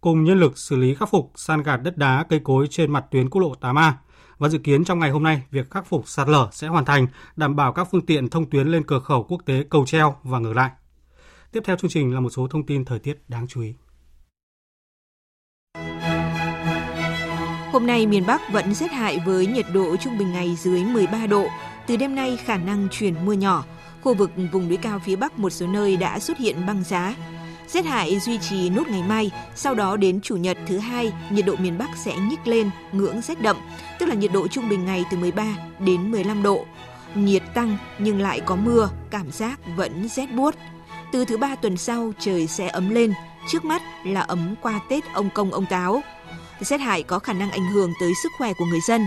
cùng 0.01 0.25
nhân 0.25 0.41
lực 0.41 0.59
xử 0.59 0.77
lý 0.77 0.95
khắc 0.95 1.11
phục 1.11 1.33
san 1.35 1.63
gạt 1.63 1.77
đất 1.77 1.97
đá 1.97 2.25
cây 2.29 2.41
cối 2.45 2.67
trên 2.71 2.93
mặt 2.93 3.05
tuyến 3.11 3.31
quốc 3.31 3.41
lộ 3.41 3.55
8A 3.61 3.93
và 4.39 4.49
dự 4.49 4.59
kiến 4.59 4.85
trong 4.85 4.99
ngày 4.99 5.11
hôm 5.11 5.23
nay 5.23 5.43
việc 5.51 5.71
khắc 5.71 5.87
phục 5.87 6.09
sạt 6.09 6.29
lở 6.29 6.49
sẽ 6.53 6.69
hoàn 6.69 6.85
thành, 6.85 7.07
đảm 7.37 7.57
bảo 7.57 7.73
các 7.73 7.89
phương 7.91 8.07
tiện 8.07 8.29
thông 8.29 8.51
tuyến 8.51 8.69
lên 8.69 8.83
cửa 8.87 8.99
khẩu 8.99 9.23
quốc 9.23 9.43
tế 9.47 9.65
Cầu 9.71 9.87
Treo 9.87 10.17
và 10.23 10.39
ngược 10.39 10.53
lại. 10.53 10.71
Tiếp 11.53 11.61
theo 11.65 11.77
chương 11.77 11.91
trình 11.91 12.15
là 12.15 12.21
một 12.21 12.31
số 12.31 12.49
thông 12.49 12.67
tin 12.67 12.85
thời 12.85 12.99
tiết 12.99 13.23
đáng 13.29 13.47
chú 13.49 13.63
ý. 13.63 13.75
Hôm 17.73 17.87
nay 17.87 18.07
miền 18.07 18.27
Bắc 18.27 18.41
vẫn 18.53 18.75
rét 18.75 18.93
hại 18.93 19.19
với 19.27 19.47
nhiệt 19.47 19.67
độ 19.73 19.97
trung 19.97 20.19
bình 20.19 20.33
ngày 20.33 20.57
dưới 20.57 20.85
13 20.85 21.27
độ. 21.27 21.47
Từ 21.87 21.97
đêm 21.97 22.15
nay 22.15 22.37
khả 22.37 22.57
năng 22.57 22.89
chuyển 22.91 23.27
mưa 23.27 23.33
nhỏ. 23.33 23.65
Khu 24.03 24.15
vực 24.15 24.31
vùng 24.53 24.69
núi 24.69 24.77
cao 24.77 24.99
phía 24.99 25.17
Bắc 25.17 25.39
một 25.39 25.51
số 25.51 25.67
nơi 25.67 25.97
đã 25.97 26.19
xuất 26.19 26.39
hiện 26.39 26.67
băng 26.67 26.85
giá. 26.85 27.15
Rét 27.69 27.85
hại 27.85 28.19
duy 28.21 28.39
trì 28.39 28.71
nốt 28.71 28.89
ngày 28.89 29.03
mai, 29.03 29.31
sau 29.55 29.75
đó 29.75 29.97
đến 29.97 30.21
chủ 30.21 30.37
nhật 30.37 30.57
thứ 30.67 30.79
hai, 30.79 31.13
nhiệt 31.31 31.47
độ 31.47 31.55
miền 31.59 31.79
Bắc 31.79 31.97
sẽ 31.97 32.17
nhích 32.17 32.47
lên 32.47 32.71
ngưỡng 32.93 33.21
rét 33.21 33.41
đậm, 33.41 33.57
tức 33.99 34.07
là 34.07 34.15
nhiệt 34.15 34.33
độ 34.33 34.49
trung 34.49 34.69
bình 34.69 34.85
ngày 34.85 35.05
từ 35.11 35.17
13 35.17 35.45
đến 35.79 36.11
15 36.11 36.43
độ. 36.43 36.65
Nhiệt 37.15 37.43
tăng 37.55 37.79
nhưng 37.99 38.21
lại 38.21 38.41
có 38.41 38.57
mưa, 38.57 38.91
cảm 39.11 39.31
giác 39.31 39.61
vẫn 39.77 40.09
rét 40.09 40.27
buốt. 40.27 40.55
Từ 41.13 41.25
thứ 41.25 41.37
ba 41.37 41.55
tuần 41.55 41.77
sau 41.77 42.13
trời 42.19 42.47
sẽ 42.47 42.69
ấm 42.69 42.91
lên, 42.91 43.13
trước 43.49 43.65
mắt 43.65 43.83
là 44.05 44.21
ấm 44.21 44.55
qua 44.63 44.81
Tết 44.89 45.05
ông 45.13 45.31
công 45.31 45.53
ông 45.53 45.67
táo. 45.67 46.03
Rét 46.61 46.81
hại 46.81 47.03
có 47.03 47.19
khả 47.19 47.33
năng 47.33 47.51
ảnh 47.51 47.67
hưởng 47.73 47.93
tới 48.01 48.13
sức 48.23 48.33
khỏe 48.39 48.53
của 48.59 48.65
người 48.65 48.81
dân. 48.81 49.07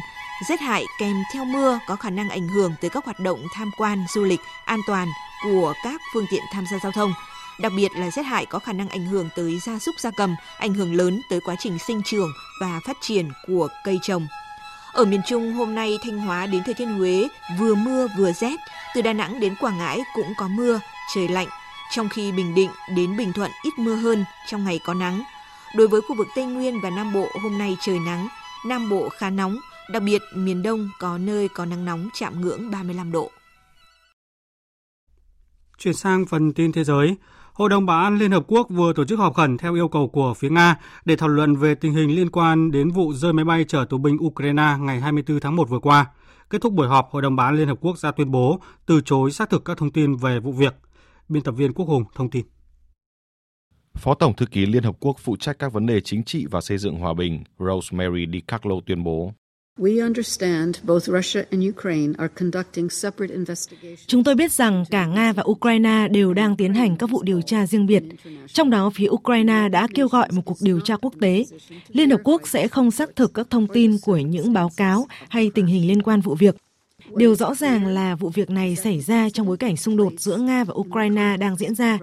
Rét 0.50 0.60
hại 0.60 0.86
kèm 1.00 1.16
theo 1.34 1.46
mưa 1.46 1.80
có 1.88 1.96
khả 1.96 2.10
năng 2.10 2.30
ảnh 2.30 2.48
hưởng 2.48 2.74
tới 2.82 2.90
các 2.90 3.06
hoạt 3.06 3.20
động 3.20 3.40
tham 3.54 3.72
quan, 3.78 4.06
du 4.14 4.24
lịch, 4.24 4.40
an 4.66 4.80
toàn 4.88 5.08
của 5.44 5.74
các 5.84 6.02
phương 6.14 6.26
tiện 6.32 6.44
tham 6.54 6.66
gia 6.72 6.80
giao 6.84 6.92
thông 6.92 7.14
Đặc 7.60 7.72
biệt 7.76 7.92
là 7.96 8.12
rét 8.12 8.24
hại 8.24 8.46
có 8.46 8.60
khả 8.60 8.74
năng 8.74 8.90
ảnh 8.90 9.06
hưởng 9.06 9.30
tới 9.36 9.60
gia 9.60 9.80
súc 9.80 9.96
gia 10.00 10.12
cầm, 10.12 10.36
ảnh 10.58 10.74
hưởng 10.74 10.94
lớn 10.94 11.22
tới 11.30 11.40
quá 11.40 11.56
trình 11.60 11.78
sinh 11.88 12.02
trưởng 12.06 12.32
và 12.62 12.80
phát 12.86 12.98
triển 13.02 13.30
của 13.48 13.68
cây 13.84 14.00
trồng. 14.02 14.28
Ở 14.94 15.06
miền 15.06 15.22
Trung 15.28 15.54
hôm 15.54 15.76
nay 15.76 15.98
Thanh 16.04 16.20
Hóa 16.20 16.46
đến 16.46 16.64
Thừa 16.64 16.74
Thiên 16.74 16.98
Huế 16.98 17.28
vừa 17.60 17.76
mưa 17.76 18.08
vừa 18.18 18.32
rét, 18.32 18.60
từ 18.96 19.02
Đà 19.02 19.14
Nẵng 19.14 19.40
đến 19.40 19.56
Quảng 19.60 19.78
Ngãi 19.78 20.00
cũng 20.16 20.34
có 20.38 20.48
mưa, 20.48 20.80
trời 21.14 21.28
lạnh, 21.28 21.48
trong 21.92 22.10
khi 22.10 22.32
Bình 22.32 22.56
Định 22.56 22.70
đến 22.96 23.18
Bình 23.18 23.34
Thuận 23.34 23.52
ít 23.64 23.80
mưa 23.80 23.96
hơn, 23.96 24.26
trong 24.48 24.64
ngày 24.64 24.80
có 24.86 24.94
nắng. 24.94 25.24
Đối 25.76 25.88
với 25.88 26.02
khu 26.02 26.16
vực 26.16 26.28
Tây 26.36 26.46
Nguyên 26.46 26.82
và 26.82 26.90
Nam 26.90 27.14
Bộ 27.14 27.28
hôm 27.44 27.58
nay 27.58 27.78
trời 27.82 28.00
nắng, 28.00 28.28
Nam 28.66 28.90
Bộ 28.90 29.10
khá 29.10 29.30
nóng, 29.30 29.58
đặc 29.90 30.04
biệt 30.04 30.22
miền 30.36 30.64
Đông 30.64 30.90
có 31.00 31.18
nơi 31.18 31.48
có 31.48 31.66
nắng 31.66 31.86
nóng 31.86 32.10
chạm 32.14 32.42
ngưỡng 32.42 32.72
35 32.72 33.12
độ. 33.12 33.32
Chuyển 35.78 35.94
sang 35.94 36.26
phần 36.26 36.54
tin 36.54 36.72
thế 36.72 36.84
giới, 36.84 37.16
Hội 37.60 37.70
đồng 37.70 37.86
Bảo 37.86 38.04
an 38.04 38.18
Liên 38.18 38.32
Hợp 38.32 38.44
Quốc 38.48 38.68
vừa 38.70 38.94
tổ 38.94 39.06
chức 39.06 39.20
họp 39.20 39.34
khẩn 39.34 39.58
theo 39.58 39.74
yêu 39.74 39.88
cầu 39.88 40.08
của 40.08 40.34
phía 40.34 40.50
Nga 40.50 40.76
để 41.06 41.16
thảo 41.16 41.30
luận 41.30 41.56
về 41.56 41.76
tình 41.76 41.94
hình 41.94 42.16
liên 42.16 42.30
quan 42.30 42.72
đến 42.72 42.90
vụ 42.90 43.14
rơi 43.14 43.34
máy 43.34 43.46
bay 43.46 43.66
chở 43.68 43.86
tù 43.90 43.98
binh 43.98 44.18
Ukraine 44.26 44.76
ngày 44.80 45.00
24 45.00 45.40
tháng 45.40 45.56
1 45.56 45.70
vừa 45.70 45.80
qua. 45.80 46.06
Kết 46.50 46.62
thúc 46.62 46.74
buổi 46.74 46.88
họp, 46.88 47.10
Hội 47.12 47.22
đồng 47.22 47.36
Bảo 47.36 47.48
an 47.48 47.56
Liên 47.56 47.68
Hợp 47.68 47.78
Quốc 47.82 47.98
ra 47.98 48.12
tuyên 48.12 48.32
bố 48.32 48.60
từ 48.86 49.02
chối 49.02 49.32
xác 49.32 49.50
thực 49.50 49.66
các 49.66 49.78
thông 49.78 49.92
tin 49.92 50.16
về 50.16 50.40
vụ 50.40 50.52
việc. 50.52 50.76
Biên 51.30 51.44
tập 51.44 51.52
viên 51.52 51.74
Quốc 51.74 51.86
Hùng 51.86 52.04
thông 52.16 52.30
tin. 52.30 52.46
Phó 53.94 54.14
Tổng 54.14 54.36
Thư 54.36 54.46
ký 54.46 54.66
Liên 54.66 54.84
Hợp 54.84 54.96
Quốc 55.00 55.18
phụ 55.20 55.36
trách 55.36 55.60
các 55.60 55.74
vấn 55.74 55.86
đề 55.86 56.02
chính 56.02 56.24
trị 56.24 56.46
và 56.52 56.62
xây 56.62 56.78
dựng 56.78 57.00
hòa 57.00 57.14
bình 57.14 57.44
Rosemary 57.60 58.26
DiCarlo 58.34 58.76
tuyên 58.86 59.04
bố 59.04 59.34
Chúng 64.08 64.24
tôi 64.24 64.36
biết 64.36 64.52
rằng 64.52 64.86
cả 64.92 65.06
Nga 65.06 65.34
và 65.34 65.44
Ukraine 65.46 66.08
đều 66.12 66.34
đang 66.34 66.56
tiến 66.56 66.74
hành 66.74 66.98
các 66.98 67.10
vụ 67.10 67.24
điều 67.24 67.42
tra 67.42 67.66
riêng 67.66 67.86
biệt. 67.86 68.04
Trong 68.48 68.70
đó, 68.70 68.92
phía 68.96 69.08
Ukraine 69.10 69.70
đã 69.70 69.88
kêu 69.96 70.08
gọi 70.08 70.28
một 70.32 70.42
cuộc 70.46 70.58
điều 70.62 70.80
tra 70.80 70.98
quốc 70.98 71.14
tế. 71.22 71.46
Liên 71.92 72.10
Hợp 72.10 72.22
Quốc 72.24 72.48
sẽ 72.48 72.68
không 72.68 72.92
xác 72.92 73.16
thực 73.16 73.34
các 73.34 73.48
thông 73.50 73.68
tin 73.68 73.98
của 74.06 74.18
những 74.18 74.54
báo 74.54 74.72
cáo 74.78 75.08
hay 75.30 75.52
tình 75.56 75.66
hình 75.66 75.88
liên 75.88 76.02
quan 76.02 76.22
vụ 76.22 76.36
việc. 76.36 76.56
Điều 77.16 77.36
rõ 77.36 77.56
ràng 77.56 77.88
là 77.88 78.16
vụ 78.16 78.30
việc 78.30 78.50
này 78.50 78.76
xảy 78.76 79.02
ra 79.02 79.30
trong 79.30 79.48
bối 79.48 79.58
cảnh 79.58 79.78
xung 79.78 79.98
đột 79.98 80.14
giữa 80.18 80.38
Nga 80.38 80.64
và 80.64 80.74
Ukraine 80.78 81.38
đang 81.38 81.56
diễn 81.56 81.76
ra. 81.76 81.98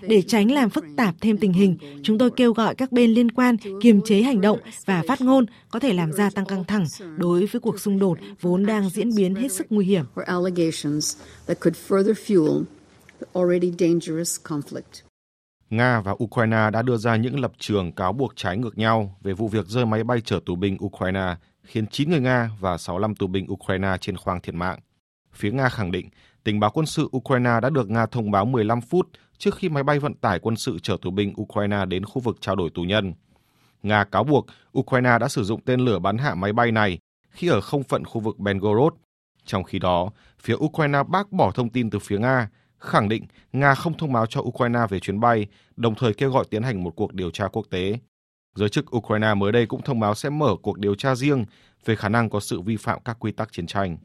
Để 0.00 0.22
tránh 0.22 0.50
làm 0.50 0.70
phức 0.70 0.84
tạp 0.96 1.14
thêm 1.20 1.38
tình 1.38 1.52
hình, 1.52 1.76
chúng 2.02 2.18
tôi 2.18 2.30
kêu 2.30 2.52
gọi 2.52 2.74
các 2.74 2.92
bên 2.92 3.10
liên 3.10 3.30
quan 3.30 3.56
kiềm 3.80 4.00
chế 4.04 4.22
hành 4.22 4.40
động 4.40 4.58
và 4.84 5.02
phát 5.08 5.20
ngôn 5.20 5.46
có 5.70 5.78
thể 5.78 5.92
làm 5.92 6.12
gia 6.12 6.30
tăng 6.30 6.46
căng 6.46 6.64
thẳng 6.64 6.84
đối 7.16 7.46
với 7.46 7.60
cuộc 7.60 7.80
xung 7.80 7.98
đột 7.98 8.18
vốn 8.40 8.66
đang 8.66 8.90
diễn 8.90 9.14
biến 9.16 9.34
hết 9.34 9.52
sức 9.52 9.66
nguy 9.70 9.86
hiểm. 9.86 10.04
Nga 15.70 16.00
và 16.00 16.14
Ukraine 16.24 16.70
đã 16.72 16.82
đưa 16.82 16.96
ra 16.96 17.16
những 17.16 17.40
lập 17.40 17.52
trường 17.58 17.92
cáo 17.92 18.12
buộc 18.12 18.32
trái 18.36 18.56
ngược 18.56 18.78
nhau 18.78 19.16
về 19.22 19.32
vụ 19.32 19.48
việc 19.48 19.66
rơi 19.66 19.86
máy 19.86 20.04
bay 20.04 20.20
chở 20.24 20.40
tù 20.46 20.56
binh 20.56 20.76
Ukraine 20.84 21.34
khiến 21.62 21.86
9 21.86 22.10
người 22.10 22.20
Nga 22.20 22.50
và 22.60 22.78
65 22.78 23.14
tù 23.14 23.26
binh 23.26 23.52
Ukraine 23.52 23.96
trên 24.00 24.16
khoang 24.16 24.40
thiệt 24.40 24.54
mạng. 24.54 24.78
Phía 25.32 25.50
Nga 25.50 25.68
khẳng 25.68 25.92
định 25.92 26.08
tình 26.44 26.60
báo 26.60 26.70
quân 26.74 26.86
sự 26.86 27.08
Ukraine 27.16 27.60
đã 27.62 27.70
được 27.70 27.90
Nga 27.90 28.06
thông 28.06 28.30
báo 28.30 28.44
15 28.44 28.80
phút 28.80 29.08
trước 29.38 29.54
khi 29.54 29.68
máy 29.68 29.82
bay 29.82 29.98
vận 29.98 30.14
tải 30.14 30.38
quân 30.38 30.56
sự 30.56 30.78
chở 30.82 30.96
tù 31.02 31.10
binh 31.10 31.34
Ukraine 31.40 31.84
đến 31.86 32.04
khu 32.04 32.20
vực 32.20 32.36
trao 32.40 32.56
đổi 32.56 32.70
tù 32.74 32.82
nhân. 32.82 33.14
Nga 33.82 34.04
cáo 34.04 34.24
buộc 34.24 34.46
Ukraine 34.78 35.18
đã 35.18 35.28
sử 35.28 35.44
dụng 35.44 35.60
tên 35.64 35.80
lửa 35.80 35.98
bắn 35.98 36.18
hạ 36.18 36.34
máy 36.34 36.52
bay 36.52 36.72
này 36.72 36.98
khi 37.30 37.48
ở 37.48 37.60
không 37.60 37.82
phận 37.82 38.04
khu 38.04 38.20
vực 38.20 38.38
Belgorod. 38.38 38.92
Trong 39.44 39.64
khi 39.64 39.78
đó, 39.78 40.10
phía 40.38 40.54
Ukraine 40.54 41.02
bác 41.08 41.32
bỏ 41.32 41.50
thông 41.50 41.70
tin 41.70 41.90
từ 41.90 41.98
phía 41.98 42.18
Nga, 42.18 42.48
khẳng 42.78 43.08
định 43.08 43.24
Nga 43.52 43.74
không 43.74 43.96
thông 43.96 44.12
báo 44.12 44.26
cho 44.26 44.40
Ukraine 44.40 44.80
về 44.88 45.00
chuyến 45.00 45.20
bay, 45.20 45.46
đồng 45.76 45.94
thời 45.94 46.14
kêu 46.14 46.30
gọi 46.30 46.44
tiến 46.50 46.62
hành 46.62 46.84
một 46.84 46.96
cuộc 46.96 47.14
điều 47.14 47.30
tra 47.30 47.48
quốc 47.48 47.66
tế. 47.70 47.98
Giới 48.54 48.68
chức 48.68 48.96
Ukraine 48.96 49.34
mới 49.34 49.52
đây 49.52 49.66
cũng 49.66 49.82
thông 49.82 50.00
báo 50.00 50.14
sẽ 50.14 50.30
mở 50.30 50.56
cuộc 50.62 50.78
điều 50.78 50.94
tra 50.94 51.14
riêng 51.14 51.44
về 51.84 51.96
khả 51.96 52.08
năng 52.08 52.30
có 52.30 52.40
sự 52.40 52.60
vi 52.60 52.76
phạm 52.76 52.98
các 53.04 53.16
quy 53.20 53.32
tắc 53.32 53.52
chiến 53.52 53.66
tranh. 53.66 53.96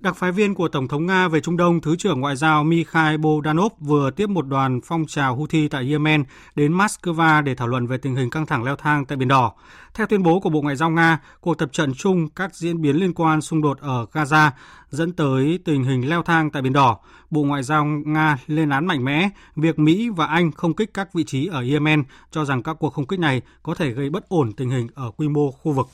Đặc 0.00 0.16
phái 0.16 0.32
viên 0.32 0.54
của 0.54 0.68
Tổng 0.68 0.88
thống 0.88 1.06
Nga 1.06 1.28
về 1.28 1.40
Trung 1.40 1.56
Đông, 1.56 1.80
Thứ 1.80 1.96
trưởng 1.96 2.20
Ngoại 2.20 2.36
giao 2.36 2.64
Mikhail 2.64 3.16
Bodanov 3.16 3.72
vừa 3.80 4.10
tiếp 4.10 4.28
một 4.28 4.46
đoàn 4.46 4.80
phong 4.84 5.06
trào 5.06 5.36
Houthi 5.36 5.68
tại 5.68 5.90
Yemen 5.90 6.24
đến 6.54 6.78
Moscow 6.78 7.42
để 7.42 7.54
thảo 7.54 7.68
luận 7.68 7.86
về 7.86 7.98
tình 7.98 8.16
hình 8.16 8.30
căng 8.30 8.46
thẳng 8.46 8.64
leo 8.64 8.76
thang 8.76 9.04
tại 9.04 9.16
Biển 9.16 9.28
Đỏ. 9.28 9.52
Theo 9.94 10.06
tuyên 10.06 10.22
bố 10.22 10.40
của 10.40 10.50
Bộ 10.50 10.60
Ngoại 10.60 10.76
giao 10.76 10.90
Nga, 10.90 11.18
cuộc 11.40 11.54
tập 11.54 11.68
trận 11.72 11.92
chung 11.94 12.28
các 12.28 12.54
diễn 12.54 12.80
biến 12.80 12.96
liên 12.96 13.14
quan 13.14 13.40
xung 13.40 13.62
đột 13.62 13.78
ở 13.78 14.06
Gaza 14.12 14.50
dẫn 14.90 15.12
tới 15.12 15.58
tình 15.64 15.84
hình 15.84 16.08
leo 16.08 16.22
thang 16.22 16.50
tại 16.50 16.62
Biển 16.62 16.72
Đỏ. 16.72 16.98
Bộ 17.30 17.42
Ngoại 17.42 17.62
giao 17.62 17.84
Nga 17.84 18.38
lên 18.46 18.70
án 18.70 18.86
mạnh 18.86 19.04
mẽ 19.04 19.30
việc 19.56 19.78
Mỹ 19.78 20.08
và 20.16 20.26
Anh 20.26 20.52
không 20.52 20.74
kích 20.74 20.90
các 20.94 21.14
vị 21.14 21.24
trí 21.24 21.46
ở 21.46 21.62
Yemen, 21.70 22.02
cho 22.30 22.44
rằng 22.44 22.62
các 22.62 22.76
cuộc 22.80 22.90
không 22.90 23.06
kích 23.06 23.20
này 23.20 23.42
có 23.62 23.74
thể 23.74 23.90
gây 23.90 24.10
bất 24.10 24.28
ổn 24.28 24.52
tình 24.52 24.70
hình 24.70 24.88
ở 24.94 25.10
quy 25.16 25.28
mô 25.28 25.50
khu 25.50 25.72
vực. 25.72 25.86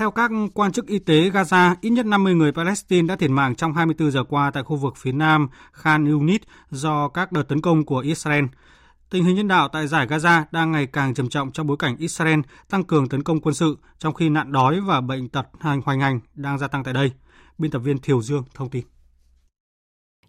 Theo 0.00 0.10
các 0.10 0.30
quan 0.54 0.72
chức 0.72 0.86
y 0.86 0.98
tế 0.98 1.30
Gaza, 1.30 1.74
ít 1.80 1.90
nhất 1.90 2.06
50 2.06 2.34
người 2.34 2.52
Palestine 2.52 3.06
đã 3.06 3.16
thiệt 3.16 3.30
mạng 3.30 3.54
trong 3.54 3.74
24 3.74 4.10
giờ 4.10 4.24
qua 4.24 4.50
tại 4.50 4.62
khu 4.62 4.76
vực 4.76 4.96
phía 4.96 5.12
nam 5.12 5.48
Khan 5.72 6.04
Yunis 6.04 6.40
do 6.70 7.08
các 7.08 7.32
đợt 7.32 7.42
tấn 7.42 7.60
công 7.60 7.84
của 7.84 7.98
Israel. 7.98 8.44
Tình 9.10 9.24
hình 9.24 9.36
nhân 9.36 9.48
đạo 9.48 9.68
tại 9.68 9.86
giải 9.86 10.06
Gaza 10.06 10.42
đang 10.50 10.72
ngày 10.72 10.86
càng 10.86 11.14
trầm 11.14 11.28
trọng 11.28 11.52
trong 11.52 11.66
bối 11.66 11.76
cảnh 11.76 11.96
Israel 11.98 12.40
tăng 12.70 12.84
cường 12.84 13.08
tấn 13.08 13.22
công 13.22 13.40
quân 13.40 13.54
sự, 13.54 13.78
trong 13.98 14.14
khi 14.14 14.28
nạn 14.28 14.52
đói 14.52 14.80
và 14.80 15.00
bệnh 15.00 15.28
tật 15.28 15.46
hành 15.60 15.80
hoành 15.84 16.00
hành 16.00 16.20
đang 16.34 16.58
gia 16.58 16.68
tăng 16.68 16.84
tại 16.84 16.94
đây. 16.94 17.12
Biên 17.58 17.70
tập 17.70 17.78
viên 17.78 17.98
Thiều 17.98 18.22
Dương 18.22 18.42
thông 18.54 18.70
tin. 18.70 18.84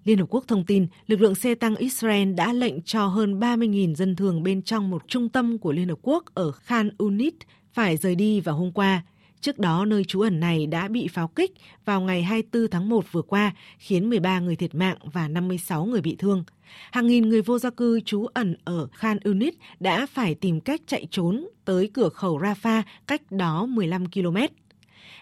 Liên 0.03 0.17
Hợp 0.17 0.27
Quốc 0.29 0.43
thông 0.47 0.65
tin, 0.65 0.87
lực 1.07 1.21
lượng 1.21 1.35
xe 1.35 1.55
tăng 1.55 1.75
Israel 1.75 2.33
đã 2.33 2.53
lệnh 2.53 2.81
cho 2.81 3.05
hơn 3.05 3.39
30.000 3.39 3.95
dân 3.95 4.15
thường 4.15 4.43
bên 4.43 4.61
trong 4.61 4.89
một 4.89 5.07
trung 5.07 5.29
tâm 5.29 5.57
của 5.57 5.71
Liên 5.71 5.89
Hợp 5.89 5.99
Quốc 6.01 6.23
ở 6.33 6.51
Khan 6.51 6.89
Yunis 6.97 7.33
phải 7.73 7.97
rời 7.97 8.15
đi 8.15 8.39
vào 8.39 8.55
hôm 8.55 8.71
qua 8.71 9.03
Trước 9.41 9.59
đó, 9.59 9.85
nơi 9.85 10.03
trú 10.03 10.21
ẩn 10.21 10.39
này 10.39 10.67
đã 10.67 10.87
bị 10.87 11.07
pháo 11.07 11.27
kích 11.27 11.51
vào 11.85 12.01
ngày 12.01 12.23
24 12.23 12.69
tháng 12.71 12.89
1 12.89 13.05
vừa 13.11 13.21
qua, 13.21 13.51
khiến 13.77 14.09
13 14.09 14.39
người 14.39 14.55
thiệt 14.55 14.75
mạng 14.75 14.97
và 15.13 15.27
56 15.27 15.85
người 15.85 16.01
bị 16.01 16.15
thương. 16.19 16.43
Hàng 16.91 17.07
nghìn 17.07 17.29
người 17.29 17.41
vô 17.41 17.59
gia 17.59 17.69
cư 17.69 17.99
trú 17.99 18.25
ẩn 18.25 18.55
ở 18.63 18.87
Khan 18.91 19.17
Yunis 19.23 19.53
đã 19.79 20.05
phải 20.05 20.35
tìm 20.35 20.61
cách 20.61 20.81
chạy 20.87 21.07
trốn 21.11 21.47
tới 21.65 21.89
cửa 21.93 22.09
khẩu 22.09 22.39
Rafah 22.39 22.83
cách 23.07 23.31
đó 23.31 23.65
15 23.65 24.05
km. 24.05 24.37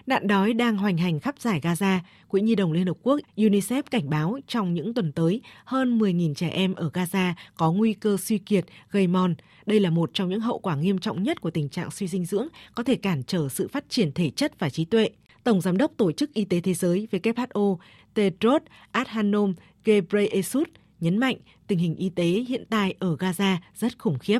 Nạn 0.09 0.27
đói 0.27 0.53
đang 0.53 0.77
hoành 0.77 0.97
hành 0.97 1.19
khắp 1.19 1.39
giải 1.39 1.59
Gaza, 1.63 1.99
Quỹ 2.27 2.41
Nhi 2.41 2.55
đồng 2.55 2.71
Liên 2.71 2.87
Hợp 2.87 2.97
Quốc 3.01 3.19
UNICEF 3.35 3.83
cảnh 3.91 4.09
báo 4.09 4.39
trong 4.47 4.73
những 4.73 4.93
tuần 4.93 5.11
tới, 5.11 5.41
hơn 5.65 5.99
10.000 5.99 6.33
trẻ 6.33 6.49
em 6.49 6.75
ở 6.75 6.89
Gaza 6.93 7.33
có 7.55 7.71
nguy 7.71 7.93
cơ 7.93 8.17
suy 8.17 8.37
kiệt, 8.37 8.65
gây 8.91 9.07
mòn. 9.07 9.35
Đây 9.65 9.79
là 9.79 9.89
một 9.89 10.09
trong 10.13 10.29
những 10.29 10.39
hậu 10.39 10.59
quả 10.59 10.75
nghiêm 10.75 10.97
trọng 10.97 11.23
nhất 11.23 11.41
của 11.41 11.51
tình 11.51 11.69
trạng 11.69 11.91
suy 11.91 12.07
dinh 12.07 12.25
dưỡng, 12.25 12.47
có 12.75 12.83
thể 12.83 12.95
cản 12.95 13.23
trở 13.23 13.49
sự 13.49 13.67
phát 13.67 13.89
triển 13.89 14.11
thể 14.11 14.29
chất 14.29 14.59
và 14.59 14.69
trí 14.69 14.85
tuệ. 14.85 15.09
Tổng 15.43 15.61
Giám 15.61 15.77
đốc 15.77 15.91
Tổ 15.97 16.11
chức 16.11 16.33
Y 16.33 16.45
tế 16.45 16.59
Thế 16.59 16.73
giới 16.73 17.07
WHO 17.11 17.77
Tedros 18.13 18.61
Adhanom 18.91 19.53
Ghebreyesus 19.85 20.67
nhấn 20.99 21.17
mạnh 21.17 21.37
tình 21.67 21.79
hình 21.79 21.95
y 21.95 22.09
tế 22.09 22.25
hiện 22.25 22.63
tại 22.69 22.95
ở 22.99 23.15
Gaza 23.15 23.57
rất 23.75 23.99
khủng 23.99 24.19
khiếp. 24.19 24.39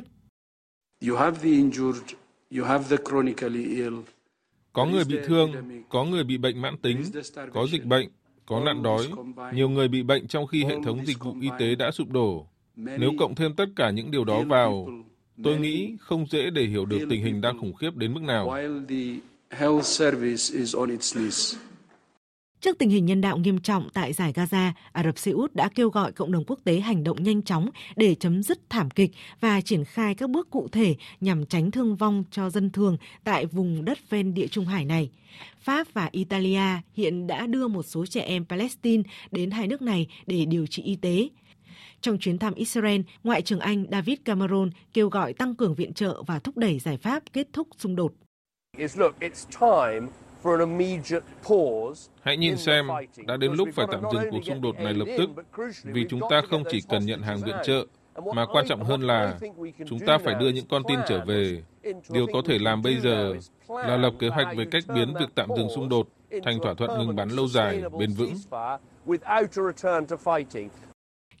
You 1.08 1.16
have 1.16 1.38
the 1.42 1.48
injured, 1.48 2.00
you 2.56 2.64
have 2.64 2.96
the 2.96 3.02
chronically 3.10 3.64
ill, 3.64 3.94
có 4.72 4.86
người 4.86 5.04
bị 5.04 5.16
thương, 5.24 5.52
có 5.88 6.04
người 6.04 6.24
bị 6.24 6.38
bệnh 6.38 6.62
mãn 6.62 6.76
tính, 6.78 7.02
có 7.52 7.66
dịch 7.66 7.84
bệnh, 7.84 8.08
có 8.46 8.60
nạn 8.60 8.82
đói, 8.82 9.06
nhiều 9.54 9.68
người 9.68 9.88
bị 9.88 10.02
bệnh 10.02 10.26
trong 10.26 10.46
khi 10.46 10.64
hệ 10.64 10.74
thống 10.84 11.06
dịch 11.06 11.18
vụ 11.24 11.34
y 11.40 11.48
tế 11.58 11.74
đã 11.74 11.90
sụp 11.90 12.10
đổ. 12.10 12.46
Nếu 12.76 13.10
cộng 13.18 13.34
thêm 13.34 13.54
tất 13.54 13.66
cả 13.76 13.90
những 13.90 14.10
điều 14.10 14.24
đó 14.24 14.42
vào, 14.42 14.88
tôi 15.44 15.58
nghĩ 15.58 15.96
không 16.00 16.26
dễ 16.26 16.50
để 16.50 16.62
hiểu 16.62 16.84
được 16.84 17.06
tình 17.10 17.22
hình 17.22 17.40
đang 17.40 17.58
khủng 17.58 17.74
khiếp 17.74 17.96
đến 17.96 18.14
mức 18.14 18.22
nào. 18.22 18.56
Trước 22.60 22.78
tình 22.78 22.90
hình 22.90 23.06
nhân 23.06 23.20
đạo 23.20 23.38
nghiêm 23.38 23.58
trọng 23.58 23.88
tại 23.94 24.12
giải 24.12 24.32
Gaza, 24.32 24.72
Ả 24.92 25.02
Rập 25.04 25.18
Xê 25.18 25.32
Út 25.32 25.54
đã 25.54 25.68
kêu 25.74 25.90
gọi 25.90 26.12
cộng 26.12 26.32
đồng 26.32 26.44
quốc 26.46 26.58
tế 26.64 26.80
hành 26.80 27.04
động 27.04 27.22
nhanh 27.22 27.42
chóng 27.42 27.70
để 27.96 28.14
chấm 28.14 28.42
dứt 28.42 28.70
thảm 28.70 28.90
kịch 28.90 29.10
và 29.40 29.60
triển 29.60 29.84
khai 29.84 30.14
các 30.14 30.30
bước 30.30 30.50
cụ 30.50 30.68
thể 30.72 30.96
nhằm 31.20 31.46
tránh 31.46 31.70
thương 31.70 31.96
vong 31.96 32.24
cho 32.30 32.50
dân 32.50 32.70
thường 32.70 32.96
tại 33.24 33.46
vùng 33.46 33.84
đất 33.84 34.10
ven 34.10 34.34
địa 34.34 34.46
Trung 34.46 34.64
Hải 34.64 34.84
này. 34.84 35.10
Pháp 35.60 35.86
và 35.92 36.08
Italia 36.12 36.62
hiện 36.94 37.26
đã 37.26 37.46
đưa 37.46 37.68
một 37.68 37.82
số 37.82 38.06
trẻ 38.06 38.20
em 38.20 38.44
Palestine 38.44 39.02
đến 39.30 39.50
hai 39.50 39.66
nước 39.66 39.82
này 39.82 40.06
để 40.26 40.44
điều 40.44 40.66
trị 40.66 40.82
y 40.82 40.96
tế. 40.96 41.28
Trong 42.00 42.18
chuyến 42.18 42.38
thăm 42.38 42.54
Israel, 42.54 43.00
Ngoại 43.24 43.42
trưởng 43.42 43.60
Anh 43.60 43.84
David 43.90 44.18
Cameron 44.24 44.70
kêu 44.92 45.08
gọi 45.08 45.32
tăng 45.32 45.54
cường 45.54 45.74
viện 45.74 45.92
trợ 45.92 46.22
và 46.26 46.38
thúc 46.38 46.56
đẩy 46.56 46.78
giải 46.78 46.96
pháp 46.96 47.22
kết 47.32 47.48
thúc 47.52 47.68
xung 47.78 47.96
đột. 47.96 48.12
Hãy 52.22 52.36
nhìn 52.36 52.56
xem, 52.56 52.88
đã 53.26 53.36
đến 53.36 53.52
lúc 53.52 53.68
phải 53.74 53.86
tạm 53.92 54.02
dừng 54.12 54.22
cuộc 54.30 54.44
xung 54.44 54.62
đột 54.62 54.76
này 54.80 54.94
lập 54.94 55.08
tức, 55.18 55.30
vì 55.84 56.06
chúng 56.08 56.20
ta 56.30 56.42
không 56.50 56.64
chỉ 56.70 56.80
cần 56.88 57.06
nhận 57.06 57.22
hàng 57.22 57.40
viện 57.44 57.56
trợ, 57.62 57.86
mà 58.34 58.46
quan 58.46 58.66
trọng 58.68 58.84
hơn 58.84 59.00
là 59.00 59.38
chúng 59.88 59.98
ta 60.06 60.18
phải 60.18 60.34
đưa 60.34 60.48
những 60.48 60.66
con 60.70 60.82
tin 60.88 60.98
trở 61.08 61.24
về. 61.24 61.62
Điều 62.10 62.26
có 62.32 62.42
thể 62.46 62.58
làm 62.58 62.82
bây 62.82 62.96
giờ 63.00 63.34
là 63.68 63.96
lập 63.96 64.12
kế 64.18 64.28
hoạch 64.28 64.56
về 64.56 64.64
cách 64.70 64.84
biến 64.94 65.14
việc 65.20 65.28
tạm 65.34 65.48
dừng 65.56 65.68
xung 65.74 65.88
đột 65.88 66.08
thành 66.44 66.58
thỏa 66.62 66.74
thuận 66.74 66.98
ngừng 66.98 67.16
bắn 67.16 67.28
lâu 67.28 67.48
dài, 67.48 67.82
bền 67.98 68.10
vững. 68.12 68.34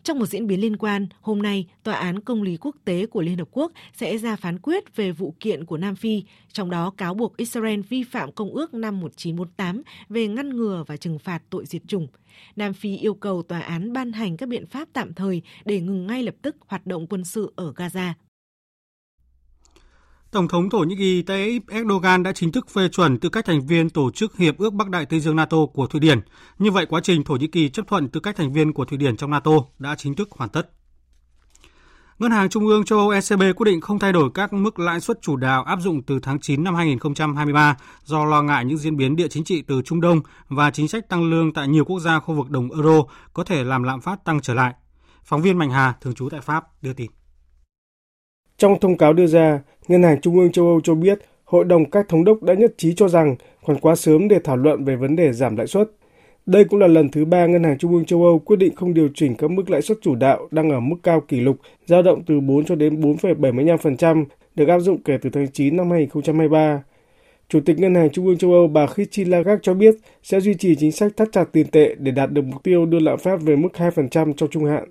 Trong 0.02 0.18
một 0.18 0.26
diễn 0.26 0.46
biến 0.46 0.60
liên 0.60 0.76
quan, 0.76 1.06
hôm 1.20 1.42
nay, 1.42 1.66
Tòa 1.82 1.94
án 1.94 2.20
Công 2.20 2.42
lý 2.42 2.56
Quốc 2.56 2.76
tế 2.84 3.06
của 3.06 3.22
Liên 3.22 3.38
Hợp 3.38 3.48
Quốc 3.50 3.72
sẽ 3.92 4.18
ra 4.18 4.36
phán 4.36 4.58
quyết 4.58 4.96
về 4.96 5.12
vụ 5.12 5.34
kiện 5.40 5.64
của 5.64 5.76
Nam 5.76 5.96
Phi, 5.96 6.22
trong 6.52 6.70
đó 6.70 6.90
cáo 6.96 7.14
buộc 7.14 7.36
Israel 7.36 7.80
vi 7.80 8.02
phạm 8.02 8.32
Công 8.32 8.50
ước 8.50 8.74
năm 8.74 9.00
1948 9.00 9.82
về 10.08 10.28
ngăn 10.28 10.56
ngừa 10.56 10.84
và 10.86 10.96
trừng 10.96 11.18
phạt 11.18 11.42
tội 11.50 11.66
diệt 11.66 11.82
chủng. 11.86 12.06
Nam 12.56 12.72
Phi 12.72 12.96
yêu 12.96 13.14
cầu 13.14 13.42
tòa 13.42 13.60
án 13.60 13.92
ban 13.92 14.12
hành 14.12 14.36
các 14.36 14.48
biện 14.48 14.66
pháp 14.66 14.88
tạm 14.92 15.14
thời 15.14 15.42
để 15.64 15.80
ngừng 15.80 16.06
ngay 16.06 16.22
lập 16.22 16.34
tức 16.42 16.56
hoạt 16.66 16.86
động 16.86 17.06
quân 17.06 17.24
sự 17.24 17.52
ở 17.56 17.72
Gaza. 17.76 18.12
Tổng 20.32 20.48
thống 20.48 20.70
Thổ 20.70 20.78
Nhĩ 20.78 20.96
Kỳ 20.96 21.22
Tayyip 21.22 21.62
Erdogan 21.68 22.22
đã 22.22 22.32
chính 22.32 22.52
thức 22.52 22.68
phê 22.70 22.88
chuẩn 22.88 23.18
tư 23.18 23.28
cách 23.28 23.44
thành 23.44 23.66
viên 23.66 23.90
Tổ 23.90 24.10
chức 24.10 24.36
Hiệp 24.36 24.58
ước 24.58 24.74
Bắc 24.74 24.88
Đại 24.88 25.06
Tây 25.06 25.20
Dương 25.20 25.36
NATO 25.36 25.56
của 25.74 25.86
Thụy 25.86 26.00
Điển. 26.00 26.20
Như 26.58 26.70
vậy, 26.70 26.86
quá 26.86 27.00
trình 27.04 27.24
Thổ 27.24 27.36
Nhĩ 27.36 27.46
Kỳ 27.46 27.68
chấp 27.68 27.86
thuận 27.88 28.08
tư 28.08 28.20
cách 28.20 28.36
thành 28.36 28.52
viên 28.52 28.72
của 28.72 28.84
Thụy 28.84 28.98
Điển 28.98 29.16
trong 29.16 29.30
NATO 29.30 29.50
đã 29.78 29.94
chính 29.98 30.14
thức 30.14 30.28
hoàn 30.30 30.50
tất. 30.50 30.70
Ngân 32.18 32.30
hàng 32.30 32.48
Trung 32.48 32.66
ương 32.66 32.84
châu 32.84 32.98
Âu 32.98 33.10
ECB 33.10 33.42
quyết 33.56 33.64
định 33.64 33.80
không 33.80 33.98
thay 33.98 34.12
đổi 34.12 34.30
các 34.34 34.52
mức 34.52 34.78
lãi 34.78 35.00
suất 35.00 35.22
chủ 35.22 35.36
đạo 35.36 35.62
áp 35.62 35.78
dụng 35.80 36.02
từ 36.02 36.18
tháng 36.22 36.40
9 36.40 36.64
năm 36.64 36.74
2023 36.74 37.76
do 38.04 38.24
lo 38.24 38.42
ngại 38.42 38.64
những 38.64 38.78
diễn 38.78 38.96
biến 38.96 39.16
địa 39.16 39.28
chính 39.28 39.44
trị 39.44 39.62
từ 39.62 39.82
Trung 39.84 40.00
Đông 40.00 40.20
và 40.48 40.70
chính 40.70 40.88
sách 40.88 41.08
tăng 41.08 41.30
lương 41.30 41.52
tại 41.52 41.68
nhiều 41.68 41.84
quốc 41.84 42.00
gia 42.00 42.20
khu 42.20 42.34
vực 42.34 42.50
đồng 42.50 42.70
euro 42.70 43.02
có 43.32 43.44
thể 43.44 43.64
làm 43.64 43.82
lạm 43.82 44.00
phát 44.00 44.24
tăng 44.24 44.40
trở 44.40 44.54
lại. 44.54 44.74
Phóng 45.24 45.42
viên 45.42 45.58
Mạnh 45.58 45.70
Hà, 45.70 45.94
thường 46.00 46.14
trú 46.14 46.28
tại 46.30 46.40
Pháp, 46.40 46.64
đưa 46.82 46.92
tin. 46.92 47.10
Trong 48.60 48.80
thông 48.80 48.98
cáo 48.98 49.12
đưa 49.12 49.26
ra, 49.26 49.60
Ngân 49.90 50.02
hàng 50.02 50.20
Trung 50.20 50.38
ương 50.38 50.52
châu 50.52 50.66
Âu 50.66 50.80
cho 50.80 50.94
biết 50.94 51.18
Hội 51.44 51.64
đồng 51.64 51.90
các 51.90 52.08
thống 52.08 52.24
đốc 52.24 52.42
đã 52.42 52.54
nhất 52.54 52.74
trí 52.76 52.94
cho 52.94 53.08
rằng 53.08 53.36
còn 53.66 53.78
quá 53.78 53.96
sớm 53.96 54.28
để 54.28 54.38
thảo 54.44 54.56
luận 54.56 54.84
về 54.84 54.96
vấn 54.96 55.16
đề 55.16 55.32
giảm 55.32 55.56
lãi 55.56 55.66
suất. 55.66 55.90
Đây 56.46 56.64
cũng 56.64 56.80
là 56.80 56.86
lần 56.86 57.08
thứ 57.08 57.24
ba 57.24 57.46
Ngân 57.46 57.64
hàng 57.64 57.78
Trung 57.78 57.92
ương 57.92 58.04
châu 58.04 58.24
Âu 58.24 58.38
quyết 58.38 58.56
định 58.56 58.74
không 58.74 58.94
điều 58.94 59.08
chỉnh 59.14 59.34
các 59.34 59.50
mức 59.50 59.70
lãi 59.70 59.82
suất 59.82 59.98
chủ 60.02 60.14
đạo 60.14 60.48
đang 60.50 60.70
ở 60.70 60.80
mức 60.80 60.96
cao 61.02 61.20
kỷ 61.20 61.40
lục, 61.40 61.56
dao 61.86 62.02
động 62.02 62.22
từ 62.26 62.40
4 62.40 62.64
cho 62.64 62.74
đến 62.74 63.00
4,75%, 63.00 64.24
được 64.54 64.68
áp 64.68 64.78
dụng 64.78 65.02
kể 65.02 65.18
từ 65.22 65.30
tháng 65.30 65.48
9 65.52 65.76
năm 65.76 65.90
2023. 65.90 66.82
Chủ 67.48 67.60
tịch 67.60 67.78
Ngân 67.78 67.94
hàng 67.94 68.10
Trung 68.10 68.26
ương 68.26 68.38
châu 68.38 68.52
Âu 68.52 68.66
bà 68.66 68.86
Christine 68.86 69.30
Lagarde 69.30 69.60
cho 69.62 69.74
biết 69.74 69.94
sẽ 70.22 70.40
duy 70.40 70.54
trì 70.54 70.74
chính 70.74 70.92
sách 70.92 71.12
thắt 71.16 71.28
chặt 71.32 71.44
tiền 71.52 71.66
tệ 71.66 71.94
để 71.98 72.12
đạt 72.12 72.32
được 72.32 72.44
mục 72.44 72.62
tiêu 72.62 72.86
đưa 72.86 72.98
lạm 73.00 73.18
phát 73.18 73.40
về 73.42 73.56
mức 73.56 73.70
2% 73.74 74.32
trong 74.32 74.50
trung 74.50 74.64
hạn. 74.64 74.84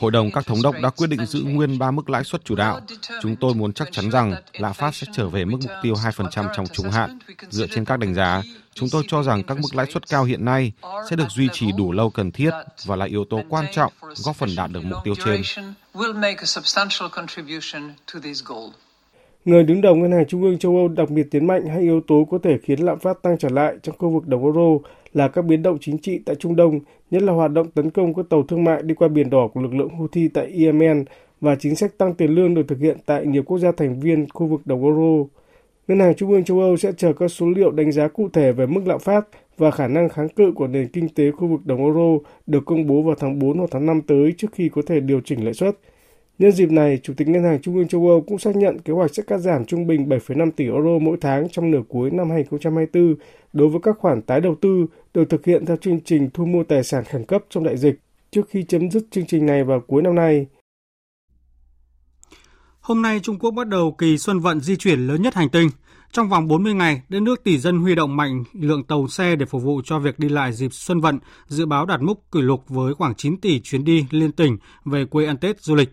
Hội 0.00 0.10
đồng 0.10 0.30
các 0.30 0.46
thống 0.46 0.62
đốc 0.62 0.74
đã 0.82 0.90
quyết 0.90 1.06
định 1.06 1.26
giữ 1.26 1.42
nguyên 1.42 1.78
ba 1.78 1.90
mức 1.90 2.10
lãi 2.10 2.24
suất 2.24 2.44
chủ 2.44 2.54
đạo. 2.54 2.80
Chúng 3.22 3.36
tôi 3.36 3.54
muốn 3.54 3.72
chắc 3.72 3.88
chắn 3.92 4.10
rằng 4.10 4.34
lạm 4.52 4.74
phát 4.74 4.94
sẽ 4.94 5.06
trở 5.12 5.28
về 5.28 5.44
mức 5.44 5.58
mục 5.62 5.72
tiêu 5.82 5.94
2% 5.94 6.48
trong 6.56 6.66
trung 6.72 6.90
hạn. 6.90 7.18
Dựa 7.50 7.66
trên 7.66 7.84
các 7.84 7.98
đánh 7.98 8.14
giá, 8.14 8.42
chúng 8.74 8.88
tôi 8.92 9.04
cho 9.08 9.22
rằng 9.22 9.44
các 9.44 9.58
mức 9.58 9.74
lãi 9.74 9.86
suất 9.92 10.08
cao 10.08 10.24
hiện 10.24 10.44
nay 10.44 10.72
sẽ 11.10 11.16
được 11.16 11.28
duy 11.30 11.48
trì 11.52 11.72
đủ 11.72 11.92
lâu 11.92 12.10
cần 12.10 12.32
thiết 12.32 12.50
và 12.84 12.96
là 12.96 13.04
yếu 13.04 13.24
tố 13.24 13.42
quan 13.48 13.66
trọng 13.72 13.92
góp 14.24 14.36
phần 14.36 14.56
đạt 14.56 14.70
được 14.70 14.84
mục 14.84 14.98
tiêu 15.04 15.14
trên. 15.24 15.42
Người 19.48 19.64
đứng 19.64 19.80
đầu 19.80 19.96
Ngân 19.96 20.12
hàng 20.12 20.26
Trung 20.26 20.42
ương 20.42 20.58
châu 20.58 20.76
Âu 20.76 20.88
đặc 20.88 21.10
biệt 21.10 21.26
nhấn 21.32 21.46
mạnh 21.46 21.66
hai 21.66 21.80
yếu 21.80 22.00
tố 22.00 22.26
có 22.30 22.38
thể 22.42 22.58
khiến 22.62 22.80
lạm 22.80 22.98
phát 22.98 23.22
tăng 23.22 23.38
trở 23.38 23.48
lại 23.48 23.74
trong 23.82 23.94
khu 23.98 24.10
vực 24.10 24.26
đồng 24.26 24.42
euro 24.42 24.84
là 25.12 25.28
các 25.28 25.44
biến 25.44 25.62
động 25.62 25.78
chính 25.80 25.98
trị 25.98 26.20
tại 26.26 26.36
Trung 26.36 26.56
Đông, 26.56 26.80
nhất 27.10 27.22
là 27.22 27.32
hoạt 27.32 27.52
động 27.52 27.70
tấn 27.70 27.90
công 27.90 28.14
các 28.14 28.26
tàu 28.30 28.42
thương 28.42 28.64
mại 28.64 28.82
đi 28.82 28.94
qua 28.94 29.08
biển 29.08 29.30
đỏ 29.30 29.48
của 29.54 29.60
lực 29.60 29.74
lượng 29.74 29.88
Houthi 29.88 30.28
tại 30.28 30.46
Yemen 30.46 31.04
và 31.40 31.56
chính 31.56 31.76
sách 31.76 31.98
tăng 31.98 32.14
tiền 32.14 32.30
lương 32.30 32.54
được 32.54 32.68
thực 32.68 32.78
hiện 32.78 32.96
tại 33.06 33.26
nhiều 33.26 33.42
quốc 33.42 33.58
gia 33.58 33.72
thành 33.72 34.00
viên 34.00 34.28
khu 34.28 34.46
vực 34.46 34.60
đồng 34.64 34.84
euro. 34.84 35.28
Ngân 35.88 36.00
hàng 36.00 36.14
Trung 36.14 36.30
ương 36.30 36.44
châu 36.44 36.60
Âu 36.60 36.76
sẽ 36.76 36.92
chờ 36.96 37.12
các 37.12 37.28
số 37.28 37.46
liệu 37.56 37.70
đánh 37.70 37.92
giá 37.92 38.08
cụ 38.08 38.28
thể 38.32 38.52
về 38.52 38.66
mức 38.66 38.80
lạm 38.86 38.98
phát 38.98 39.28
và 39.58 39.70
khả 39.70 39.88
năng 39.88 40.08
kháng 40.08 40.28
cự 40.28 40.52
của 40.52 40.66
nền 40.66 40.88
kinh 40.88 41.08
tế 41.08 41.30
khu 41.30 41.48
vực 41.48 41.60
đồng 41.64 41.78
euro 41.78 42.24
được 42.46 42.64
công 42.66 42.86
bố 42.86 43.02
vào 43.02 43.14
tháng 43.18 43.38
4 43.38 43.58
hoặc 43.58 43.70
tháng 43.70 43.86
5 43.86 44.00
tới 44.06 44.34
trước 44.38 44.48
khi 44.52 44.68
có 44.68 44.82
thể 44.86 45.00
điều 45.00 45.20
chỉnh 45.24 45.44
lãi 45.44 45.54
suất. 45.54 45.78
Nhân 46.38 46.52
dịp 46.52 46.70
này, 46.70 46.98
Chủ 47.02 47.14
tịch 47.16 47.28
Ngân 47.28 47.44
hàng 47.44 47.62
Trung 47.62 47.76
ương 47.76 47.88
châu 47.88 48.08
Âu 48.08 48.20
cũng 48.20 48.38
xác 48.38 48.56
nhận 48.56 48.78
kế 48.78 48.92
hoạch 48.92 49.14
sẽ 49.14 49.22
cắt 49.26 49.38
giảm 49.38 49.64
trung 49.64 49.86
bình 49.86 50.08
7,5 50.08 50.50
tỷ 50.50 50.64
euro 50.64 50.98
mỗi 51.00 51.16
tháng 51.20 51.48
trong 51.48 51.70
nửa 51.70 51.82
cuối 51.88 52.10
năm 52.10 52.30
2024 52.30 53.14
đối 53.52 53.68
với 53.68 53.80
các 53.82 53.98
khoản 53.98 54.22
tái 54.22 54.40
đầu 54.40 54.54
tư 54.60 54.86
được 55.14 55.24
thực 55.30 55.46
hiện 55.46 55.66
theo 55.66 55.76
chương 55.76 56.00
trình 56.00 56.30
thu 56.34 56.46
mua 56.46 56.64
tài 56.64 56.84
sản 56.84 57.04
khẩn 57.04 57.24
cấp 57.24 57.44
trong 57.50 57.64
đại 57.64 57.76
dịch 57.76 58.00
trước 58.30 58.42
khi 58.48 58.62
chấm 58.62 58.90
dứt 58.90 59.02
chương 59.10 59.26
trình 59.26 59.46
này 59.46 59.64
vào 59.64 59.80
cuối 59.80 60.02
năm 60.02 60.14
nay. 60.14 60.46
Hôm 62.80 63.02
nay, 63.02 63.20
Trung 63.22 63.38
Quốc 63.38 63.50
bắt 63.50 63.68
đầu 63.68 63.94
kỳ 63.98 64.18
xuân 64.18 64.40
vận 64.40 64.60
di 64.60 64.76
chuyển 64.76 65.06
lớn 65.06 65.22
nhất 65.22 65.34
hành 65.34 65.48
tinh. 65.48 65.68
Trong 66.12 66.28
vòng 66.28 66.48
40 66.48 66.74
ngày, 66.74 67.02
đất 67.08 67.20
nước 67.20 67.44
tỷ 67.44 67.58
dân 67.58 67.78
huy 67.78 67.94
động 67.94 68.16
mạnh 68.16 68.44
lượng 68.52 68.84
tàu 68.84 69.08
xe 69.08 69.36
để 69.36 69.46
phục 69.46 69.62
vụ 69.62 69.80
cho 69.84 69.98
việc 69.98 70.18
đi 70.18 70.28
lại 70.28 70.52
dịp 70.52 70.72
xuân 70.72 71.00
vận, 71.00 71.18
dự 71.46 71.66
báo 71.66 71.86
đạt 71.86 72.02
mức 72.02 72.14
kỷ 72.32 72.40
lục 72.40 72.64
với 72.68 72.94
khoảng 72.94 73.14
9 73.14 73.36
tỷ 73.36 73.60
chuyến 73.60 73.84
đi 73.84 74.06
liên 74.10 74.32
tỉnh 74.32 74.58
về 74.84 75.04
quê 75.04 75.26
ăn 75.26 75.36
Tết 75.36 75.60
du 75.60 75.74
lịch. 75.74 75.88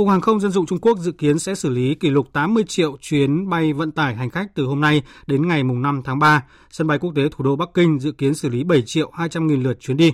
Cục 0.00 0.08
Hàng 0.08 0.20
không 0.20 0.40
Dân 0.40 0.50
dụng 0.50 0.66
Trung 0.66 0.78
Quốc 0.78 0.98
dự 0.98 1.12
kiến 1.12 1.38
sẽ 1.38 1.54
xử 1.54 1.70
lý 1.70 1.94
kỷ 1.94 2.10
lục 2.10 2.32
80 2.32 2.64
triệu 2.68 2.96
chuyến 3.00 3.48
bay 3.48 3.72
vận 3.72 3.92
tải 3.92 4.14
hành 4.14 4.30
khách 4.30 4.54
từ 4.54 4.64
hôm 4.64 4.80
nay 4.80 5.02
đến 5.26 5.48
ngày 5.48 5.62
5 5.62 6.02
tháng 6.04 6.18
3. 6.18 6.44
Sân 6.70 6.86
bay 6.86 6.98
quốc 6.98 7.12
tế 7.16 7.22
thủ 7.30 7.44
đô 7.44 7.56
Bắc 7.56 7.68
Kinh 7.74 7.98
dự 8.00 8.12
kiến 8.12 8.34
xử 8.34 8.48
lý 8.48 8.64
7 8.64 8.82
triệu 8.82 9.10
200 9.14 9.46
nghìn 9.46 9.62
lượt 9.62 9.80
chuyến 9.80 9.96
đi. 9.96 10.12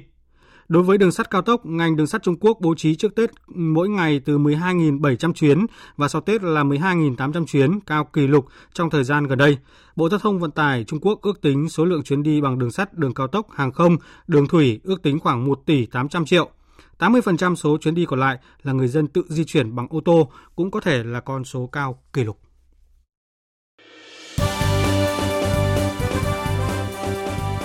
Đối 0.68 0.82
với 0.82 0.98
đường 0.98 1.12
sắt 1.12 1.30
cao 1.30 1.42
tốc, 1.42 1.66
ngành 1.66 1.96
đường 1.96 2.06
sắt 2.06 2.22
Trung 2.22 2.36
Quốc 2.40 2.58
bố 2.60 2.74
trí 2.74 2.94
trước 2.94 3.14
Tết 3.14 3.30
mỗi 3.54 3.88
ngày 3.88 4.20
từ 4.24 4.38
12.700 4.38 5.32
chuyến 5.32 5.66
và 5.96 6.08
sau 6.08 6.20
Tết 6.20 6.42
là 6.42 6.64
12.800 6.64 7.46
chuyến, 7.46 7.80
cao 7.80 8.04
kỷ 8.04 8.26
lục 8.26 8.46
trong 8.72 8.90
thời 8.90 9.04
gian 9.04 9.26
gần 9.26 9.38
đây. 9.38 9.58
Bộ 9.96 10.08
Giao 10.08 10.18
thông 10.18 10.38
Vận 10.38 10.50
tải 10.50 10.84
Trung 10.84 11.00
Quốc 11.00 11.22
ước 11.22 11.40
tính 11.40 11.68
số 11.68 11.84
lượng 11.84 12.02
chuyến 12.02 12.22
đi 12.22 12.40
bằng 12.40 12.58
đường 12.58 12.70
sắt, 12.70 12.94
đường 12.94 13.14
cao 13.14 13.26
tốc, 13.26 13.46
hàng 13.52 13.72
không, 13.72 13.96
đường 14.26 14.48
thủy 14.48 14.80
ước 14.84 15.02
tính 15.02 15.18
khoảng 15.18 15.46
1 15.46 15.66
tỷ 15.66 15.86
800 15.86 16.24
triệu. 16.24 16.50
80% 16.98 17.54
số 17.54 17.78
chuyến 17.80 17.94
đi 17.94 18.06
còn 18.06 18.20
lại 18.20 18.38
là 18.62 18.72
người 18.72 18.88
dân 18.88 19.08
tự 19.08 19.24
di 19.28 19.44
chuyển 19.44 19.74
bằng 19.76 19.86
ô 19.90 20.00
tô 20.04 20.30
cũng 20.56 20.70
có 20.70 20.80
thể 20.80 21.02
là 21.04 21.20
con 21.20 21.44
số 21.44 21.66
cao 21.66 22.02
kỷ 22.12 22.24
lục. 22.24 22.38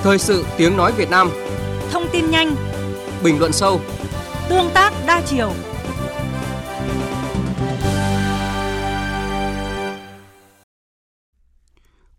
Thời 0.04 0.18
sự 0.18 0.46
tiếng 0.58 0.78
nói 0.78 0.92
Việt 0.98 1.10
Nam 1.10 1.30
Thông 1.92 2.04
tin 2.12 2.32
nhanh 2.32 2.56
Bình 3.24 3.40
luận 3.40 3.52
sâu 3.52 3.82
Tương 4.50 4.70
tác 4.74 4.94
đa 5.08 5.22
chiều 5.26 5.52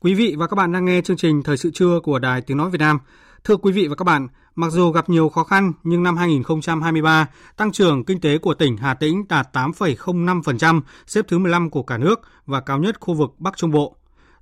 Quý 0.00 0.14
vị 0.14 0.34
và 0.38 0.46
các 0.46 0.56
bạn 0.56 0.72
đang 0.72 0.84
nghe 0.84 1.00
chương 1.00 1.16
trình 1.16 1.42
Thời 1.42 1.56
sự 1.56 1.70
trưa 1.74 2.00
của 2.00 2.18
Đài 2.18 2.40
Tiếng 2.40 2.56
Nói 2.56 2.70
Việt 2.70 2.80
Nam. 2.80 2.98
Thưa 3.44 3.56
quý 3.56 3.72
vị 3.72 3.86
và 3.88 3.94
các 3.94 4.04
bạn, 4.04 4.28
mặc 4.54 4.70
dù 4.70 4.90
gặp 4.90 5.08
nhiều 5.08 5.28
khó 5.28 5.44
khăn 5.44 5.72
nhưng 5.84 6.02
năm 6.02 6.16
2023, 6.16 7.28
tăng 7.56 7.72
trưởng 7.72 8.04
kinh 8.04 8.20
tế 8.20 8.38
của 8.38 8.54
tỉnh 8.54 8.76
Hà 8.76 8.94
Tĩnh 8.94 9.24
đạt 9.28 9.56
8,05%, 9.56 10.80
xếp 11.06 11.24
thứ 11.28 11.38
15 11.38 11.70
của 11.70 11.82
cả 11.82 11.98
nước 11.98 12.20
và 12.46 12.60
cao 12.60 12.78
nhất 12.78 13.00
khu 13.00 13.14
vực 13.14 13.30
Bắc 13.38 13.56
Trung 13.56 13.70
Bộ. 13.70 13.96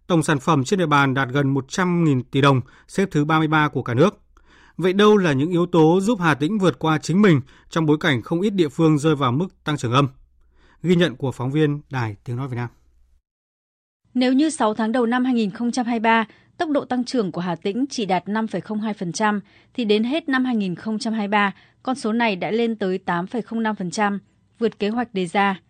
Tổng 0.06 0.22
sản 0.22 0.38
phẩm 0.38 0.64
trên 0.64 0.78
địa 0.78 0.86
bàn 0.86 1.14
đạt 1.14 1.28
gần 1.28 1.54
100.000 1.54 2.22
tỷ 2.30 2.40
đồng, 2.40 2.60
xếp 2.88 3.08
thứ 3.10 3.24
33 3.24 3.68
của 3.68 3.82
cả 3.82 3.94
nước. 3.94 4.18
Vậy 4.76 4.92
đâu 4.92 5.16
là 5.16 5.32
những 5.32 5.50
yếu 5.50 5.66
tố 5.66 6.00
giúp 6.00 6.20
Hà 6.20 6.34
Tĩnh 6.34 6.58
vượt 6.58 6.78
qua 6.78 6.98
chính 6.98 7.22
mình 7.22 7.40
trong 7.70 7.86
bối 7.86 7.96
cảnh 8.00 8.22
không 8.22 8.40
ít 8.40 8.50
địa 8.50 8.68
phương 8.68 8.98
rơi 8.98 9.16
vào 9.16 9.32
mức 9.32 9.64
tăng 9.64 9.76
trưởng 9.76 9.92
âm? 9.92 10.08
Ghi 10.82 10.96
nhận 10.96 11.16
của 11.16 11.32
phóng 11.32 11.50
viên 11.50 11.80
Đài 11.90 12.16
Tiếng 12.24 12.36
Nói 12.36 12.48
Việt 12.48 12.56
Nam. 12.56 12.68
Nếu 14.14 14.32
như 14.32 14.50
6 14.50 14.74
tháng 14.74 14.92
đầu 14.92 15.06
năm 15.06 15.24
2023, 15.24 16.26
tốc 16.60 16.70
độ 16.70 16.84
tăng 16.84 17.04
trưởng 17.04 17.32
của 17.32 17.40
Hà 17.40 17.56
Tĩnh 17.56 17.84
chỉ 17.90 18.06
đạt 18.06 18.24
5,02%, 18.26 19.40
thì 19.74 19.84
đến 19.84 20.04
hết 20.04 20.28
năm 20.28 20.44
2023, 20.44 21.54
con 21.82 21.96
số 21.96 22.12
này 22.12 22.36
đã 22.36 22.50
lên 22.50 22.76
tới 22.76 22.98
8,05%, 23.06 24.18
vượt 24.58 24.78
kế 24.78 24.88
hoạch 24.88 25.14
đề 25.14 25.26
ra. 25.26 25.60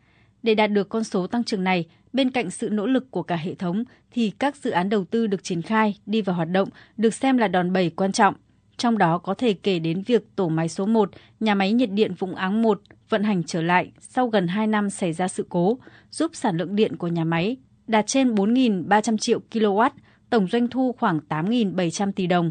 Để 0.43 0.55
đạt 0.55 0.70
được 0.72 0.88
con 0.88 1.05
số 1.05 1.26
tăng 1.26 1.45
trưởng 1.45 1.64
này, 1.64 1.86
bên 2.12 2.30
cạnh 2.30 2.51
sự 2.51 2.68
nỗ 2.68 2.86
lực 2.86 3.11
của 3.11 3.22
cả 3.22 3.36
hệ 3.36 3.55
thống, 3.55 3.84
thì 4.11 4.32
các 4.38 4.57
dự 4.57 4.70
án 4.70 4.88
đầu 4.88 5.05
tư 5.05 5.26
được 5.26 5.45
triển 5.45 5.62
khai, 5.62 5.99
đi 6.07 6.22
vào 6.22 6.36
hoạt 6.36 6.49
động 6.51 6.68
được 6.97 7.14
xem 7.14 7.38
là 7.38 7.49
đòn 7.49 7.72
bẩy 7.72 7.91
quan 7.91 8.12
trọng. 8.12 8.34
Trong 8.76 8.99
đó 8.99 9.18
có 9.18 9.34
thể 9.34 9.53
kể 9.53 9.78
đến 9.78 10.03
việc 10.03 10.36
tổ 10.36 10.49
máy 10.49 10.68
số 10.68 10.86
1, 10.86 11.11
nhà 11.41 11.55
máy 11.55 11.72
nhiệt 11.72 11.91
điện 11.91 12.14
Vũng 12.18 12.34
Áng 12.34 12.62
1 12.62 12.80
vận 13.09 13.22
hành 13.22 13.43
trở 13.43 13.62
lại 13.62 13.91
sau 14.01 14.28
gần 14.28 14.49
2 14.49 14.66
năm 14.66 14.91
xảy 14.91 15.12
ra 15.12 15.28
sự 15.28 15.47
cố, 15.49 15.78
giúp 16.11 16.30
sản 16.34 16.57
lượng 16.57 16.76
điện 16.76 16.97
của 16.97 17.09
nhà 17.09 17.24
máy 17.24 17.57
đạt 17.86 18.07
trên 18.07 18.34
4.300 18.34 19.16
triệu 19.16 19.41
kW, 19.51 19.91
tổng 20.31 20.47
doanh 20.53 20.68
thu 20.68 20.95
khoảng 20.99 21.20
8.700 21.28 22.12
tỷ 22.12 22.26
đồng. 22.26 22.51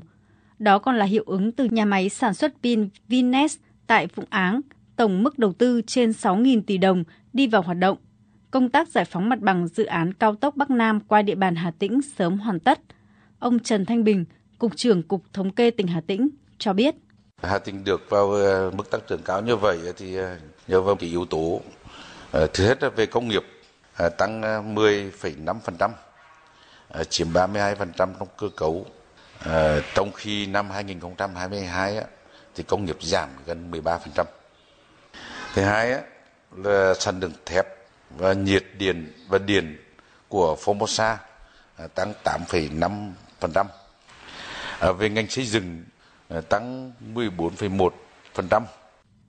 Đó 0.59 0.79
còn 0.79 0.95
là 0.95 1.05
hiệu 1.05 1.23
ứng 1.27 1.51
từ 1.51 1.65
nhà 1.65 1.85
máy 1.85 2.09
sản 2.09 2.33
xuất 2.33 2.53
pin 2.63 2.89
Vines 3.07 3.57
tại 3.87 4.07
Vũng 4.15 4.25
Áng, 4.29 4.61
tổng 4.95 5.23
mức 5.23 5.39
đầu 5.39 5.53
tư 5.53 5.81
trên 5.87 6.09
6.000 6.09 6.61
tỷ 6.67 6.77
đồng 6.77 7.03
đi 7.33 7.47
vào 7.47 7.61
hoạt 7.61 7.77
động. 7.77 7.97
Công 8.51 8.69
tác 8.69 8.87
giải 8.87 9.05
phóng 9.05 9.29
mặt 9.29 9.39
bằng 9.39 9.67
dự 9.67 9.85
án 9.85 10.13
cao 10.13 10.35
tốc 10.35 10.55
Bắc 10.55 10.69
Nam 10.69 10.99
qua 10.99 11.21
địa 11.21 11.35
bàn 11.35 11.55
Hà 11.55 11.71
Tĩnh 11.71 12.01
sớm 12.01 12.37
hoàn 12.37 12.59
tất. 12.59 12.79
Ông 13.39 13.59
Trần 13.59 13.85
Thanh 13.85 14.03
Bình, 14.03 14.25
Cục 14.59 14.75
trưởng 14.75 15.03
Cục 15.03 15.23
Thống 15.33 15.51
kê 15.51 15.71
tỉnh 15.71 15.87
Hà 15.87 16.01
Tĩnh, 16.01 16.29
cho 16.57 16.73
biết. 16.73 16.95
Hà 17.43 17.59
Tĩnh 17.59 17.83
được 17.83 18.09
vào 18.09 18.31
ờ, 18.31 18.71
mức 18.71 18.91
tăng 18.91 19.01
trưởng 19.07 19.21
cao 19.21 19.41
như 19.41 19.55
vậy 19.55 19.79
thì 19.97 20.15
ờ, 20.15 20.37
nhờ 20.67 20.81
vào 20.81 20.95
cái 20.95 21.09
yếu 21.09 21.25
tố 21.25 21.61
ờ, 22.31 22.47
thứ 22.53 22.67
hết 22.67 22.83
là 22.83 22.89
về 22.89 23.05
công 23.05 23.27
nghiệp 23.27 23.43
tăng 24.17 24.41
10,5%, 24.75 25.89
Ờ, 26.89 27.03
chiếm 27.03 27.33
32% 27.33 27.75
trong 27.97 28.27
cơ 28.37 28.49
cấu 28.55 28.85
À, 29.45 29.79
trong 29.95 30.11
khi 30.11 30.45
năm 30.45 30.69
2022 30.69 31.97
á, 31.97 32.03
thì 32.55 32.63
công 32.63 32.85
nghiệp 32.85 32.97
giảm 33.01 33.29
gần 33.45 33.71
13%. 33.71 34.25
Thứ 35.53 35.61
hai 35.61 35.91
á, 35.91 36.01
là 36.57 36.93
sản 36.99 37.19
lượng 37.19 37.33
thép 37.45 37.65
và 38.17 38.33
nhiệt 38.33 38.63
điện 38.77 39.13
và 39.27 39.37
điện 39.37 39.77
của 40.27 40.57
Formosa 40.63 41.15
à, 41.77 41.87
tăng 41.87 42.13
8,5%. 42.23 43.65
À, 44.79 44.91
về 44.91 45.09
ngành 45.09 45.29
xây 45.29 45.45
dựng 45.45 45.83
à, 46.29 46.41
tăng 46.41 46.91
14,1%. 47.13 48.61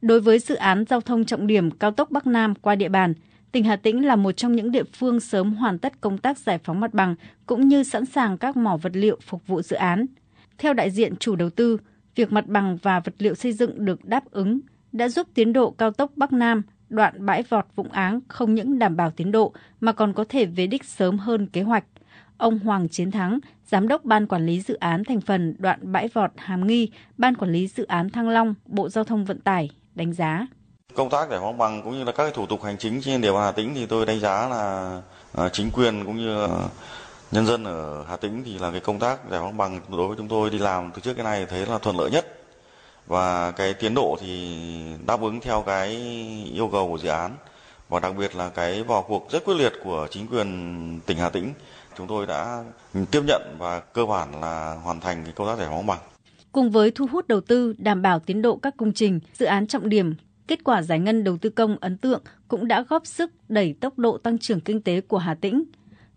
Đối 0.02 0.20
với 0.20 0.38
dự 0.38 0.54
án 0.54 0.84
giao 0.90 1.00
thông 1.00 1.24
trọng 1.24 1.46
điểm 1.46 1.70
cao 1.70 1.90
tốc 1.90 2.10
Bắc 2.10 2.26
Nam 2.26 2.54
qua 2.54 2.74
địa 2.74 2.88
bàn, 2.88 3.14
tỉnh 3.52 3.64
Hà 3.64 3.76
Tĩnh 3.76 4.06
là 4.06 4.16
một 4.16 4.32
trong 4.32 4.52
những 4.52 4.70
địa 4.70 4.84
phương 4.84 5.20
sớm 5.20 5.54
hoàn 5.54 5.78
tất 5.78 6.00
công 6.00 6.18
tác 6.18 6.38
giải 6.38 6.58
phóng 6.64 6.80
mặt 6.80 6.94
bằng 6.94 7.14
cũng 7.46 7.68
như 7.68 7.82
sẵn 7.82 8.06
sàng 8.06 8.38
các 8.38 8.56
mỏ 8.56 8.76
vật 8.76 8.92
liệu 8.94 9.18
phục 9.26 9.46
vụ 9.46 9.62
dự 9.62 9.76
án. 9.76 10.06
Theo 10.58 10.72
đại 10.72 10.90
diện 10.90 11.16
chủ 11.16 11.36
đầu 11.36 11.50
tư, 11.50 11.78
việc 12.14 12.32
mặt 12.32 12.46
bằng 12.46 12.78
và 12.82 13.00
vật 13.00 13.14
liệu 13.18 13.34
xây 13.34 13.52
dựng 13.52 13.84
được 13.84 14.04
đáp 14.04 14.30
ứng 14.30 14.60
đã 14.92 15.08
giúp 15.08 15.26
tiến 15.34 15.52
độ 15.52 15.70
cao 15.70 15.90
tốc 15.90 16.12
Bắc 16.16 16.32
Nam 16.32 16.62
đoạn 16.88 17.26
bãi 17.26 17.42
vọt 17.42 17.66
Vũng 17.76 17.90
Áng 17.90 18.20
không 18.28 18.54
những 18.54 18.78
đảm 18.78 18.96
bảo 18.96 19.10
tiến 19.10 19.32
độ 19.32 19.52
mà 19.80 19.92
còn 19.92 20.12
có 20.12 20.24
thể 20.28 20.46
về 20.46 20.66
đích 20.66 20.84
sớm 20.84 21.18
hơn 21.18 21.46
kế 21.46 21.62
hoạch. 21.62 21.84
Ông 22.36 22.58
Hoàng 22.58 22.88
Chiến 22.88 23.10
Thắng, 23.10 23.38
Giám 23.66 23.88
đốc 23.88 24.04
Ban 24.04 24.26
Quản 24.26 24.46
lý 24.46 24.60
Dự 24.60 24.74
án 24.74 25.04
thành 25.04 25.20
phần 25.20 25.54
đoạn 25.58 25.92
bãi 25.92 26.08
vọt 26.08 26.30
Hàm 26.36 26.66
Nghi, 26.66 26.90
Ban 27.18 27.34
Quản 27.34 27.52
lý 27.52 27.66
Dự 27.68 27.84
án 27.84 28.10
Thăng 28.10 28.28
Long, 28.28 28.54
Bộ 28.66 28.88
Giao 28.88 29.04
thông 29.04 29.24
Vận 29.24 29.40
tải, 29.40 29.70
đánh 29.94 30.12
giá. 30.12 30.46
Công 30.94 31.10
tác 31.10 31.30
giải 31.30 31.40
phóng 31.40 31.58
bằng 31.58 31.82
cũng 31.82 31.98
như 31.98 32.04
là 32.04 32.12
các 32.12 32.34
thủ 32.34 32.46
tục 32.46 32.62
hành 32.62 32.78
chính 32.78 33.00
trên 33.02 33.20
địa 33.20 33.32
bàn 33.32 33.42
Hà 33.42 33.52
Tĩnh 33.52 33.72
thì 33.74 33.86
tôi 33.86 34.06
đánh 34.06 34.20
giá 34.20 34.48
là 34.48 35.02
à, 35.36 35.48
chính 35.48 35.70
quyền 35.70 36.04
cũng 36.04 36.16
như 36.16 36.48
nhân 37.30 37.46
dân 37.46 37.64
ở 37.64 38.04
Hà 38.08 38.16
Tĩnh 38.16 38.42
thì 38.44 38.58
là 38.58 38.70
cái 38.70 38.80
công 38.80 38.98
tác 38.98 39.30
giải 39.30 39.40
phóng 39.40 39.56
bằng 39.56 39.80
đối 39.88 40.08
với 40.08 40.16
chúng 40.16 40.28
tôi 40.28 40.50
đi 40.50 40.58
làm 40.58 40.90
từ 40.94 41.00
trước 41.00 41.14
cái 41.14 41.24
này 41.24 41.46
thấy 41.46 41.66
là 41.66 41.78
thuận 41.78 41.96
lợi 41.96 42.10
nhất 42.10 42.26
và 43.06 43.50
cái 43.50 43.74
tiến 43.74 43.94
độ 43.94 44.16
thì 44.20 44.58
đáp 45.06 45.20
ứng 45.20 45.40
theo 45.40 45.62
cái 45.66 45.88
yêu 46.54 46.68
cầu 46.72 46.88
của 46.88 46.98
dự 46.98 47.08
án 47.08 47.36
và 47.88 48.00
đặc 48.00 48.16
biệt 48.18 48.36
là 48.36 48.48
cái 48.48 48.82
vào 48.82 49.02
cuộc 49.08 49.30
rất 49.30 49.44
quyết 49.44 49.54
liệt 49.54 49.72
của 49.84 50.06
chính 50.10 50.26
quyền 50.26 51.00
tỉnh 51.06 51.18
Hà 51.18 51.28
Tĩnh 51.28 51.52
chúng 51.96 52.06
tôi 52.06 52.26
đã 52.26 52.64
tiếp 53.10 53.22
nhận 53.26 53.56
và 53.58 53.80
cơ 53.80 54.06
bản 54.06 54.40
là 54.40 54.74
hoàn 54.84 55.00
thành 55.00 55.24
cái 55.24 55.32
công 55.36 55.46
tác 55.46 55.58
giải 55.58 55.68
phóng 55.70 55.86
bằng. 55.86 55.98
Cùng 56.52 56.70
với 56.70 56.90
thu 56.90 57.06
hút 57.12 57.28
đầu 57.28 57.40
tư, 57.40 57.74
đảm 57.78 58.02
bảo 58.02 58.18
tiến 58.18 58.42
độ 58.42 58.56
các 58.56 58.74
công 58.76 58.92
trình, 58.92 59.20
dự 59.34 59.46
án 59.46 59.66
trọng 59.66 59.88
điểm, 59.88 60.14
kết 60.50 60.64
quả 60.64 60.82
giải 60.82 60.98
ngân 60.98 61.24
đầu 61.24 61.36
tư 61.36 61.50
công 61.50 61.76
ấn 61.80 61.96
tượng 61.96 62.22
cũng 62.48 62.68
đã 62.68 62.84
góp 62.88 63.06
sức 63.06 63.30
đẩy 63.48 63.74
tốc 63.80 63.98
độ 63.98 64.18
tăng 64.18 64.38
trưởng 64.38 64.60
kinh 64.60 64.80
tế 64.80 65.00
của 65.00 65.18
Hà 65.18 65.34
Tĩnh. 65.34 65.64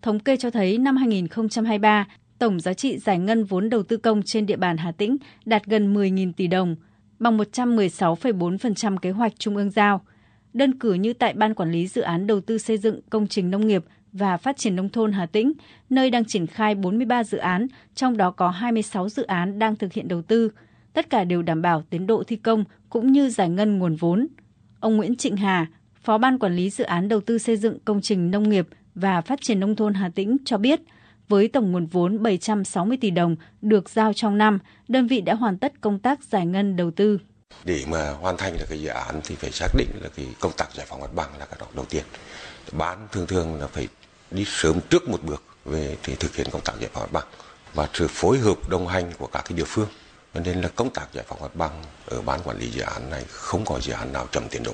Thống 0.01 0.19
kê 0.19 0.37
cho 0.37 0.49
thấy 0.49 0.77
năm 0.77 0.95
2023, 0.95 2.07
tổng 2.39 2.59
giá 2.59 2.73
trị 2.73 2.97
giải 2.97 3.19
ngân 3.19 3.43
vốn 3.43 3.69
đầu 3.69 3.83
tư 3.83 3.97
công 3.97 4.23
trên 4.23 4.45
địa 4.45 4.55
bàn 4.55 4.77
Hà 4.77 4.91
Tĩnh 4.91 5.17
đạt 5.45 5.65
gần 5.65 5.93
10.000 5.93 6.33
tỷ 6.33 6.47
đồng, 6.47 6.75
bằng 7.19 7.37
116,4% 7.37 8.97
kế 8.97 9.11
hoạch 9.11 9.39
trung 9.39 9.55
ương 9.55 9.71
giao. 9.71 10.01
Đơn 10.53 10.79
cử 10.79 10.93
như 10.93 11.13
tại 11.13 11.33
Ban 11.33 11.53
Quản 11.53 11.71
lý 11.71 11.87
Dự 11.87 12.01
án 12.01 12.27
Đầu 12.27 12.41
tư 12.41 12.57
xây 12.57 12.77
dựng 12.77 12.99
công 13.09 13.27
trình 13.27 13.51
nông 13.51 13.67
nghiệp 13.67 13.85
và 14.11 14.37
Phát 14.37 14.57
triển 14.57 14.75
Nông 14.75 14.89
thôn 14.89 15.11
Hà 15.11 15.25
Tĩnh, 15.25 15.53
nơi 15.89 16.09
đang 16.09 16.25
triển 16.25 16.47
khai 16.47 16.75
43 16.75 17.23
dự 17.23 17.37
án, 17.37 17.67
trong 17.95 18.17
đó 18.17 18.31
có 18.31 18.49
26 18.49 19.09
dự 19.09 19.23
án 19.23 19.59
đang 19.59 19.75
thực 19.75 19.93
hiện 19.93 20.07
đầu 20.07 20.21
tư. 20.21 20.49
Tất 20.93 21.09
cả 21.09 21.23
đều 21.23 21.41
đảm 21.41 21.61
bảo 21.61 21.83
tiến 21.89 22.07
độ 22.07 22.23
thi 22.27 22.35
công 22.35 22.63
cũng 22.89 23.11
như 23.11 23.29
giải 23.29 23.49
ngân 23.49 23.79
nguồn 23.79 23.95
vốn. 23.95 24.27
Ông 24.79 24.97
Nguyễn 24.97 25.15
Trịnh 25.15 25.37
Hà, 25.37 25.67
Phó 26.03 26.17
Ban 26.17 26.39
Quản 26.39 26.55
lý 26.55 26.69
Dự 26.69 26.83
án 26.83 27.09
Đầu 27.09 27.21
tư 27.21 27.37
xây 27.37 27.57
dựng 27.57 27.79
công 27.85 28.01
trình 28.01 28.31
nông 28.31 28.49
nghiệp 28.49 28.67
và 28.95 29.21
Phát 29.21 29.41
triển 29.41 29.59
Nông 29.59 29.75
thôn 29.75 29.93
Hà 29.93 30.09
Tĩnh 30.15 30.37
cho 30.45 30.57
biết, 30.57 30.81
với 31.27 31.47
tổng 31.47 31.71
nguồn 31.71 31.85
vốn 31.85 32.23
760 32.23 32.97
tỷ 33.01 33.11
đồng 33.11 33.35
được 33.61 33.89
giao 33.89 34.13
trong 34.13 34.37
năm, 34.37 34.59
đơn 34.87 35.07
vị 35.07 35.21
đã 35.21 35.33
hoàn 35.33 35.57
tất 35.57 35.81
công 35.81 35.99
tác 35.99 36.23
giải 36.23 36.45
ngân 36.45 36.75
đầu 36.75 36.91
tư. 36.91 37.19
Để 37.65 37.83
mà 37.87 38.09
hoàn 38.09 38.37
thành 38.37 38.57
được 38.57 38.65
cái 38.69 38.81
dự 38.81 38.89
án 38.89 39.21
thì 39.23 39.35
phải 39.35 39.51
xác 39.51 39.67
định 39.77 39.87
là 40.01 40.09
cái 40.15 40.27
công 40.39 40.51
tác 40.57 40.73
giải 40.73 40.85
phóng 40.89 41.01
mặt 41.01 41.15
bằng 41.15 41.29
là 41.39 41.45
cái 41.45 41.57
đó 41.59 41.67
đầu 41.75 41.85
tiên. 41.85 42.03
Bán 42.71 43.07
thường 43.11 43.27
thường 43.27 43.59
là 43.59 43.67
phải 43.67 43.87
đi 44.31 44.43
sớm 44.47 44.79
trước 44.89 45.09
một 45.09 45.23
bước 45.23 45.43
về 45.65 45.97
thì 46.03 46.15
thực 46.15 46.35
hiện 46.35 46.47
công 46.51 46.61
tác 46.65 46.73
giải 46.79 46.89
phóng 46.93 47.03
mặt 47.03 47.09
bằng 47.11 47.27
và 47.73 47.89
sự 47.93 48.07
phối 48.09 48.37
hợp 48.37 48.69
đồng 48.69 48.87
hành 48.87 49.11
của 49.17 49.27
các 49.27 49.43
cái 49.49 49.57
địa 49.57 49.63
phương. 49.67 49.87
Cho 50.33 50.41
nên 50.45 50.61
là 50.61 50.69
công 50.75 50.89
tác 50.89 51.13
giải 51.13 51.25
phóng 51.27 51.41
mặt 51.41 51.55
bằng 51.55 51.83
ở 52.05 52.21
ban 52.21 52.39
quản 52.43 52.57
lý 52.57 52.67
dự 52.67 52.81
án 52.81 53.09
này 53.09 53.23
không 53.29 53.65
có 53.65 53.79
dự 53.79 53.93
án 53.93 54.13
nào 54.13 54.27
chậm 54.31 54.43
tiến 54.51 54.63
độ. 54.63 54.71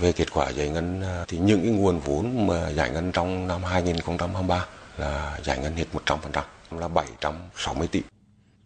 Về 0.00 0.12
kết 0.12 0.32
quả 0.32 0.50
giải 0.50 0.68
ngân 0.68 1.02
à, 1.02 1.24
thì 1.28 1.38
những 1.38 1.62
cái 1.62 1.70
nguồn 1.70 2.00
vốn 2.00 2.46
mà 2.46 2.70
giải 2.70 2.90
ngân 2.90 3.12
trong 3.12 3.48
năm 3.48 3.64
2023 3.64 4.66
là 4.98 5.38
giải 5.44 5.58
ngân 5.58 5.76
hết 5.76 5.84
100% 6.06 6.42
là 6.70 6.88
760 6.88 7.88
tỷ. 7.88 8.02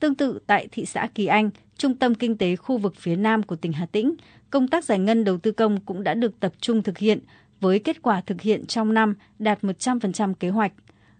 Tương 0.01 0.15
tự 0.15 0.39
tại 0.47 0.69
thị 0.73 0.87
xã 0.87 1.09
Kỳ 1.15 1.27
Anh, 1.27 1.51
trung 1.79 1.95
tâm 1.95 2.15
kinh 2.15 2.39
tế 2.39 2.57
khu 2.57 2.79
vực 2.79 2.95
phía 2.97 3.17
Nam 3.17 3.43
của 3.43 3.57
tỉnh 3.57 3.73
Hà 3.73 3.87
Tĩnh, 3.87 4.15
công 4.51 4.69
tác 4.69 4.85
giải 4.85 4.99
ngân 4.99 5.25
đầu 5.25 5.39
tư 5.39 5.53
công 5.53 5.81
cũng 5.81 6.05
đã 6.05 6.15
được 6.15 6.41
tập 6.41 6.53
trung 6.61 6.83
thực 6.83 6.99
hiện 6.99 7.21
với 7.61 7.79
kết 7.79 8.03
quả 8.03 8.21
thực 8.27 8.41
hiện 8.41 8.67
trong 8.67 8.95
năm 8.95 9.15
đạt 9.39 9.63
100% 9.63 10.35
kế 10.35 10.49
hoạch. 10.49 10.73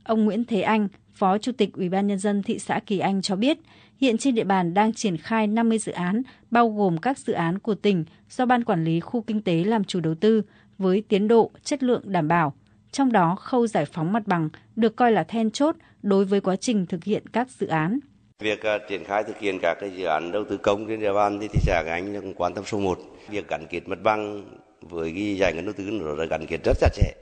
Ông 0.05 0.25
Nguyễn 0.25 0.45
Thế 0.45 0.61
Anh, 0.61 0.89
Phó 1.15 1.39
Chủ 1.39 1.53
tịch 1.53 1.73
Ủy 1.73 1.89
ban 1.89 2.07
nhân 2.07 2.19
dân 2.19 2.43
thị 2.43 2.59
xã 2.59 2.81
Kỳ 2.87 2.99
Anh 2.99 3.23
cho 3.23 3.37
biết, 3.37 3.59
hiện 4.01 4.19
trên 4.19 4.35
địa 4.35 4.45
bàn 4.45 4.75
đang 4.75 4.93
triển 4.93 5.17
khai 5.17 5.47
50 5.47 5.79
dự 5.79 5.93
án, 5.93 6.23
bao 6.51 6.69
gồm 6.69 6.99
các 6.99 7.19
dự 7.19 7.33
án 7.33 7.59
của 7.59 7.75
tỉnh 7.75 8.05
do 8.31 8.47
Ban 8.47 8.65
Quản 8.65 8.85
lý 8.85 9.01
Khu 9.01 9.23
Kinh 9.23 9.43
tế 9.43 9.65
làm 9.65 9.85
chủ 9.85 10.01
đầu 10.01 10.15
tư, 10.15 10.43
với 10.79 11.03
tiến 11.09 11.29
độ, 11.29 11.51
chất 11.65 11.83
lượng 11.83 12.03
đảm 12.05 12.29
bảo. 12.29 12.53
Trong 12.93 13.13
đó, 13.13 13.37
khâu 13.41 13.67
giải 13.67 13.85
phóng 13.85 14.13
mặt 14.13 14.23
bằng 14.27 14.49
được 14.77 14.97
coi 14.97 15.13
là 15.13 15.25
then 15.25 15.51
chốt 15.51 15.77
đối 16.03 16.25
với 16.25 16.41
quá 16.41 16.57
trình 16.57 16.87
thực 16.87 17.05
hiện 17.05 17.23
các 17.33 17.49
dự 17.51 17.67
án. 17.67 17.99
Việc 18.39 18.59
uh, 18.59 18.83
triển 18.89 19.05
khai 19.05 19.25
thực 19.25 19.39
hiện 19.39 19.59
các 19.63 19.77
cái 19.81 19.91
dự 19.97 20.05
án 20.05 20.33
đầu 20.33 20.45
tư 20.49 20.57
công 20.57 20.87
trên 20.89 21.01
địa 21.01 21.13
bàn 21.13 21.39
thì 21.41 21.49
thị 21.49 21.61
xã 21.63 21.83
Gánh 21.87 22.21
cũng 22.21 22.35
quan 22.35 22.55
tâm 22.55 22.65
số 22.65 22.79
1. 22.79 22.99
Việc 23.29 23.49
gắn 23.49 23.67
kết 23.71 23.89
mặt 23.89 23.99
bằng 24.03 24.45
với 24.81 25.13
cái 25.15 25.37
giải 25.37 25.53
ngân 25.53 25.65
đầu 25.65 25.75
tư 25.77 25.85
nó 25.91 26.15
là 26.15 26.25
gắn 26.25 26.47
kết 26.47 26.61
rất 26.65 26.77
chặt 26.81 26.91
chẽ. 26.95 27.13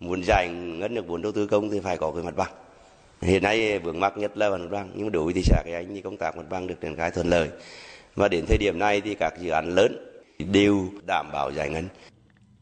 Muốn 0.00 0.22
giải 0.26 0.48
ngân 0.48 0.94
được 0.94 1.06
vốn 1.06 1.22
đầu 1.22 1.32
tư 1.32 1.46
công 1.46 1.70
thì 1.70 1.80
phải 1.80 1.96
có 1.96 2.12
cái 2.12 2.22
mặt 2.22 2.36
bằng. 2.36 2.63
Hiện 3.24 3.42
nay 3.42 3.78
vướng 3.78 4.00
mắc 4.00 4.16
nhất 4.16 4.36
là 4.36 4.50
mặt 4.50 4.66
bằng, 4.70 4.90
nhưng 4.94 5.06
mà 5.06 5.10
đối 5.10 5.24
với 5.24 5.34
thị 5.34 5.42
xã 5.44 5.62
cái 5.64 5.74
anh 5.74 5.94
thì 5.94 6.00
công 6.00 6.16
tác 6.16 6.36
mặt 6.36 6.42
bằng 6.50 6.66
được 6.66 6.80
triển 6.80 6.96
khai 6.96 7.10
thuận 7.10 7.26
lợi. 7.26 7.48
Và 8.14 8.28
đến 8.28 8.44
thời 8.48 8.58
điểm 8.58 8.78
này 8.78 9.00
thì 9.00 9.14
các 9.14 9.34
dự 9.40 9.50
án 9.50 9.74
lớn 9.74 9.96
đều 10.38 10.88
đảm 11.06 11.26
bảo 11.32 11.50
giải 11.50 11.70
ngân. 11.70 11.88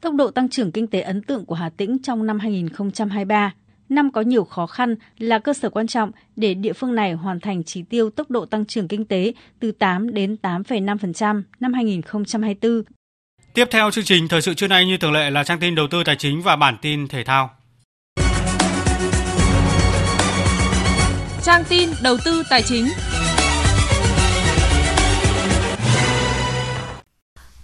Tốc 0.01 0.15
độ 0.15 0.31
tăng 0.31 0.49
trưởng 0.49 0.73
kinh 0.73 0.87
tế 0.87 1.01
ấn 1.01 1.23
tượng 1.23 1.47
của 1.47 1.55
Hà 1.55 1.71
Tĩnh 1.77 1.99
trong 2.03 2.27
năm 2.27 2.39
2023 2.39 3.53
năm 3.89 4.13
có 4.13 4.21
nhiều 4.21 4.45
khó 4.45 4.67
khăn 4.67 4.97
là 5.19 5.39
cơ 5.39 5.53
sở 5.53 5.71
quan 5.71 5.87
trọng 5.87 6.11
để 6.37 6.55
địa 6.55 6.73
phương 6.73 6.95
này 6.95 7.13
hoàn 7.13 7.41
thành 7.41 7.65
chỉ 7.65 7.83
tiêu 7.83 8.11
tốc 8.11 8.31
độ 8.31 8.47
tăng 8.47 8.67
trưởng 8.67 8.89
kinh 8.89 9.05
tế 9.05 9.33
từ 9.61 9.73
8 9.73 10.15
đến 10.15 10.37
8,5% 10.43 11.43
năm 11.61 11.73
2024. 11.73 12.83
Tiếp 13.55 13.65
theo 13.71 13.91
chương 13.91 14.05
trình 14.05 14.29
thời 14.29 14.43
sự 14.43 14.55
trưa 14.55 14.69
nay 14.69 14.87
như 14.87 14.97
thường 14.97 15.13
lệ 15.13 15.31
là 15.31 15.45
trang 15.45 15.59
tin 15.61 15.75
đầu 15.75 15.87
tư 15.91 16.05
tài 16.05 16.17
chính 16.17 16.43
và 16.43 16.57
bản 16.57 16.77
tin 16.83 17.09
thể 17.09 17.25
thao. 17.25 17.51
Trang 21.45 21.65
tin 21.69 21.91
đầu 22.03 22.17
tư 22.25 22.43
tài 22.51 22.63
chính. 22.63 22.89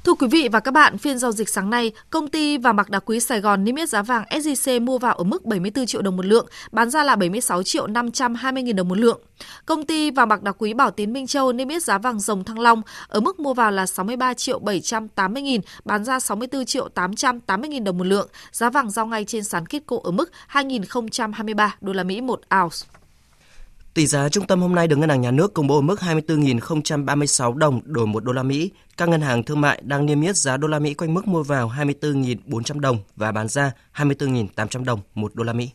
Thưa 0.04 0.14
quý 0.14 0.26
vị 0.30 0.48
và 0.52 0.60
các 0.60 0.70
bạn, 0.70 0.98
phiên 0.98 1.18
giao 1.18 1.32
dịch 1.32 1.48
sáng 1.48 1.70
nay, 1.70 1.92
công 2.10 2.28
ty 2.28 2.58
vàng 2.58 2.76
bạc 2.76 2.90
đá 2.90 2.98
quý 2.98 3.20
Sài 3.20 3.40
Gòn 3.40 3.64
niêm 3.64 3.74
yết 3.74 3.88
giá 3.88 4.02
vàng 4.02 4.24
SJC 4.30 4.84
mua 4.84 4.98
vào 4.98 5.14
ở 5.14 5.24
mức 5.24 5.44
74 5.44 5.86
triệu 5.86 6.02
đồng 6.02 6.16
một 6.16 6.26
lượng, 6.26 6.46
bán 6.72 6.90
ra 6.90 7.04
là 7.04 7.16
76 7.16 7.62
triệu 7.62 7.86
520 7.86 8.62
nghìn 8.62 8.76
đồng 8.76 8.88
một 8.88 8.98
lượng. 8.98 9.20
Công 9.66 9.86
ty 9.86 10.10
vàng 10.10 10.28
bạc 10.28 10.42
đá 10.42 10.52
quý 10.52 10.74
Bảo 10.74 10.90
Tín 10.90 11.12
Minh 11.12 11.26
Châu 11.26 11.52
niêm 11.52 11.68
yết 11.68 11.82
giá 11.82 11.98
vàng 11.98 12.20
rồng 12.20 12.44
Thăng 12.44 12.58
Long 12.58 12.82
ở 13.08 13.20
mức 13.20 13.40
mua 13.40 13.54
vào 13.54 13.70
là 13.70 13.86
63 13.86 14.34
triệu 14.34 14.58
780 14.58 15.42
nghìn, 15.42 15.60
bán 15.84 16.04
ra 16.04 16.20
64 16.20 16.64
triệu 16.64 16.88
880 16.88 17.70
nghìn 17.70 17.84
đồng 17.84 17.98
một 17.98 18.06
lượng. 18.06 18.28
Giá 18.52 18.70
vàng 18.70 18.90
giao 18.90 19.06
ngay 19.06 19.24
trên 19.24 19.44
sàn 19.44 19.66
Kitco 19.66 19.96
ở 20.02 20.10
mức 20.10 20.30
2.023 20.52 21.68
đô 21.80 21.92
la 21.92 22.02
Mỹ 22.02 22.20
một 22.20 22.40
ounce. 22.62 22.97
Tỷ 23.94 24.06
giá 24.06 24.28
trung 24.28 24.46
tâm 24.46 24.60
hôm 24.60 24.74
nay 24.74 24.88
được 24.88 24.96
Ngân 24.96 25.08
hàng 25.08 25.20
Nhà 25.20 25.30
nước 25.30 25.54
công 25.54 25.66
bố 25.66 25.74
ở 25.74 25.80
mức 25.80 26.00
24.036 26.00 27.54
đồng 27.54 27.80
đổi 27.84 28.06
1 28.06 28.24
đô 28.24 28.32
la 28.32 28.42
Mỹ. 28.42 28.70
Các 28.96 29.08
ngân 29.08 29.20
hàng 29.20 29.42
thương 29.42 29.60
mại 29.60 29.82
đang 29.84 30.06
niêm 30.06 30.20
yết 30.20 30.36
giá 30.36 30.56
đô 30.56 30.68
la 30.68 30.78
Mỹ 30.78 30.94
quanh 30.94 31.14
mức 31.14 31.28
mua 31.28 31.42
vào 31.42 31.72
24.400 31.78 32.80
đồng 32.80 32.98
và 33.16 33.32
bán 33.32 33.48
ra 33.48 33.72
24.800 33.94 34.84
đồng 34.84 35.00
1 35.14 35.34
đô 35.34 35.44
la 35.44 35.52
Mỹ. 35.52 35.70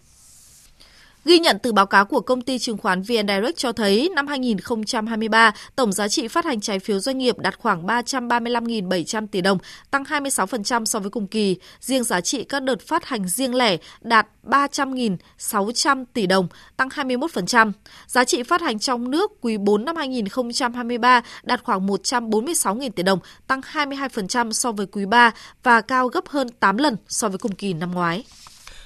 Ghi 1.26 1.40
nhận 1.40 1.60
từ 1.60 1.74
báo 1.74 1.86
cáo 1.86 2.06
của 2.06 2.22
công 2.22 2.42
ty 2.42 2.60
chứng 2.60 2.78
khoán 2.78 3.02
VN 3.02 3.28
Direct 3.28 3.58
cho 3.58 3.72
thấy 3.72 4.10
năm 4.16 4.28
2023, 4.28 5.52
tổng 5.76 5.92
giá 5.92 6.08
trị 6.08 6.28
phát 6.28 6.46
hành 6.46 6.62
trái 6.62 6.80
phiếu 6.80 7.00
doanh 7.00 7.18
nghiệp 7.18 7.40
đạt 7.40 7.60
khoảng 7.60 7.86
335.700 7.86 9.28
tỷ 9.28 9.42
đồng, 9.42 9.58
tăng 9.92 10.04
26% 10.04 10.86
so 10.86 11.00
với 11.00 11.10
cùng 11.10 11.28
kỳ. 11.28 11.58
Riêng 11.80 12.04
giá 12.04 12.22
trị 12.22 12.44
các 12.44 12.64
đợt 12.64 12.82
phát 12.82 13.06
hành 13.06 13.28
riêng 13.28 13.56
lẻ 13.56 13.78
đạt 14.02 14.28
300.600 14.44 16.06
tỷ 16.14 16.28
đồng, 16.28 16.48
tăng 16.78 16.90
21%. 16.90 17.72
Giá 18.08 18.24
trị 18.24 18.44
phát 18.44 18.62
hành 18.62 18.80
trong 18.80 19.12
nước 19.12 19.32
quý 19.42 19.58
4 19.58 19.86
năm 19.86 19.96
2023 19.96 21.22
đạt 21.44 21.64
khoảng 21.64 21.88
146.000 21.88 22.90
tỷ 22.92 23.04
đồng, 23.04 23.20
tăng 23.48 23.62
22% 23.62 24.52
so 24.52 24.72
với 24.72 24.86
quý 24.86 25.06
3 25.06 25.32
và 25.64 25.82
cao 25.82 26.08
gấp 26.08 26.28
hơn 26.28 26.50
8 26.50 26.78
lần 26.78 26.96
so 27.08 27.30
với 27.30 27.38
cùng 27.38 27.56
kỳ 27.56 27.74
năm 27.74 27.92
ngoái. 27.92 28.24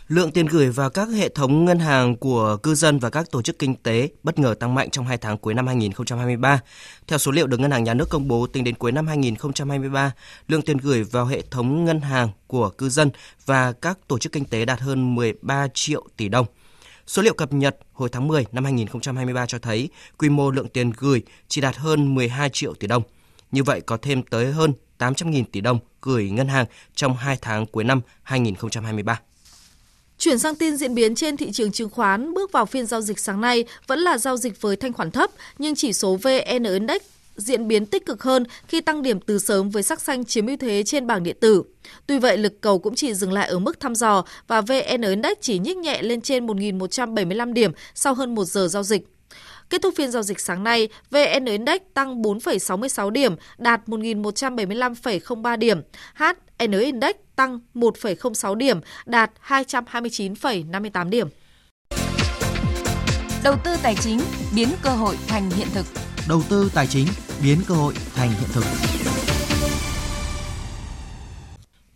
Lượng 0.08 0.32
tiền 0.32 0.46
gửi 0.46 0.70
vào 0.70 0.90
các 0.90 1.10
hệ 1.10 1.30
thống 1.30 1.66
ngân 1.66 1.80
hàng 1.80 2.16
của 2.16 2.58
cư 2.58 2.76
dân 2.76 3.00
và 3.00 3.10
các 3.10 3.32
tổ 3.32 3.42
chức 3.42 3.60
kinh 3.60 3.76
tế 3.76 4.10
bất 4.24 4.40
ngờ 4.40 4.56
tăng 4.60 4.76
mạnh 4.76 4.90
trong 4.90 5.06
2 5.06 5.18
tháng 5.18 5.38
cuối 5.38 5.54
năm 5.54 5.68
2023. 5.68 6.60
Theo 7.08 7.20
số 7.20 7.32
liệu 7.32 7.48
được 7.48 7.60
Ngân 7.60 7.72
hàng 7.72 7.84
Nhà 7.84 7.94
nước 7.94 8.10
công 8.10 8.28
bố 8.28 8.48
tính 8.48 8.64
đến 8.64 8.76
cuối 8.76 8.92
năm 8.92 9.08
2023, 9.08 10.12
lượng 10.48 10.62
tiền 10.62 10.78
gửi 10.78 11.04
vào 11.04 11.26
hệ 11.26 11.42
thống 11.42 11.86
ngân 11.86 12.02
hàng 12.02 12.30
của 12.48 12.70
cư 12.70 12.90
dân 12.90 13.10
và 13.46 13.72
các 13.72 14.00
tổ 14.08 14.20
chức 14.20 14.32
kinh 14.32 14.46
tế 14.46 14.66
đạt 14.66 14.80
hơn 14.80 15.16
13 15.16 15.68
triệu 15.74 16.04
tỷ 16.18 16.30
đồng. 16.30 16.46
Số 17.08 17.22
liệu 17.22 17.34
cập 17.34 17.54
nhật 17.54 17.78
hồi 17.94 18.10
tháng 18.12 18.28
10 18.28 18.46
năm 18.52 18.64
2023 18.64 19.46
cho 19.46 19.60
thấy 19.60 19.90
quy 20.18 20.30
mô 20.30 20.52
lượng 20.52 20.68
tiền 20.68 20.92
gửi 20.98 21.22
chỉ 21.48 21.62
đạt 21.62 21.76
hơn 21.76 22.16
12 22.16 22.50
triệu 22.54 22.74
tỷ 22.74 22.88
đồng. 22.88 23.04
Như 23.52 23.64
vậy 23.64 23.82
có 23.82 23.98
thêm 24.02 24.24
tới 24.24 24.52
hơn 24.52 24.74
800.000 25.00 25.44
tỷ 25.52 25.62
đồng 25.62 25.80
gửi 26.02 26.30
ngân 26.30 26.48
hàng 26.48 26.66
trong 26.96 27.16
2 27.16 27.38
tháng 27.42 27.66
cuối 27.66 27.84
năm 27.84 28.02
2023. 28.24 29.20
Chuyển 30.18 30.40
sang 30.40 30.56
tin 30.56 30.78
diễn 30.78 30.96
biến 30.96 31.16
trên 31.16 31.38
thị 31.38 31.52
trường 31.52 31.72
chứng 31.72 31.90
khoán, 31.90 32.34
bước 32.34 32.52
vào 32.52 32.66
phiên 32.66 32.86
giao 32.86 33.02
dịch 33.02 33.20
sáng 33.20 33.42
nay 33.42 33.66
vẫn 33.88 34.00
là 34.00 34.18
giao 34.18 34.38
dịch 34.38 34.62
với 34.62 34.76
thanh 34.76 34.94
khoản 34.94 35.12
thấp, 35.12 35.32
nhưng 35.58 35.76
chỉ 35.76 35.94
số 35.94 36.16
VN 36.16 36.64
Index 36.64 37.02
diễn 37.36 37.68
biến 37.68 37.86
tích 37.86 38.06
cực 38.06 38.24
hơn 38.24 38.44
khi 38.68 38.82
tăng 38.82 39.02
điểm 39.02 39.20
từ 39.20 39.40
sớm 39.40 39.70
với 39.70 39.84
sắc 39.84 40.02
xanh 40.02 40.26
chiếm 40.26 40.48
ưu 40.48 40.58
thế 40.58 40.84
trên 40.84 41.08
bảng 41.08 41.24
điện 41.24 41.38
tử. 41.40 41.64
Tuy 42.08 42.20
vậy, 42.20 42.38
lực 42.38 42.62
cầu 42.62 42.80
cũng 42.80 42.96
chỉ 42.96 43.14
dừng 43.14 43.34
lại 43.34 43.48
ở 43.48 43.60
mức 43.60 43.80
thăm 43.80 43.96
dò 43.96 44.26
và 44.48 44.62
VN 44.62 45.02
Index 45.02 45.38
chỉ 45.42 45.60
nhích 45.60 45.78
nhẹ 45.78 46.02
lên 46.02 46.22
trên 46.22 46.48
1.175 46.48 47.54
điểm 47.54 47.72
sau 47.96 48.14
hơn 48.14 48.36
1 48.36 48.46
giờ 48.46 48.68
giao 48.68 48.84
dịch. 48.84 49.08
Kết 49.70 49.82
thúc 49.82 49.94
phiên 49.98 50.12
giao 50.12 50.24
dịch 50.24 50.40
sáng 50.40 50.64
nay, 50.64 50.90
VN 51.12 51.46
Index 51.46 51.82
tăng 51.94 52.22
4,66 52.22 53.10
điểm, 53.10 53.36
đạt 53.58 53.82
1.175,03 53.88 55.58
điểm. 55.58 55.82
HN 56.16 56.72
Index 56.72 57.16
tăng 57.36 57.60
1,06 57.74 58.56
điểm, 58.56 58.80
đạt 59.06 59.32
229,58 59.48 61.10
điểm. 61.10 61.28
Đầu 63.44 63.56
tư 63.64 63.76
tài 63.84 63.96
chính 63.96 64.20
biến 64.56 64.70
cơ 64.82 64.90
hội 64.90 65.16
thành 65.28 65.50
hiện 65.50 65.68
thực. 65.74 65.86
Đầu 66.30 66.42
tư 66.50 66.72
tài 66.74 66.88
chính 66.88 67.08
biến 67.44 67.58
cơ 67.68 67.76
hội 67.76 67.94
thành 68.16 68.30
hiện 68.30 68.50
thực. 68.54 68.64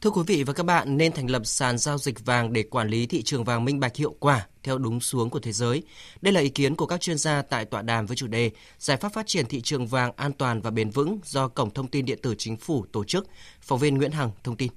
Thưa 0.01 0.09
quý 0.09 0.22
vị 0.28 0.43
và 0.43 0.53
các 0.53 0.65
bạn, 0.65 0.97
nên 0.97 1.11
thành 1.13 1.32
lập 1.32 1.41
sàn 1.45 1.78
giao 1.78 1.97
dịch 1.97 2.26
vàng 2.26 2.53
để 2.53 2.63
quản 2.63 2.88
lý 2.88 3.05
thị 3.05 3.24
trường 3.24 3.43
vàng 3.43 3.65
minh 3.65 3.80
bạch 3.80 3.95
hiệu 3.95 4.15
quả 4.19 4.47
theo 4.64 4.78
đúng 4.78 4.99
xuống 4.99 5.30
của 5.30 5.39
thế 5.39 5.51
giới. 5.51 5.84
Đây 6.22 6.34
là 6.34 6.41
ý 6.41 6.49
kiến 6.49 6.76
của 6.76 6.86
các 6.86 7.01
chuyên 7.01 7.18
gia 7.18 7.41
tại 7.41 7.66
tọa 7.66 7.82
đàm 7.82 8.05
với 8.05 8.18
chủ 8.18 8.28
đề 8.28 8.51
Giải 8.80 8.97
pháp 8.97 9.14
phát 9.14 9.28
triển 9.28 9.45
thị 9.45 9.62
trường 9.62 9.88
vàng 9.88 10.12
an 10.16 10.34
toàn 10.34 10.62
và 10.62 10.72
bền 10.72 10.89
vững 10.89 11.20
do 11.24 11.47
Cổng 11.47 11.74
Thông 11.74 11.88
tin 11.88 12.05
Điện 12.05 12.20
tử 12.22 12.36
Chính 12.38 12.57
phủ 12.57 12.86
tổ 12.91 13.03
chức. 13.03 13.28
Phóng 13.62 13.80
viên 13.80 13.97
Nguyễn 13.97 14.12
Hằng 14.12 14.32
thông 14.43 14.57
tin. 14.57 14.72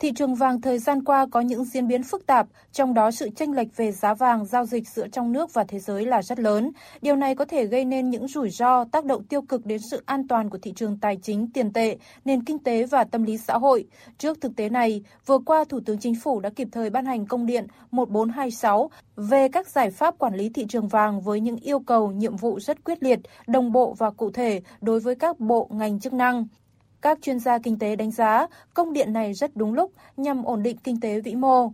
Thị 0.00 0.12
trường 0.12 0.34
vàng 0.34 0.60
thời 0.60 0.78
gian 0.78 1.04
qua 1.04 1.26
có 1.30 1.40
những 1.40 1.64
diễn 1.64 1.88
biến 1.88 2.02
phức 2.02 2.26
tạp, 2.26 2.46
trong 2.72 2.94
đó 2.94 3.10
sự 3.10 3.28
chênh 3.36 3.52
lệch 3.52 3.76
về 3.76 3.92
giá 3.92 4.14
vàng 4.14 4.44
giao 4.44 4.66
dịch 4.66 4.88
giữa 4.88 5.08
trong 5.08 5.32
nước 5.32 5.54
và 5.54 5.64
thế 5.68 5.78
giới 5.78 6.06
là 6.06 6.22
rất 6.22 6.38
lớn. 6.38 6.70
Điều 7.02 7.16
này 7.16 7.34
có 7.34 7.44
thể 7.44 7.66
gây 7.66 7.84
nên 7.84 8.10
những 8.10 8.28
rủi 8.28 8.50
ro 8.50 8.84
tác 8.84 9.04
động 9.04 9.24
tiêu 9.24 9.42
cực 9.42 9.66
đến 9.66 9.80
sự 9.90 10.02
an 10.06 10.28
toàn 10.28 10.50
của 10.50 10.58
thị 10.62 10.72
trường 10.76 10.98
tài 11.00 11.16
chính, 11.22 11.50
tiền 11.54 11.72
tệ, 11.72 11.96
nền 12.24 12.44
kinh 12.44 12.58
tế 12.58 12.86
và 12.86 13.04
tâm 13.04 13.22
lý 13.22 13.38
xã 13.38 13.58
hội. 13.58 13.84
Trước 14.18 14.40
thực 14.40 14.56
tế 14.56 14.68
này, 14.68 15.02
vừa 15.26 15.38
qua 15.38 15.64
Thủ 15.68 15.80
tướng 15.86 15.98
Chính 15.98 16.14
phủ 16.22 16.40
đã 16.40 16.50
kịp 16.50 16.68
thời 16.72 16.90
ban 16.90 17.06
hành 17.06 17.26
công 17.26 17.46
điện 17.46 17.66
1426 17.90 18.90
về 19.16 19.48
các 19.48 19.68
giải 19.68 19.90
pháp 19.90 20.18
quản 20.18 20.34
lý 20.34 20.48
thị 20.48 20.66
trường 20.68 20.88
vàng 20.88 21.20
với 21.20 21.40
những 21.40 21.56
yêu 21.56 21.78
cầu, 21.78 22.10
nhiệm 22.10 22.36
vụ 22.36 22.60
rất 22.60 22.84
quyết 22.84 23.02
liệt, 23.02 23.20
đồng 23.46 23.72
bộ 23.72 23.94
và 23.98 24.10
cụ 24.10 24.30
thể 24.30 24.60
đối 24.80 25.00
với 25.00 25.14
các 25.14 25.40
bộ 25.40 25.68
ngành 25.70 26.00
chức 26.00 26.12
năng. 26.12 26.46
Các 27.00 27.18
chuyên 27.22 27.38
gia 27.38 27.58
kinh 27.58 27.78
tế 27.78 27.96
đánh 27.96 28.10
giá 28.10 28.46
công 28.74 28.92
điện 28.92 29.12
này 29.12 29.34
rất 29.34 29.56
đúng 29.56 29.74
lúc 29.74 29.92
nhằm 30.16 30.44
ổn 30.44 30.62
định 30.62 30.76
kinh 30.76 31.00
tế 31.00 31.20
vĩ 31.20 31.34
mô. 31.34 31.72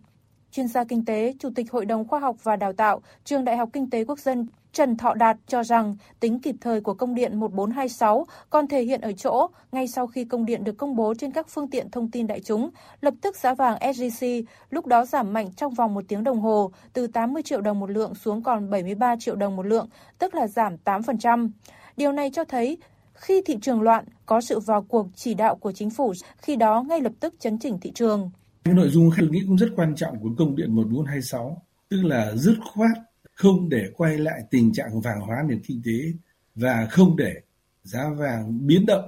Chuyên 0.51 0.69
gia 0.69 0.85
kinh 0.85 1.05
tế, 1.05 1.35
Chủ 1.39 1.51
tịch 1.55 1.73
Hội 1.73 1.87
đồng 1.87 2.09
Khoa 2.09 2.21
học 2.21 2.37
và 2.43 2.57
Đào 2.57 2.73
tạo, 2.73 3.01
Trường 3.25 3.45
Đại 3.45 3.57
học 3.57 3.69
Kinh 3.73 3.91
tế 3.91 4.05
Quốc 4.05 4.19
dân 4.19 4.47
Trần 4.75 4.97
Thọ 4.97 5.15
Đạt 5.15 5.37
cho 5.47 5.65
rằng 5.65 5.97
tính 6.21 6.41
kịp 6.41 6.55
thời 6.61 6.81
của 6.81 6.95
công 6.95 7.15
điện 7.15 7.41
1426 7.41 8.27
còn 8.51 8.69
thể 8.69 8.83
hiện 8.83 9.01
ở 9.01 9.13
chỗ, 9.13 9.47
ngay 9.73 9.89
sau 9.89 10.07
khi 10.07 10.25
công 10.25 10.47
điện 10.47 10.65
được 10.65 10.79
công 10.79 10.97
bố 10.97 11.15
trên 11.15 11.33
các 11.33 11.49
phương 11.49 11.71
tiện 11.71 11.91
thông 11.91 12.11
tin 12.11 12.27
đại 12.27 12.41
chúng, 12.41 12.71
lập 13.01 13.15
tức 13.21 13.37
giá 13.37 13.55
vàng 13.55 13.79
SJC 13.79 14.45
lúc 14.71 14.87
đó 14.87 15.05
giảm 15.05 15.33
mạnh 15.33 15.53
trong 15.57 15.75
vòng 15.75 15.95
một 15.95 16.05
tiếng 16.09 16.25
đồng 16.25 16.41
hồ, 16.41 16.71
từ 16.93 17.07
80 17.07 17.43
triệu 17.43 17.61
đồng 17.61 17.81
một 17.81 17.91
lượng 17.91 18.15
xuống 18.15 18.43
còn 18.43 18.71
73 18.71 19.17
triệu 19.17 19.37
đồng 19.37 19.57
một 19.57 19.67
lượng, 19.67 19.89
tức 20.19 20.35
là 20.35 20.47
giảm 20.47 20.77
8%. 20.85 21.49
Điều 21.97 22.13
này 22.13 22.31
cho 22.31 22.45
thấy 22.45 22.79
khi 23.15 23.43
thị 23.47 23.57
trường 23.63 23.83
loạn, 23.83 24.05
có 24.27 24.41
sự 24.41 24.61
vào 24.61 24.83
cuộc 24.83 25.07
chỉ 25.15 25.35
đạo 25.35 25.57
của 25.57 25.73
chính 25.73 25.91
phủ, 25.91 26.13
khi 26.39 26.57
đó 26.57 26.85
ngay 26.89 27.01
lập 27.01 27.13
tức 27.21 27.35
chấn 27.39 27.59
chỉnh 27.59 27.79
thị 27.81 27.93
trường. 27.95 28.31
Cái 28.65 28.75
nội 28.75 28.89
dung 28.89 29.11
tôi 29.19 29.29
nghĩ 29.29 29.41
cũng 29.47 29.57
rất 29.57 29.69
quan 29.77 29.95
trọng 29.95 30.21
của 30.21 30.31
công 30.39 30.57
điện 30.57 30.75
1426, 30.75 31.63
tức 31.89 32.03
là 32.03 32.37
dứt 32.37 32.57
khoát 32.75 32.99
không 33.35 33.69
để 33.69 33.91
quay 33.97 34.19
lại 34.19 34.41
tình 34.51 34.73
trạng 34.73 35.01
vàng 35.01 35.21
hóa 35.21 35.37
nền 35.49 35.61
kinh 35.67 35.83
tế 35.85 36.19
và 36.55 36.87
không 36.91 37.17
để 37.17 37.35
giá 37.83 38.09
vàng 38.19 38.67
biến 38.67 38.87
động 38.87 39.05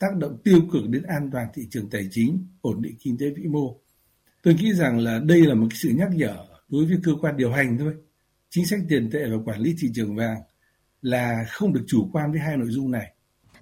tác 0.00 0.16
động 0.16 0.38
tiêu 0.44 0.60
cực 0.72 0.88
đến 0.88 1.02
an 1.02 1.30
toàn 1.32 1.46
thị 1.54 1.62
trường 1.70 1.90
tài 1.90 2.08
chính, 2.10 2.46
ổn 2.60 2.82
định 2.82 2.94
kinh 3.00 3.18
tế 3.18 3.26
vĩ 3.36 3.42
mô. 3.44 3.76
Tôi 4.42 4.54
nghĩ 4.54 4.72
rằng 4.72 4.98
là 4.98 5.20
đây 5.24 5.40
là 5.46 5.54
một 5.54 5.66
cái 5.70 5.76
sự 5.82 5.88
nhắc 5.88 6.08
nhở 6.14 6.36
đối 6.68 6.84
với 6.84 6.96
cơ 7.02 7.12
quan 7.20 7.36
điều 7.36 7.52
hành 7.52 7.78
thôi. 7.78 7.94
Chính 8.50 8.66
sách 8.66 8.80
tiền 8.88 9.10
tệ 9.10 9.18
và 9.30 9.36
quản 9.44 9.60
lý 9.60 9.74
thị 9.80 9.88
trường 9.94 10.16
vàng 10.16 10.40
là 11.02 11.44
không 11.48 11.72
được 11.72 11.84
chủ 11.86 12.08
quan 12.12 12.30
với 12.32 12.40
hai 12.40 12.56
nội 12.56 12.68
dung 12.70 12.90
này. 12.90 13.14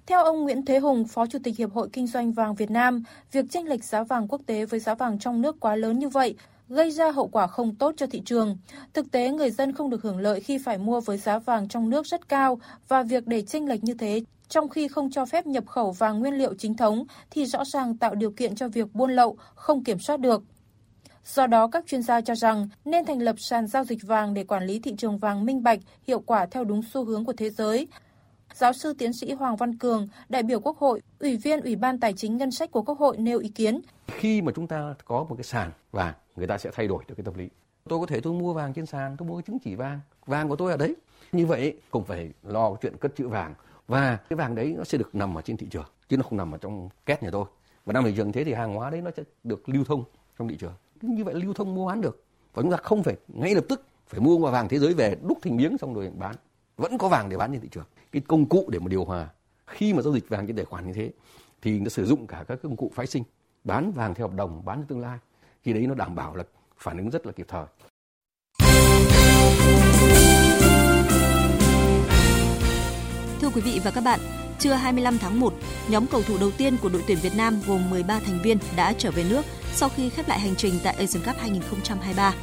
Theo 0.09 0.23
ông 0.23 0.43
Nguyễn 0.43 0.65
Thế 0.65 0.79
Hùng, 0.79 1.05
Phó 1.05 1.25
Chủ 1.25 1.39
tịch 1.43 1.57
Hiệp 1.57 1.73
hội 1.73 1.89
Kinh 1.93 2.07
doanh 2.07 2.31
vàng 2.31 2.55
Việt 2.55 2.71
Nam, 2.71 3.03
việc 3.31 3.45
chênh 3.49 3.67
lệch 3.67 3.83
giá 3.83 4.03
vàng 4.03 4.27
quốc 4.27 4.41
tế 4.45 4.65
với 4.65 4.79
giá 4.79 4.95
vàng 4.95 5.19
trong 5.19 5.41
nước 5.41 5.59
quá 5.59 5.75
lớn 5.75 5.99
như 5.99 6.09
vậy 6.09 6.35
gây 6.69 6.91
ra 6.91 7.11
hậu 7.11 7.27
quả 7.27 7.47
không 7.47 7.75
tốt 7.75 7.93
cho 7.97 8.07
thị 8.07 8.21
trường. 8.25 8.57
Thực 8.93 9.11
tế, 9.11 9.29
người 9.29 9.51
dân 9.51 9.73
không 9.73 9.89
được 9.89 10.01
hưởng 10.01 10.17
lợi 10.17 10.39
khi 10.39 10.57
phải 10.57 10.77
mua 10.77 11.01
với 11.01 11.17
giá 11.17 11.39
vàng 11.39 11.67
trong 11.67 11.89
nước 11.89 12.05
rất 12.05 12.29
cao 12.29 12.59
và 12.87 13.03
việc 13.03 13.27
để 13.27 13.41
chênh 13.41 13.69
lệch 13.69 13.83
như 13.83 13.93
thế 13.93 14.21
trong 14.47 14.69
khi 14.69 14.87
không 14.87 15.11
cho 15.11 15.25
phép 15.25 15.47
nhập 15.47 15.67
khẩu 15.67 15.91
vàng 15.91 16.19
nguyên 16.19 16.37
liệu 16.37 16.53
chính 16.53 16.77
thống 16.77 17.05
thì 17.31 17.45
rõ 17.45 17.65
ràng 17.65 17.97
tạo 17.97 18.15
điều 18.15 18.31
kiện 18.31 18.55
cho 18.55 18.67
việc 18.67 18.93
buôn 18.93 19.11
lậu 19.11 19.37
không 19.55 19.83
kiểm 19.83 19.99
soát 19.99 20.19
được. 20.19 20.43
Do 21.25 21.47
đó, 21.47 21.67
các 21.67 21.85
chuyên 21.87 22.03
gia 22.03 22.21
cho 22.21 22.35
rằng 22.35 22.69
nên 22.85 23.05
thành 23.05 23.21
lập 23.21 23.35
sàn 23.39 23.67
giao 23.67 23.83
dịch 23.83 23.99
vàng 24.07 24.33
để 24.33 24.43
quản 24.43 24.65
lý 24.65 24.79
thị 24.79 24.93
trường 24.97 25.17
vàng 25.17 25.45
minh 25.45 25.63
bạch, 25.63 25.79
hiệu 26.07 26.19
quả 26.19 26.45
theo 26.45 26.63
đúng 26.63 26.81
xu 26.93 27.05
hướng 27.05 27.25
của 27.25 27.33
thế 27.33 27.49
giới. 27.49 27.87
Giáo 28.53 28.73
sư 28.73 28.93
tiến 28.97 29.13
sĩ 29.13 29.33
Hoàng 29.33 29.55
Văn 29.55 29.77
Cường, 29.77 30.07
đại 30.29 30.43
biểu 30.43 30.59
Quốc 30.59 30.77
hội, 30.77 31.01
Ủy 31.19 31.37
viên 31.37 31.61
Ủy 31.61 31.75
ban 31.75 31.99
Tài 31.99 32.13
chính 32.13 32.37
Ngân 32.37 32.51
sách 32.51 32.71
của 32.71 32.81
Quốc 32.81 32.99
hội 32.99 33.17
nêu 33.17 33.39
ý 33.39 33.49
kiến. 33.49 33.81
Khi 34.07 34.41
mà 34.41 34.51
chúng 34.55 34.67
ta 34.67 34.95
có 35.05 35.25
một 35.29 35.35
cái 35.35 35.43
sàn 35.43 35.71
vàng, 35.91 36.13
người 36.35 36.47
ta 36.47 36.57
sẽ 36.57 36.69
thay 36.73 36.87
đổi 36.87 37.03
được 37.07 37.15
cái 37.15 37.23
tâm 37.23 37.33
lý. 37.33 37.49
Tôi 37.89 37.99
có 37.99 38.05
thể 38.05 38.21
tôi 38.21 38.33
mua 38.33 38.53
vàng 38.53 38.73
trên 38.73 38.85
sàn, 38.85 39.17
tôi 39.17 39.27
mua 39.27 39.35
cái 39.35 39.43
chứng 39.43 39.59
chỉ 39.59 39.75
vàng, 39.75 39.99
vàng 40.25 40.49
của 40.49 40.55
tôi 40.55 40.71
ở 40.71 40.77
đấy. 40.77 40.95
Như 41.31 41.45
vậy 41.45 41.81
cũng 41.91 42.03
phải 42.03 42.33
lo 42.43 42.75
chuyện 42.81 42.97
cất 42.97 43.15
trữ 43.15 43.27
vàng 43.27 43.53
và 43.87 44.17
cái 44.29 44.37
vàng 44.37 44.55
đấy 44.55 44.73
nó 44.77 44.83
sẽ 44.83 44.97
được 44.97 45.15
nằm 45.15 45.37
ở 45.37 45.41
trên 45.41 45.57
thị 45.57 45.67
trường 45.71 45.85
chứ 46.09 46.17
nó 46.17 46.23
không 46.23 46.37
nằm 46.37 46.51
ở 46.51 46.57
trong 46.57 46.89
két 47.05 47.23
nhà 47.23 47.29
tôi. 47.31 47.45
Và 47.85 47.93
nằm 47.93 48.03
thị 48.03 48.13
trường 48.17 48.31
thế 48.31 48.43
thì 48.43 48.53
hàng 48.53 48.73
hóa 48.73 48.89
đấy 48.89 49.01
nó 49.01 49.11
sẽ 49.17 49.23
được 49.43 49.69
lưu 49.69 49.83
thông 49.83 50.03
trong 50.39 50.47
thị 50.47 50.57
trường. 50.59 50.73
Như 51.01 51.23
vậy 51.23 51.33
lưu 51.33 51.53
thông 51.53 51.75
mua 51.75 51.87
bán 51.87 52.01
được. 52.01 52.23
Và 52.53 52.61
chúng 52.61 52.71
ta 52.71 52.77
không 52.77 53.03
phải 53.03 53.15
ngay 53.27 53.55
lập 53.55 53.63
tức 53.69 53.85
phải 54.07 54.19
mua 54.19 54.37
vàng 54.37 54.67
thế 54.67 54.79
giới 54.79 54.93
về 54.93 55.15
đúc 55.27 55.37
thành 55.41 55.57
miếng 55.57 55.77
xong 55.77 55.93
rồi 55.93 56.11
bán. 56.17 56.35
Vẫn 56.77 56.97
có 56.97 57.07
vàng 57.07 57.29
để 57.29 57.37
bán 57.37 57.51
trên 57.51 57.61
thị 57.61 57.67
trường 57.71 57.85
cái 58.11 58.21
công 58.27 58.45
cụ 58.45 58.69
để 58.71 58.79
mà 58.79 58.87
điều 58.87 59.03
hòa. 59.03 59.29
Khi 59.67 59.93
mà 59.93 60.01
giao 60.01 60.13
dịch 60.13 60.29
vàng 60.29 60.47
trên 60.47 60.55
tài 60.55 60.65
khoản 60.65 60.87
như 60.87 60.93
thế 60.93 61.11
thì 61.61 61.79
nó 61.79 61.89
sử 61.89 62.05
dụng 62.05 62.27
cả 62.27 62.43
các 62.47 62.59
công 62.63 62.75
cụ 62.75 62.91
phái 62.95 63.07
sinh 63.07 63.23
bán 63.63 63.91
vàng 63.91 64.13
theo 64.13 64.27
hợp 64.27 64.35
đồng 64.35 64.65
bán 64.65 64.83
tương 64.87 64.99
lai. 64.99 65.17
Khi 65.63 65.73
đấy 65.73 65.87
nó 65.87 65.93
đảm 65.93 66.15
bảo 66.15 66.35
là 66.35 66.43
phản 66.77 66.97
ứng 66.97 67.09
rất 67.09 67.25
là 67.25 67.31
kịp 67.31 67.45
thời. 67.49 67.65
Thưa 73.41 73.49
quý 73.49 73.61
vị 73.61 73.79
và 73.83 73.91
các 73.91 74.01
bạn, 74.01 74.19
trưa 74.59 74.73
25 74.73 75.17
tháng 75.17 75.39
1, 75.39 75.53
nhóm 75.89 76.05
cầu 76.07 76.21
thủ 76.21 76.37
đầu 76.39 76.51
tiên 76.57 76.77
của 76.81 76.89
đội 76.89 77.03
tuyển 77.07 77.17
Việt 77.21 77.35
Nam 77.37 77.61
gồm 77.67 77.89
13 77.89 78.19
thành 78.19 78.39
viên 78.43 78.57
đã 78.75 78.93
trở 78.97 79.11
về 79.11 79.23
nước 79.29 79.45
sau 79.73 79.89
khi 79.89 80.09
khép 80.09 80.27
lại 80.27 80.39
hành 80.39 80.55
trình 80.55 80.73
tại 80.83 80.95
Asian 80.95 81.23
Cup 81.23 81.35
2023. 81.37 82.33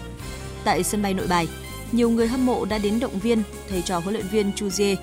Tại 0.64 0.83
sân 0.83 1.03
bay 1.03 1.14
Nội 1.14 1.27
Bài, 1.31 1.49
nhiều 1.93 2.11
người 2.11 2.29
hâm 2.29 2.47
mộ 2.47 2.64
đã 2.64 2.79
đến 2.79 3.01
động 3.01 3.19
viên 3.19 3.43
thầy 3.69 3.83
trò 3.83 3.99
huấn 3.99 4.14
luyện 4.14 4.27
viên 4.27 4.53
Chu 4.53 4.69
Jie 4.69 4.97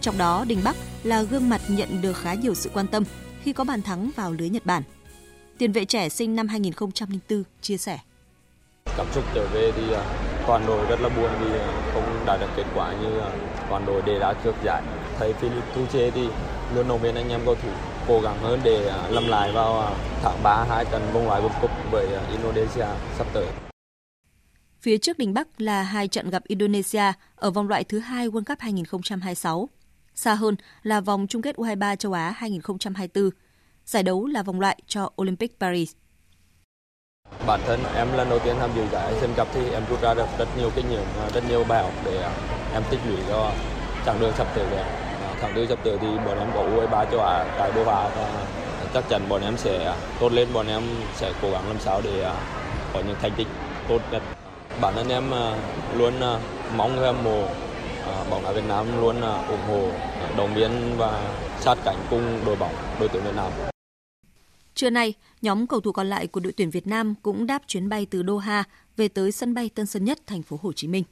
trong 0.00 0.18
đó, 0.18 0.44
Đình 0.48 0.60
Bắc 0.64 0.76
là 1.04 1.22
gương 1.22 1.48
mặt 1.48 1.60
nhận 1.68 2.02
được 2.02 2.16
khá 2.16 2.34
nhiều 2.34 2.54
sự 2.54 2.70
quan 2.74 2.86
tâm 2.86 3.04
khi 3.42 3.52
có 3.52 3.64
bàn 3.64 3.82
thắng 3.82 4.10
vào 4.16 4.32
lưới 4.32 4.48
Nhật 4.48 4.66
Bản. 4.66 4.82
Tiền 5.58 5.72
vệ 5.72 5.84
trẻ 5.84 6.08
sinh 6.08 6.36
năm 6.36 6.48
2004 6.48 7.42
chia 7.60 7.76
sẻ. 7.76 7.98
Cảm 8.96 9.06
xúc 9.14 9.24
trở 9.34 9.46
về 9.54 9.72
thì 9.76 9.92
à, 9.92 10.02
toàn 10.46 10.66
đội 10.66 10.86
rất 10.86 11.00
là 11.00 11.08
buồn 11.08 11.30
vì 11.40 11.58
à, 11.58 11.92
không 11.94 12.22
đạt 12.26 12.40
được 12.40 12.46
kết 12.56 12.64
quả 12.74 12.92
như 13.02 13.18
à, 13.20 13.30
toàn 13.68 13.86
đội 13.86 14.02
đề 14.02 14.18
ra 14.18 14.32
trước 14.44 14.54
giải. 14.64 14.82
Thầy 15.18 15.32
Philip 15.32 15.64
Tuche 15.74 16.10
thì 16.10 16.28
luôn 16.74 16.88
động 16.88 17.00
viên 17.02 17.14
anh 17.14 17.28
em 17.28 17.40
cầu 17.44 17.54
thủ 17.54 17.68
cố 18.08 18.20
gắng 18.20 18.38
hơn 18.42 18.60
để 18.64 18.92
lâm 19.10 19.28
lại 19.28 19.52
vào 19.52 19.96
tháng 20.22 20.42
3 20.42 20.64
hai 20.68 20.84
trận 20.84 21.02
vòng 21.12 21.26
loại 21.26 21.42
World 21.42 21.60
Cup 21.60 21.70
với 21.90 22.06
Indonesia 22.32 22.86
sắp 23.18 23.26
tới. 23.32 23.46
Phía 24.80 24.98
trước 24.98 25.18
Đình 25.18 25.34
Bắc 25.34 25.60
là 25.60 25.82
hai 25.82 26.08
trận 26.08 26.30
gặp 26.30 26.42
Indonesia 26.46 27.12
ở 27.36 27.50
vòng 27.50 27.68
loại 27.68 27.84
thứ 27.84 27.98
hai 27.98 28.28
World 28.28 28.44
Cup 28.44 28.58
2026. 28.60 29.68
Xa 30.20 30.34
hơn 30.34 30.56
là 30.82 31.00
vòng 31.00 31.26
chung 31.26 31.42
kết 31.42 31.56
U23 31.56 31.96
châu 31.96 32.12
Á 32.12 32.34
2024. 32.36 33.30
Giải 33.84 34.02
đấu 34.02 34.26
là 34.26 34.42
vòng 34.42 34.60
loại 34.60 34.78
cho 34.86 35.10
Olympic 35.22 35.60
Paris. 35.60 35.92
Bản 37.46 37.60
thân 37.66 37.80
em 37.94 38.12
lần 38.12 38.28
đầu 38.28 38.38
tiên 38.38 38.56
tham 38.58 38.70
dự 38.76 38.82
giải 38.92 39.14
Asian 39.14 39.34
Cup 39.36 39.48
thì 39.54 39.70
em 39.70 39.82
rút 39.90 40.02
ra 40.02 40.14
được 40.14 40.26
rất 40.38 40.48
nhiều 40.58 40.70
kinh 40.76 40.90
nghiệm, 40.90 41.02
rất 41.34 41.44
nhiều 41.48 41.64
bài 41.64 41.82
học 41.82 41.92
để 42.04 42.30
em 42.74 42.82
tích 42.90 43.00
lũy 43.08 43.16
cho 43.28 43.52
chặng 44.06 44.20
đường 44.20 44.32
sắp 44.36 44.46
tới 44.54 44.66
của 44.70 44.76
em. 44.76 44.86
À, 45.22 45.34
tháng 45.40 45.52
tư 45.54 45.66
sắp 45.68 45.78
tới 45.84 45.98
thì 46.00 46.06
bọn 46.26 46.38
em 46.38 46.48
có 46.54 46.62
U23 46.62 47.10
châu 47.10 47.20
Á 47.20 47.44
tại 47.58 47.72
Doha 47.74 48.08
và 48.08 48.46
chắc 48.94 49.04
chắn 49.08 49.28
bọn 49.28 49.42
em 49.42 49.56
sẽ 49.56 49.94
tốt 50.20 50.32
lên, 50.32 50.48
bọn 50.52 50.66
em 50.66 50.82
sẽ 51.14 51.32
cố 51.42 51.50
gắng 51.50 51.68
làm 51.68 51.78
sao 51.80 52.00
để 52.04 52.22
à, 52.22 52.34
có 52.92 53.02
những 53.06 53.16
thành 53.22 53.32
tích 53.36 53.48
tốt 53.88 54.02
nhất. 54.12 54.22
Bản 54.80 54.94
thân 54.96 55.08
em 55.08 55.30
à, 55.30 55.56
luôn 55.96 56.14
mong 56.76 56.96
người 56.96 57.06
hâm 57.06 57.24
mộ 57.24 57.48
Ờ, 58.10 58.26
bóng 58.30 58.42
đá 58.44 58.52
Việt 58.52 58.64
Nam 58.68 58.86
luôn 59.00 59.20
ờ, 59.20 59.44
ủng 59.48 59.60
hộ, 59.68 59.88
ờ, 60.20 60.34
đồng 60.36 60.54
viên 60.54 60.70
và 60.96 61.36
sát 61.60 61.74
cánh 61.84 61.96
cùng 62.10 62.40
đội 62.46 62.56
bóng 62.56 62.74
đội 63.00 63.08
tuyển 63.12 63.22
Việt 63.24 63.34
Nam. 63.36 63.52
Trưa 64.74 64.90
nay, 64.90 65.14
nhóm 65.42 65.66
cầu 65.66 65.80
thủ 65.80 65.92
còn 65.92 66.06
lại 66.06 66.26
của 66.26 66.40
đội 66.40 66.52
tuyển 66.52 66.70
Việt 66.70 66.86
Nam 66.86 67.14
cũng 67.22 67.46
đáp 67.46 67.62
chuyến 67.66 67.88
bay 67.88 68.06
từ 68.06 68.22
Doha 68.26 68.64
về 68.96 69.08
tới 69.08 69.32
sân 69.32 69.54
bay 69.54 69.70
Tân 69.74 69.86
Sơn 69.86 70.04
Nhất, 70.04 70.18
thành 70.26 70.42
phố 70.42 70.58
Hồ 70.62 70.72
Chí 70.72 70.88
Minh. 70.88 71.04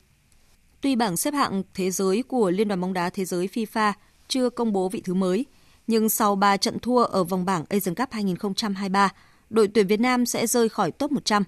Tuy 0.80 0.96
bảng 0.96 1.16
xếp 1.16 1.34
hạng 1.34 1.62
thế 1.74 1.90
giới 1.90 2.22
của 2.28 2.50
Liên 2.50 2.68
đoàn 2.68 2.80
bóng 2.80 2.92
đá 2.92 3.10
thế 3.10 3.24
giới 3.24 3.48
FIFA 3.52 3.92
chưa 4.28 4.50
công 4.50 4.72
bố 4.72 4.88
vị 4.88 5.02
thứ 5.04 5.14
mới, 5.14 5.46
nhưng 5.86 6.08
sau 6.08 6.36
3 6.36 6.56
trận 6.56 6.78
thua 6.78 7.04
ở 7.04 7.24
vòng 7.24 7.44
bảng 7.44 7.64
Asian 7.68 7.94
Cup 7.94 8.08
2023, 8.10 9.12
đội 9.50 9.68
tuyển 9.68 9.86
Việt 9.86 10.00
Nam 10.00 10.26
sẽ 10.26 10.46
rơi 10.46 10.68
khỏi 10.68 10.90
top 10.90 11.12
100. 11.12 11.42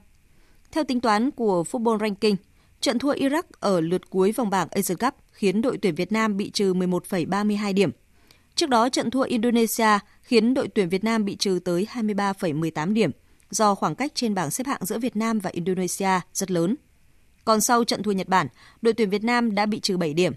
Theo 0.73 0.85
tính 0.85 1.01
toán 1.01 1.31
của 1.31 1.65
Football 1.71 1.99
Ranking, 1.99 2.37
trận 2.81 2.99
thua 2.99 3.15
Iraq 3.15 3.43
ở 3.61 3.81
lượt 3.81 4.11
cuối 4.11 4.33
vòng 4.33 4.51
bảng 4.51 4.69
Asian 4.71 4.99
Cup 4.99 5.15
khiến 5.33 5.63
đội 5.63 5.79
tuyển 5.79 5.95
Việt 5.95 6.13
Nam 6.13 6.37
bị 6.37 6.51
trừ 6.51 6.75
11,32 6.75 7.75
điểm. 7.75 7.91
Trước 8.55 8.69
đó, 8.69 8.89
trận 8.89 9.11
thua 9.11 9.23
Indonesia 9.23 9.99
khiến 10.23 10.55
đội 10.55 10.69
tuyển 10.69 10.89
Việt 10.89 11.05
Nam 11.05 11.25
bị 11.25 11.37
trừ 11.37 11.59
tới 11.65 11.87
23,18 11.93 12.93
điểm 12.93 13.11
do 13.51 13.75
khoảng 13.75 13.95
cách 13.95 14.13
trên 14.15 14.35
bảng 14.35 14.51
xếp 14.51 14.67
hạng 14.67 14.85
giữa 14.85 14.99
Việt 14.99 15.17
Nam 15.17 15.39
và 15.39 15.51
Indonesia 15.51 16.21
rất 16.33 16.51
lớn. 16.51 16.77
Còn 17.45 17.61
sau 17.61 17.85
trận 17.85 18.03
thua 18.03 18.13
Nhật 18.13 18.29
Bản, 18.29 18.47
đội 18.83 18.95
tuyển 18.95 19.11
Việt 19.11 19.25
Nam 19.25 19.55
đã 19.55 19.67
bị 19.67 19.81
trừ 19.81 19.97
7 19.97 20.15
điểm. 20.15 20.33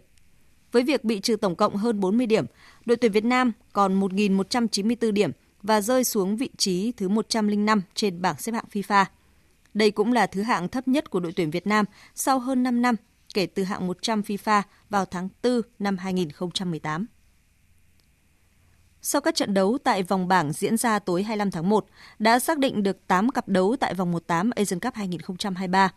Với 0.71 0.83
việc 0.83 1.03
bị 1.03 1.19
trừ 1.19 1.35
tổng 1.35 1.55
cộng 1.55 1.75
hơn 1.75 1.99
40 1.99 2.25
điểm, 2.25 2.45
đội 2.85 2.97
tuyển 2.97 3.11
Việt 3.11 3.25
Nam 3.25 3.51
còn 3.73 3.99
1.194 3.99 5.11
điểm 5.11 5.31
và 5.63 5.81
rơi 5.81 6.03
xuống 6.03 6.37
vị 6.37 6.49
trí 6.57 6.91
thứ 6.91 7.09
105 7.09 7.81
trên 7.95 8.21
bảng 8.21 8.37
xếp 8.37 8.51
hạng 8.51 8.65
FIFA. 8.71 9.05
Đây 9.73 9.91
cũng 9.91 10.13
là 10.13 10.27
thứ 10.27 10.41
hạng 10.41 10.67
thấp 10.67 10.87
nhất 10.87 11.09
của 11.09 11.19
đội 11.19 11.33
tuyển 11.35 11.51
Việt 11.51 11.67
Nam 11.67 11.85
sau 12.15 12.39
hơn 12.39 12.63
5 12.63 12.81
năm 12.81 12.95
kể 13.33 13.45
từ 13.45 13.63
hạng 13.63 13.87
100 13.87 14.21
FIFA 14.21 14.61
vào 14.89 15.05
tháng 15.05 15.29
4 15.43 15.61
năm 15.79 15.97
2018. 15.97 17.05
Sau 19.01 19.21
các 19.21 19.35
trận 19.35 19.53
đấu 19.53 19.77
tại 19.83 20.03
vòng 20.03 20.27
bảng 20.27 20.53
diễn 20.53 20.77
ra 20.77 20.99
tối 20.99 21.23
25 21.23 21.51
tháng 21.51 21.69
1, 21.69 21.85
đã 22.19 22.39
xác 22.39 22.57
định 22.57 22.83
được 22.83 23.07
8 23.07 23.29
cặp 23.29 23.47
đấu 23.47 23.75
tại 23.79 23.93
vòng 23.93 24.11
18 24.11 24.51
Asian 24.55 24.79
Cup 24.79 24.93
2023. 24.93 25.91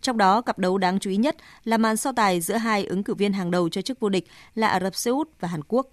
Trong 0.00 0.18
đó, 0.18 0.40
cặp 0.40 0.58
đấu 0.58 0.78
đáng 0.78 0.98
chú 0.98 1.10
ý 1.10 1.16
nhất 1.16 1.36
là 1.64 1.78
màn 1.78 1.96
so 1.96 2.12
tài 2.12 2.40
giữa 2.40 2.56
hai 2.56 2.84
ứng 2.84 3.04
cử 3.04 3.14
viên 3.14 3.32
hàng 3.32 3.50
đầu 3.50 3.68
cho 3.68 3.82
chức 3.82 4.00
vô 4.00 4.08
địch 4.08 4.26
là 4.54 4.68
Ả 4.68 4.80
Rập 4.80 4.94
Xê 4.94 5.10
Út 5.10 5.28
và 5.40 5.48
Hàn 5.48 5.60
Quốc. 5.68 5.86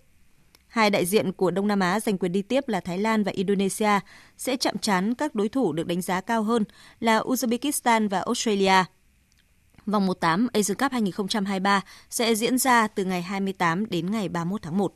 Hai 0.78 0.90
đại 0.90 1.06
diện 1.06 1.32
của 1.32 1.52
Đông 1.52 1.68
Nam 1.68 1.80
Á 1.80 2.00
giành 2.00 2.18
quyền 2.18 2.32
đi 2.32 2.42
tiếp 2.42 2.68
là 2.68 2.80
Thái 2.80 2.98
Lan 2.98 3.24
và 3.24 3.32
Indonesia 3.32 4.00
sẽ 4.38 4.58
chạm 4.58 4.78
trán 4.78 5.16
các 5.16 5.36
đối 5.36 5.50
thủ 5.50 5.74
được 5.74 5.88
đánh 5.88 6.02
giá 6.02 6.22
cao 6.22 6.44
hơn 6.44 6.64
là 7.00 7.20
Uzbekistan 7.20 8.10
và 8.10 8.20
Australia. 8.20 8.84
Vòng 9.86 10.08
1/8 10.08 10.48
Asian 10.54 10.78
Cup 10.78 10.92
2023 10.92 11.82
sẽ 12.10 12.36
diễn 12.36 12.58
ra 12.58 12.88
từ 12.88 13.06
ngày 13.06 13.22
28 13.22 13.86
đến 13.90 14.12
ngày 14.12 14.30
31 14.30 14.62
tháng 14.62 14.78
1. 14.78 14.94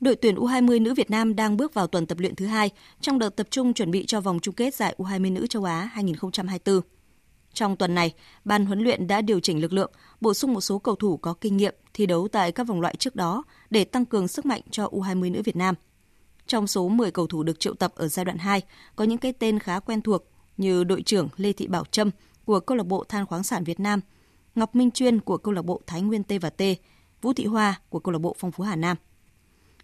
Đội 0.00 0.16
tuyển 0.16 0.34
U20 0.34 0.82
nữ 0.82 0.94
Việt 0.94 1.10
Nam 1.10 1.36
đang 1.36 1.56
bước 1.56 1.74
vào 1.74 1.86
tuần 1.86 2.06
tập 2.06 2.18
luyện 2.18 2.34
thứ 2.34 2.46
hai 2.46 2.70
trong 3.00 3.18
đợt 3.18 3.30
tập 3.36 3.46
trung 3.50 3.74
chuẩn 3.74 3.90
bị 3.90 4.06
cho 4.06 4.20
vòng 4.20 4.40
chung 4.40 4.54
kết 4.54 4.74
giải 4.74 4.94
U20 4.98 5.32
nữ 5.32 5.46
châu 5.46 5.64
Á 5.64 5.90
2024. 5.92 6.80
Trong 7.54 7.76
tuần 7.76 7.94
này, 7.94 8.12
ban 8.44 8.66
huấn 8.66 8.80
luyện 8.80 9.06
đã 9.06 9.20
điều 9.20 9.40
chỉnh 9.40 9.60
lực 9.60 9.72
lượng, 9.72 9.92
bổ 10.24 10.34
sung 10.34 10.54
một 10.54 10.60
số 10.60 10.78
cầu 10.78 10.94
thủ 10.94 11.16
có 11.16 11.34
kinh 11.34 11.56
nghiệm 11.56 11.74
thi 11.94 12.06
đấu 12.06 12.28
tại 12.28 12.52
các 12.52 12.66
vòng 12.66 12.80
loại 12.80 12.96
trước 12.98 13.16
đó 13.16 13.42
để 13.70 13.84
tăng 13.84 14.04
cường 14.04 14.28
sức 14.28 14.46
mạnh 14.46 14.60
cho 14.70 14.86
U20 14.86 15.32
nữ 15.32 15.42
Việt 15.42 15.56
Nam. 15.56 15.74
Trong 16.46 16.66
số 16.66 16.88
10 16.88 17.10
cầu 17.10 17.26
thủ 17.26 17.42
được 17.42 17.60
triệu 17.60 17.74
tập 17.74 17.92
ở 17.94 18.08
giai 18.08 18.24
đoạn 18.24 18.38
2, 18.38 18.62
có 18.96 19.04
những 19.04 19.18
cái 19.18 19.32
tên 19.32 19.58
khá 19.58 19.80
quen 19.80 20.02
thuộc 20.02 20.24
như 20.56 20.84
đội 20.84 21.02
trưởng 21.02 21.28
Lê 21.36 21.52
Thị 21.52 21.66
Bảo 21.66 21.84
Trâm 21.84 22.10
của 22.44 22.60
câu 22.60 22.76
lạc 22.76 22.86
bộ 22.86 23.04
Than 23.08 23.26
khoáng 23.26 23.42
sản 23.42 23.64
Việt 23.64 23.80
Nam, 23.80 24.00
Ngọc 24.54 24.74
Minh 24.74 24.90
Chuyên 24.90 25.20
của 25.20 25.36
câu 25.36 25.54
lạc 25.54 25.62
bộ 25.62 25.80
Thái 25.86 26.02
Nguyên 26.02 26.22
T 26.22 26.32
và 26.40 26.50
T, 26.50 26.62
Vũ 27.22 27.32
Thị 27.32 27.44
Hoa 27.44 27.80
của 27.88 27.98
câu 27.98 28.12
lạc 28.12 28.18
bộ 28.18 28.36
Phong 28.38 28.52
Phú 28.52 28.64
Hà 28.64 28.76
Nam. 28.76 28.96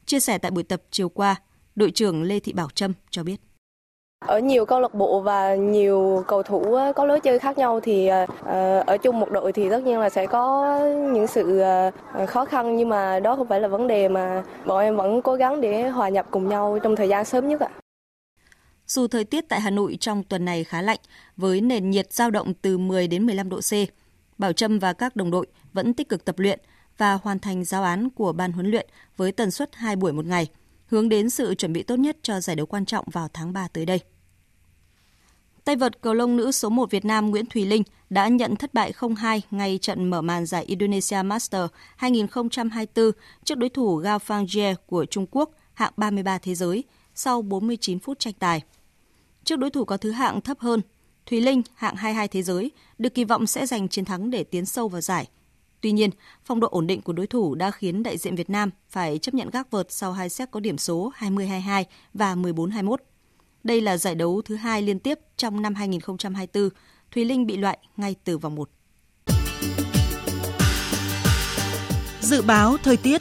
Chia 0.07 0.21
sẻ 0.21 0.39
tại 0.39 0.51
buổi 0.51 0.63
tập 0.63 0.83
chiều 0.91 1.09
qua, 1.09 1.37
đội 1.75 1.91
trưởng 1.91 2.23
Lê 2.23 2.41
Thị 2.41 2.53
Bảo 2.53 2.69
Trâm 2.75 2.93
cho 3.11 3.23
biết. 3.23 3.50
Ở 4.27 4.39
nhiều 4.39 4.67
câu 4.67 4.81
lạc 4.81 4.95
bộ 4.95 5.21
và 5.21 5.55
nhiều 5.55 6.25
cầu 6.27 6.43
thủ 6.43 6.75
ờ, 6.75 6.93
có 6.93 7.05
lối 7.05 7.21
chơi 7.21 7.39
khác 7.39 7.59
nhau 7.59 7.81
thì 7.81 8.07
ờ, 8.07 8.27
ờ, 8.45 8.83
ở 8.87 8.99
chung 8.99 9.21
một 9.21 9.31
đội 9.31 9.53
thì 9.53 9.71
tất 9.71 9.83
nhiên 9.85 9.99
là 9.99 10.11
sẽ 10.11 10.27
có 10.27 10.79
những 11.13 11.27
sự 11.27 11.63
khó 12.27 12.45
khăn 12.45 12.77
nhưng 12.77 12.89
mà 12.89 13.21
đó 13.21 13.37
không 13.37 13.49
phải 13.49 13.61
là 13.61 13.69
vấn 13.69 13.87
đề 13.87 14.09
mà 14.09 14.43
bọn 14.67 14.81
em 14.83 14.97
vẫn 14.97 15.23
cố 15.23 15.35
gắng 15.35 15.61
để 15.61 15.89
hòa 15.89 16.09
nhập 16.09 16.27
cùng 16.31 16.49
nhau 16.49 16.79
trong 16.83 16.97
thời 16.97 17.09
gian 17.09 17.25
sớm 17.25 17.49
nhất 17.49 17.61
ạ. 17.61 17.69
Dù 18.87 19.07
thời 19.09 19.25
tiết 19.25 19.49
tại 19.49 19.61
Hà 19.61 19.71
Nội 19.71 19.97
trong 20.01 20.23
tuần 20.23 20.45
này 20.45 20.65
khá 20.65 20.83
lạnh, 20.83 20.99
với 21.37 21.61
nền 21.61 21.91
nhiệt 21.91 22.13
giao 22.13 22.31
động 22.31 22.55
từ 22.55 22.79
10 22.79 23.09
đến 23.09 23.27
15 23.27 23.49
độ 23.49 23.61
C, 23.61 23.73
Bảo 24.39 24.53
Trâm 24.53 24.79
và 24.79 24.93
các 24.93 25.17
đồng 25.17 25.31
đội 25.31 25.47
vẫn 25.73 25.95
tích 25.95 26.09
cực 26.09 26.25
tập 26.25 26.39
luyện 26.39 26.61
và 26.99 27.19
hoàn 27.23 27.39
thành 27.39 27.65
giáo 27.65 27.83
án 27.83 28.11
của 28.11 28.33
ban 28.33 28.53
huấn 28.53 28.71
luyện 28.71 28.87
với 29.17 29.33
tần 29.33 29.51
suất 29.51 29.75
2 29.75 29.97
buổi 29.97 30.13
một 30.13 30.25
ngày, 30.25 30.47
hướng 30.91 31.09
đến 31.09 31.31
sự 31.31 31.55
chuẩn 31.55 31.73
bị 31.73 31.83
tốt 31.83 31.97
nhất 31.97 32.17
cho 32.23 32.41
giải 32.41 32.57
đấu 32.57 32.67
quan 32.67 32.85
trọng 32.85 33.05
vào 33.13 33.29
tháng 33.33 33.53
3 33.53 33.69
tới 33.69 33.87
đây. 33.87 34.01
Tay 35.65 35.77
vợt 35.77 36.01
cầu 36.01 36.15
lông 36.15 36.37
nữ 36.37 36.53
số 36.53 36.69
1 36.69 36.91
Việt 36.91 37.05
Nam 37.05 37.31
Nguyễn 37.31 37.47
Thùy 37.47 37.67
Linh 37.67 37.83
đã 38.11 38.29
nhận 38.29 38.57
thất 38.57 38.75
bại 38.75 38.93
0-2 38.93 39.41
ngay 39.51 39.79
trận 39.83 40.11
mở 40.11 40.23
màn 40.23 40.47
giải 40.47 40.65
Indonesia 40.65 41.23
Master 41.23 41.63
2024 41.97 43.11
trước 43.45 43.59
đối 43.59 43.71
thủ 43.71 43.97
Gao 43.97 44.19
Fangjie 44.19 44.75
của 44.87 45.05
Trung 45.05 45.27
Quốc 45.31 45.51
hạng 45.75 45.93
33 45.97 46.39
thế 46.39 46.55
giới 46.55 46.85
sau 47.15 47.43
49 47.43 47.99
phút 47.99 48.19
tranh 48.19 48.35
tài. 48.39 48.63
Trước 49.45 49.59
đối 49.59 49.71
thủ 49.71 49.85
có 49.85 49.97
thứ 49.97 50.11
hạng 50.11 50.41
thấp 50.41 50.59
hơn, 50.59 50.81
Thùy 51.27 51.41
Linh 51.41 51.63
hạng 51.75 51.97
22 51.97 52.29
thế 52.29 52.43
giới 52.43 52.71
được 52.99 53.15
kỳ 53.15 53.25
vọng 53.25 53.47
sẽ 53.47 53.67
giành 53.67 53.89
chiến 53.89 54.05
thắng 54.05 54.31
để 54.31 54.45
tiến 54.45 54.67
sâu 54.67 54.89
vào 54.89 55.01
giải. 55.01 55.29
Tuy 55.81 55.93
nhiên, 55.93 56.11
phong 56.45 56.61
độ 56.61 56.69
ổn 56.69 56.87
định 56.87 57.03
của 57.03 57.13
đối 57.13 57.27
thủ 57.27 57.55
đã 57.55 57.71
khiến 57.71 58.03
đại 58.03 58.19
diện 58.19 58.35
Việt 58.35 58.51
Nam 58.51 58.71
phải 58.89 59.19
chấp 59.19 59.35
nhận 59.35 59.51
gác 59.51 59.71
vợt 59.71 59.87
sau 59.91 60.13
hai 60.13 60.29
set 60.29 60.51
có 60.51 60.61
điểm 60.61 60.79
số 60.79 61.13
20-22 61.19 61.85
và 62.15 62.35
14-21. 62.35 62.97
Đây 63.65 63.81
là 63.81 63.97
giải 63.97 64.15
đấu 64.15 64.43
thứ 64.45 64.57
hai 64.57 64.83
liên 64.83 64.99
tiếp 64.99 65.19
trong 65.37 65.63
năm 65.63 65.75
2024. 65.75 66.69
Thùy 67.15 67.25
Linh 67.25 67.47
bị 67.47 67.57
loại 67.57 67.79
ngay 67.97 68.15
từ 68.25 68.39
vòng 68.39 68.55
1. 68.55 68.71
Dự 72.21 72.43
báo 72.43 72.77
thời 72.83 72.97
tiết 72.97 73.21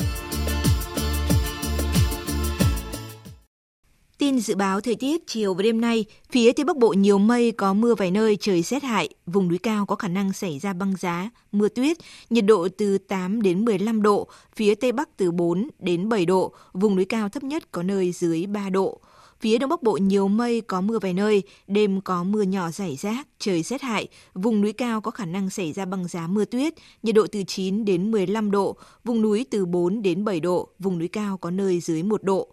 Tin 4.20 4.40
dự 4.40 4.56
báo 4.56 4.82
thời 4.82 4.96
tiết 4.96 5.28
chiều 5.28 5.54
và 5.54 5.64
đêm 5.64 5.82
nay, 5.82 6.06
phía 6.32 6.52
Tây 6.52 6.64
Bắc 6.64 6.78
Bộ 6.78 6.94
nhiều 6.94 7.18
mây 7.18 7.52
có 7.52 7.74
mưa 7.74 7.96
vài 7.96 8.12
nơi 8.12 8.38
trời 8.40 8.62
rét 8.62 8.84
hại, 8.84 9.10
vùng 9.26 9.48
núi 9.48 9.58
cao 9.58 9.86
có 9.86 9.96
khả 9.96 10.08
năng 10.08 10.34
xảy 10.34 10.60
ra 10.60 10.74
băng 10.74 10.96
giá, 10.96 11.30
mưa 11.52 11.70
tuyết, 11.70 11.98
nhiệt 12.30 12.46
độ 12.46 12.68
từ 12.78 12.98
8 12.98 13.42
đến 13.42 13.66
15 13.66 14.02
độ, 14.02 14.28
phía 14.56 14.76
Tây 14.76 14.92
Bắc 14.92 15.18
từ 15.18 15.32
4 15.32 15.70
đến 15.80 16.10
7 16.10 16.26
độ, 16.26 16.54
vùng 16.74 16.96
núi 16.96 17.06
cao 17.06 17.30
thấp 17.30 17.44
nhất 17.44 17.72
có 17.72 17.84
nơi 17.84 18.12
dưới 18.12 18.46
3 18.46 18.70
độ. 18.70 19.00
Phía 19.40 19.58
Đông 19.58 19.70
Bắc 19.70 19.84
Bộ 19.84 19.98
nhiều 19.98 20.28
mây, 20.28 20.62
có 20.62 20.82
mưa 20.82 21.00
vài 21.00 21.14
nơi, 21.14 21.44
đêm 21.68 22.02
có 22.02 22.24
mưa 22.24 22.42
nhỏ 22.42 22.72
rải 22.72 22.96
rác, 22.96 23.28
trời 23.40 23.64
rét 23.64 23.82
hại, 23.82 24.08
vùng 24.34 24.62
núi 24.62 24.74
cao 24.74 25.02
có 25.02 25.12
khả 25.12 25.26
năng 25.26 25.50
xảy 25.50 25.74
ra 25.74 25.86
băng 25.86 26.08
giá 26.08 26.28
mưa 26.28 26.46
tuyết, 26.46 26.74
nhiệt 27.04 27.16
độ 27.16 27.28
từ 27.32 27.44
9 27.48 27.86
đến 27.86 28.12
15 28.12 28.52
độ, 28.52 28.76
vùng 29.04 29.22
núi 29.22 29.46
từ 29.52 29.66
4 29.66 30.02
đến 30.02 30.26
7 30.26 30.40
độ, 30.40 30.70
vùng 30.80 31.00
núi 31.00 31.08
cao 31.08 31.38
có 31.38 31.52
nơi 31.52 31.80
dưới 31.80 32.04
1 32.04 32.24
độ. 32.24 32.48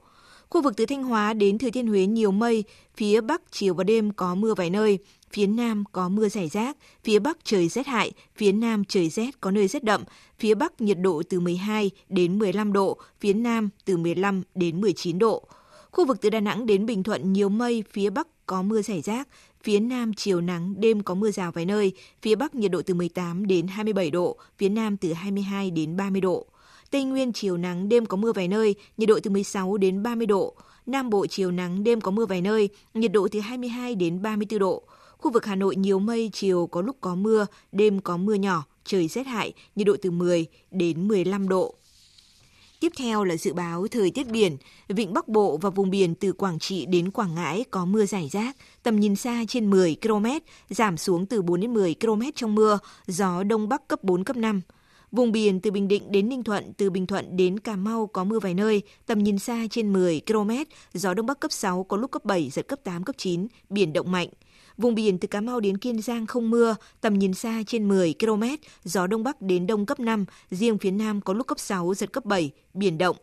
Khu 0.51 0.63
vực 0.63 0.77
từ 0.77 0.87
Thanh 0.87 1.03
Hóa 1.03 1.33
đến 1.35 1.59
Thừa 1.59 1.71
Thiên 1.71 1.87
Huế 1.87 2.07
nhiều 2.07 2.31
mây, 2.31 2.65
phía 2.97 3.21
Bắc 3.21 3.43
chiều 3.51 3.75
và 3.75 3.85
đêm 3.85 4.13
có 4.13 4.35
mưa 4.35 4.55
vài 4.55 4.71
nơi, 4.71 4.99
phía 5.33 5.47
Nam 5.47 5.85
có 5.93 6.09
mưa 6.09 6.29
rải 6.29 6.49
rác, 6.49 6.77
phía 7.05 7.19
Bắc 7.19 7.39
trời 7.45 7.69
rét 7.69 7.87
hại, 7.87 8.13
phía 8.37 8.53
Nam 8.53 8.85
trời 8.85 9.09
rét 9.09 9.41
có 9.41 9.51
nơi 9.51 9.69
rét 9.69 9.85
đậm, 9.85 10.05
phía 10.39 10.55
Bắc 10.55 10.81
nhiệt 10.81 10.99
độ 11.01 11.23
từ 11.29 11.41
12 11.41 11.91
đến 12.09 12.39
15 12.39 12.73
độ, 12.73 12.99
phía 13.21 13.33
Nam 13.33 13.69
từ 13.85 13.97
15 13.97 14.43
đến 14.55 14.81
19 14.81 15.19
độ. 15.19 15.49
Khu 15.91 16.07
vực 16.07 16.21
từ 16.21 16.31
Đà 16.31 16.41
Nẵng 16.41 16.67
đến 16.67 16.87
Bình 16.87 17.03
Thuận 17.03 17.33
nhiều 17.33 17.49
mây, 17.49 17.85
phía 17.91 18.11
Bắc 18.11 18.47
có 18.47 18.63
mưa 18.63 18.83
rải 18.83 19.01
rác, 19.01 19.29
phía 19.63 19.81
Nam 19.81 20.15
chiều 20.15 20.41
nắng, 20.41 20.75
đêm 20.79 21.03
có 21.03 21.15
mưa 21.15 21.31
rào 21.31 21.53
vài 21.53 21.67
nơi, 21.67 21.93
phía 22.23 22.35
Bắc 22.35 22.55
nhiệt 22.55 22.71
độ 22.71 22.83
từ 22.83 22.95
18 22.95 23.47
đến 23.47 23.67
27 23.67 24.11
độ, 24.11 24.37
phía 24.59 24.69
Nam 24.69 24.97
từ 24.97 25.13
22 25.13 25.71
đến 25.71 25.97
30 25.97 26.21
độ. 26.21 26.47
Tây 26.97 27.05
Nguyên 27.05 27.33
chiều 27.33 27.57
nắng, 27.57 27.89
đêm 27.89 28.07
có 28.07 28.17
mưa 28.17 28.33
vài 28.33 28.49
nơi, 28.49 28.75
nhiệt 28.97 29.09
độ 29.09 29.19
từ 29.23 29.31
16 29.31 29.77
đến 29.77 30.03
30 30.03 30.27
độ. 30.27 30.55
Nam 30.87 31.11
Bộ 31.11 31.27
chiều 31.27 31.51
nắng, 31.51 31.85
đêm 31.85 32.01
có 32.01 32.11
mưa 32.11 32.27
vài 32.27 32.41
nơi, 32.41 32.69
nhiệt 32.95 33.13
độ 33.13 33.29
từ 33.33 33.41
22 33.41 33.95
đến 33.95 34.23
34 34.23 34.59
độ. 34.59 34.83
Khu 35.19 35.31
vực 35.31 35.45
Hà 35.47 35.55
Nội 35.55 35.77
nhiều 35.77 35.99
mây, 35.99 36.31
chiều 36.33 36.67
có 36.67 36.83
lúc 36.83 36.97
có 37.01 37.15
mưa, 37.15 37.47
đêm 37.73 38.01
có 38.01 38.17
mưa 38.17 38.35
nhỏ, 38.35 38.65
trời 38.85 39.09
rét 39.09 39.27
hại, 39.27 39.53
nhiệt 39.75 39.87
độ 39.87 39.97
từ 40.03 40.11
10 40.11 40.47
đến 40.71 41.09
15 41.09 41.49
độ. 41.49 41.75
Tiếp 42.81 42.93
theo 42.97 43.25
là 43.25 43.37
dự 43.37 43.53
báo 43.53 43.87
thời 43.89 44.11
tiết 44.11 44.29
biển. 44.31 44.57
Vịnh 44.89 45.13
Bắc 45.13 45.29
Bộ 45.29 45.57
và 45.57 45.71
vùng 45.71 45.91
biển 45.91 46.15
từ 46.15 46.33
Quảng 46.33 46.59
Trị 46.59 46.87
đến 46.87 47.11
Quảng 47.11 47.35
Ngãi 47.35 47.65
có 47.71 47.85
mưa 47.85 48.07
rải 48.07 48.29
rác, 48.29 48.57
tầm 48.83 49.01
nhìn 49.01 49.17
xa 49.17 49.45
trên 49.49 49.71
10 49.71 49.97
km, 50.03 50.27
giảm 50.69 50.97
xuống 50.97 51.27
từ 51.27 51.43
4 51.43 51.61
đến 51.61 51.75
10 51.75 51.95
km 52.01 52.23
trong 52.35 52.55
mưa, 52.55 52.79
gió 53.07 53.43
Đông 53.43 53.69
Bắc 53.69 53.89
cấp 53.89 54.05
4, 54.05 54.25
cấp 54.25 54.37
5. 54.37 54.61
Vùng 55.13 55.33
biển 55.33 55.61
từ 55.61 55.71
Bình 55.71 55.89
Định 55.89 56.13
đến 56.13 56.29
Ninh 56.29 56.45
Thuận, 56.45 56.73
từ 56.73 56.91
Bình 56.91 57.07
Thuận 57.07 57.37
đến 57.37 57.59
Cà 57.59 57.77
Mau 57.77 58.07
có 58.07 58.25
mưa 58.25 58.39
vài 58.39 58.55
nơi, 58.55 58.83
tầm 59.07 59.19
nhìn 59.19 59.39
xa 59.39 59.67
trên 59.71 59.93
10 59.93 60.21
km, 60.27 60.51
gió 60.95 61.15
Đông 61.15 61.27
Bắc 61.27 61.41
cấp 61.41 61.53
6, 61.53 61.85
có 61.85 61.97
lúc 61.97 62.11
cấp 62.11 62.25
7, 62.25 62.51
giật 62.51 62.69
cấp 62.69 62.79
8, 62.85 63.05
cấp 63.05 63.17
9, 63.19 63.47
biển 63.71 63.93
động 63.93 64.13
mạnh. 64.13 64.29
Vùng 64.79 64.95
biển 64.95 65.19
từ 65.19 65.29
Cà 65.29 65.41
Mau 65.41 65.61
đến 65.61 65.79
Kiên 65.79 66.03
Giang 66.03 66.27
không 66.27 66.51
mưa, 66.51 66.77
tầm 67.01 67.19
nhìn 67.19 67.35
xa 67.35 67.63
trên 67.67 67.89
10 67.89 68.15
km, 68.21 68.43
gió 68.85 69.07
Đông 69.07 69.25
Bắc 69.25 69.43
đến 69.43 69.67
Đông 69.67 69.87
cấp 69.87 70.01
5, 70.01 70.25
riêng 70.51 70.79
phía 70.79 70.91
Nam 70.91 71.21
có 71.21 71.33
lúc 71.33 71.47
cấp 71.47 71.59
6, 71.59 71.95
giật 71.95 72.13
cấp 72.13 72.25
7, 72.25 72.51
biển 72.75 72.99
động. 72.99 73.17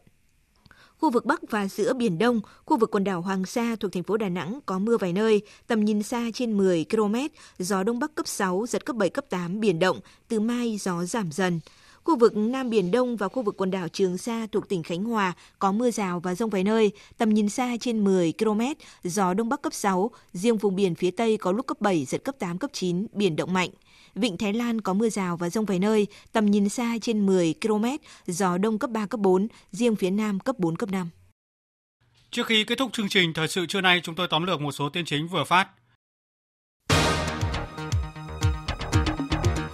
Khu 1.03 1.09
vực 1.09 1.25
Bắc 1.25 1.41
và 1.49 1.67
giữa 1.67 1.93
Biển 1.93 2.17
Đông, 2.17 2.41
khu 2.65 2.77
vực 2.77 2.91
quần 2.91 3.03
đảo 3.03 3.21
Hoàng 3.21 3.45
Sa 3.45 3.75
thuộc 3.79 3.91
thành 3.91 4.03
phố 4.03 4.17
Đà 4.17 4.29
Nẵng 4.29 4.59
có 4.65 4.79
mưa 4.79 4.97
vài 4.97 5.13
nơi, 5.13 5.41
tầm 5.67 5.85
nhìn 5.85 6.03
xa 6.03 6.29
trên 6.33 6.57
10 6.57 6.85
km, 6.89 7.15
gió 7.59 7.83
Đông 7.83 7.99
Bắc 7.99 8.15
cấp 8.15 8.27
6, 8.27 8.65
giật 8.69 8.85
cấp 8.85 8.95
7, 8.95 9.09
cấp 9.09 9.25
8, 9.29 9.59
biển 9.59 9.79
động, 9.79 9.99
từ 10.27 10.39
mai 10.39 10.77
gió 10.77 11.03
giảm 11.03 11.31
dần. 11.31 11.59
Khu 12.03 12.17
vực 12.17 12.37
Nam 12.37 12.69
Biển 12.69 12.91
Đông 12.91 13.17
và 13.17 13.27
khu 13.27 13.43
vực 13.43 13.57
quần 13.57 13.71
đảo 13.71 13.87
Trường 13.87 14.17
Sa 14.17 14.47
thuộc 14.51 14.69
tỉnh 14.69 14.83
Khánh 14.83 15.03
Hòa 15.03 15.33
có 15.59 15.71
mưa 15.71 15.91
rào 15.91 16.19
và 16.19 16.35
rông 16.35 16.49
vài 16.49 16.63
nơi, 16.63 16.91
tầm 17.17 17.29
nhìn 17.33 17.49
xa 17.49 17.75
trên 17.79 18.03
10 18.03 18.33
km, 18.39 18.61
gió 19.03 19.33
Đông 19.33 19.49
Bắc 19.49 19.61
cấp 19.61 19.73
6, 19.73 20.11
riêng 20.33 20.57
vùng 20.57 20.75
biển 20.75 20.95
phía 20.95 21.11
Tây 21.11 21.37
có 21.37 21.51
lúc 21.51 21.67
cấp 21.67 21.81
7, 21.81 22.05
giật 22.05 22.23
cấp 22.23 22.35
8, 22.39 22.57
cấp 22.57 22.69
9, 22.73 23.07
biển 23.13 23.35
động 23.35 23.53
mạnh. 23.53 23.69
Vịnh 24.15 24.37
Thái 24.37 24.53
Lan 24.53 24.81
có 24.81 24.93
mưa 24.93 25.09
rào 25.09 25.37
và 25.37 25.49
rông 25.49 25.65
vài 25.65 25.79
nơi, 25.79 26.07
tầm 26.31 26.45
nhìn 26.45 26.69
xa 26.69 26.97
trên 27.01 27.25
10 27.25 27.53
km, 27.61 27.85
gió 28.27 28.57
Đông 28.57 28.79
cấp 28.79 28.89
3, 28.89 29.05
cấp 29.05 29.19
4, 29.19 29.47
riêng 29.71 29.95
phía 29.95 30.09
Nam 30.09 30.39
cấp 30.39 30.59
4, 30.59 30.75
cấp 30.75 30.91
5. 30.91 31.09
Trước 32.31 32.47
khi 32.47 32.63
kết 32.63 32.77
thúc 32.77 32.93
chương 32.93 33.09
trình 33.09 33.33
Thời 33.33 33.47
sự 33.47 33.65
trưa 33.65 33.81
nay, 33.81 34.01
chúng 34.03 34.15
tôi 34.15 34.27
tóm 34.27 34.43
lược 34.43 34.61
một 34.61 34.71
số 34.71 34.89
tin 34.89 35.05
chính 35.05 35.27
vừa 35.27 35.43
phát. 35.43 35.67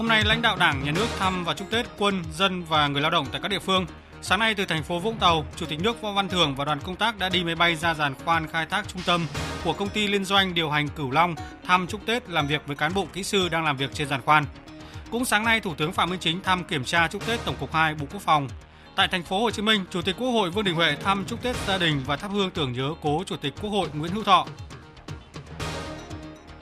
Nay, 0.09 0.23
lãnh 0.23 0.41
đạo 0.41 0.55
Đảng, 0.55 0.83
Nhà 0.83 0.91
nước 0.91 1.07
thăm 1.19 1.43
và 1.43 1.53
chúc 1.53 1.71
Tết 1.71 1.85
quân, 1.97 2.23
dân 2.33 2.63
và 2.63 2.87
người 2.87 3.01
lao 3.01 3.11
động 3.11 3.25
tại 3.31 3.41
các 3.41 3.47
địa 3.47 3.59
phương. 3.59 3.85
Sáng 4.21 4.39
nay 4.39 4.55
từ 4.55 4.65
thành 4.65 4.83
phố 4.83 4.99
Vũng 4.99 5.17
Tàu, 5.17 5.45
Chủ 5.55 5.65
tịch 5.65 5.79
nước 5.79 6.01
Võ 6.01 6.11
Văn 6.11 6.29
Thưởng 6.29 6.55
và 6.55 6.65
đoàn 6.65 6.79
công 6.85 6.95
tác 6.95 7.17
đã 7.17 7.29
đi 7.29 7.43
máy 7.43 7.55
bay 7.55 7.75
ra 7.75 7.93
giàn 7.93 8.13
khoan 8.25 8.47
khai 8.47 8.65
thác 8.65 8.87
trung 8.87 9.01
tâm 9.05 9.27
của 9.63 9.73
công 9.73 9.89
ty 9.89 10.07
liên 10.07 10.25
doanh 10.25 10.53
điều 10.53 10.69
hành 10.69 10.87
Cửu 10.87 11.11
Long 11.11 11.35
thăm 11.65 11.87
chúc 11.87 12.05
Tết 12.05 12.29
làm 12.29 12.47
việc 12.47 12.61
với 12.67 12.75
cán 12.75 12.93
bộ 12.93 13.07
kỹ 13.13 13.23
sư 13.23 13.49
đang 13.49 13.65
làm 13.65 13.77
việc 13.77 13.93
trên 13.93 14.07
giàn 14.07 14.21
khoan. 14.21 14.45
Cũng 15.11 15.25
sáng 15.25 15.43
nay, 15.43 15.59
Thủ 15.59 15.75
tướng 15.75 15.93
Phạm 15.93 16.09
Minh 16.09 16.19
Chính 16.19 16.41
thăm 16.41 16.63
kiểm 16.63 16.83
tra 16.83 17.07
chúc 17.07 17.25
Tết 17.25 17.45
Tổng 17.45 17.55
cục 17.59 17.73
2 17.73 17.95
Bộ 17.95 18.05
Quốc 18.11 18.21
phòng. 18.21 18.49
Tại 18.95 19.07
thành 19.07 19.23
phố 19.23 19.41
Hồ 19.41 19.51
Chí 19.51 19.61
Minh, 19.61 19.85
Chủ 19.89 20.01
tịch 20.01 20.15
Quốc 20.19 20.31
hội 20.31 20.49
Vương 20.49 20.65
Đình 20.65 20.75
Huệ 20.75 20.95
thăm 21.03 21.23
chúc 21.27 21.43
Tết 21.43 21.55
gia 21.67 21.77
đình 21.77 22.01
và 22.05 22.15
thắp 22.15 22.31
hương 22.31 22.51
tưởng 22.51 22.73
nhớ 22.73 22.93
cố 23.01 23.23
Chủ 23.25 23.35
tịch 23.35 23.53
Quốc 23.61 23.69
hội 23.69 23.89
Nguyễn 23.93 24.11
Hữu 24.11 24.23
Thọ. 24.23 24.45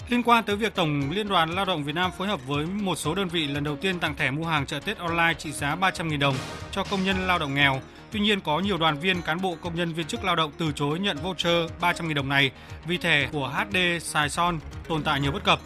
Liên 0.09 0.23
quan 0.23 0.43
tới 0.43 0.55
việc 0.55 0.75
Tổng 0.75 1.11
Liên 1.11 1.27
đoàn 1.27 1.49
Lao 1.49 1.65
động 1.65 1.83
Việt 1.83 1.95
Nam 1.95 2.11
phối 2.17 2.27
hợp 2.27 2.47
với 2.47 2.65
một 2.65 2.95
số 2.95 3.15
đơn 3.15 3.27
vị 3.27 3.47
lần 3.47 3.63
đầu 3.63 3.75
tiên 3.75 3.99
tặng 3.99 4.15
thẻ 4.15 4.31
mua 4.31 4.45
hàng 4.45 4.65
chợ 4.65 4.79
Tết 4.79 4.97
online 4.97 5.33
trị 5.37 5.51
giá 5.51 5.75
300.000 5.75 6.19
đồng 6.19 6.35
cho 6.71 6.83
công 6.83 7.03
nhân 7.03 7.27
lao 7.27 7.39
động 7.39 7.55
nghèo. 7.55 7.81
Tuy 8.11 8.19
nhiên 8.19 8.41
có 8.41 8.59
nhiều 8.59 8.77
đoàn 8.77 8.99
viên 8.99 9.21
cán 9.21 9.41
bộ 9.41 9.57
công 9.61 9.75
nhân 9.75 9.93
viên 9.93 10.07
chức 10.07 10.23
lao 10.23 10.35
động 10.35 10.51
từ 10.57 10.71
chối 10.71 10.99
nhận 10.99 11.17
voucher 11.17 11.71
300.000 11.81 12.13
đồng 12.13 12.29
này 12.29 12.51
vì 12.85 12.97
thẻ 12.97 13.29
của 13.31 13.47
HD 13.47 13.77
Sài 14.01 14.29
Son 14.29 14.59
tồn 14.87 15.03
tại 15.03 15.21
nhiều 15.21 15.31
bất 15.31 15.43
cập. 15.43 15.59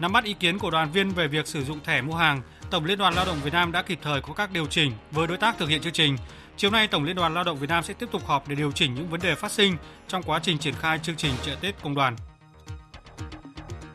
Nắm 0.00 0.12
bắt 0.12 0.24
ý 0.24 0.32
kiến 0.32 0.58
của 0.58 0.70
đoàn 0.70 0.92
viên 0.92 1.10
về 1.10 1.28
việc 1.28 1.46
sử 1.46 1.64
dụng 1.64 1.80
thẻ 1.84 2.00
mua 2.00 2.14
hàng, 2.14 2.42
Tổng 2.70 2.84
Liên 2.84 2.98
đoàn 2.98 3.14
Lao 3.14 3.26
động 3.26 3.40
Việt 3.44 3.52
Nam 3.52 3.72
đã 3.72 3.82
kịp 3.82 3.98
thời 4.02 4.20
có 4.20 4.32
các 4.32 4.52
điều 4.52 4.66
chỉnh 4.66 4.92
với 5.10 5.26
đối 5.26 5.36
tác 5.36 5.58
thực 5.58 5.68
hiện 5.68 5.82
chương 5.82 5.92
trình. 5.92 6.16
Chiều 6.56 6.70
nay, 6.70 6.86
Tổng 6.86 7.04
Liên 7.04 7.16
đoàn 7.16 7.34
Lao 7.34 7.44
động 7.44 7.58
Việt 7.58 7.70
Nam 7.70 7.84
sẽ 7.84 7.94
tiếp 7.94 8.08
tục 8.12 8.26
họp 8.26 8.48
để 8.48 8.54
điều 8.54 8.72
chỉnh 8.72 8.94
những 8.94 9.08
vấn 9.08 9.20
đề 9.20 9.34
phát 9.34 9.52
sinh 9.52 9.76
trong 10.08 10.22
quá 10.22 10.40
trình 10.42 10.58
triển 10.58 10.74
khai 10.74 10.98
chương 11.02 11.16
trình 11.16 11.32
chợ 11.42 11.56
Tết 11.60 11.82
công 11.82 11.94
đoàn. 11.94 12.16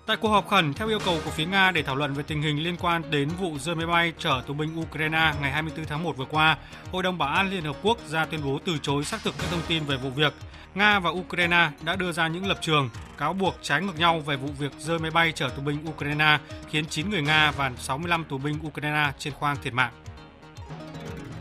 Tại 0.06 0.18
cuộc 0.18 0.30
họp 0.30 0.48
khẩn 0.48 0.74
theo 0.74 0.88
yêu 0.88 1.00
cầu 1.06 1.20
của 1.26 1.32
phía 1.32 1.46
Nga 1.46 1.72
để 1.72 1.84
thảo 1.84 1.96
luận 1.96 2.14
về 2.14 2.24
tình 2.28 2.42
hình 2.42 2.64
liên 2.64 2.78
quan 2.78 3.12
đến 3.12 3.30
vụ 3.30 3.58
rơi 3.60 3.76
máy 3.76 3.86
bay 3.86 4.14
chở 4.20 4.42
tù 4.48 4.54
binh 4.54 4.80
Ukraine 4.80 5.34
ngày 5.42 5.52
24 5.52 5.86
tháng 5.86 6.04
1 6.04 6.18
vừa 6.18 6.26
qua, 6.26 6.58
Hội 6.92 7.04
đồng 7.04 7.18
Bảo 7.18 7.30
an 7.30 7.50
Liên 7.50 7.64
Hợp 7.64 7.76
Quốc 7.84 7.98
ra 8.08 8.26
tuyên 8.26 8.42
bố 8.44 8.60
từ 8.66 8.78
chối 8.82 9.04
xác 9.04 9.24
thực 9.24 9.36
các 9.38 9.48
thông 9.52 9.62
tin 9.68 9.86
về 9.86 9.98
vụ 9.98 10.10
việc. 10.10 10.34
Nga 10.76 11.00
và 11.00 11.10
Ukraine 11.10 11.70
đã 11.86 11.96
đưa 11.96 12.12
ra 12.12 12.28
những 12.28 12.48
lập 12.48 12.58
trường, 12.62 12.90
cáo 13.18 13.34
buộc 13.34 13.56
trái 13.62 13.82
ngược 13.82 14.00
nhau 14.00 14.20
về 14.20 14.36
vụ 14.36 14.48
việc 14.60 14.72
rơi 14.80 15.00
máy 15.00 15.12
bay 15.12 15.32
chở 15.36 15.50
tù 15.50 15.62
binh 15.62 15.86
Ukraine 15.90 16.38
khiến 16.70 16.86
9 16.86 17.10
người 17.10 17.22
Nga 17.22 17.52
và 17.52 17.72
65 17.78 18.24
tù 18.24 18.38
binh 18.38 18.60
Ukraine 18.68 19.12
trên 19.20 19.34
khoang 19.34 19.58
thiệt 19.64 19.74
mạng. 19.74 19.92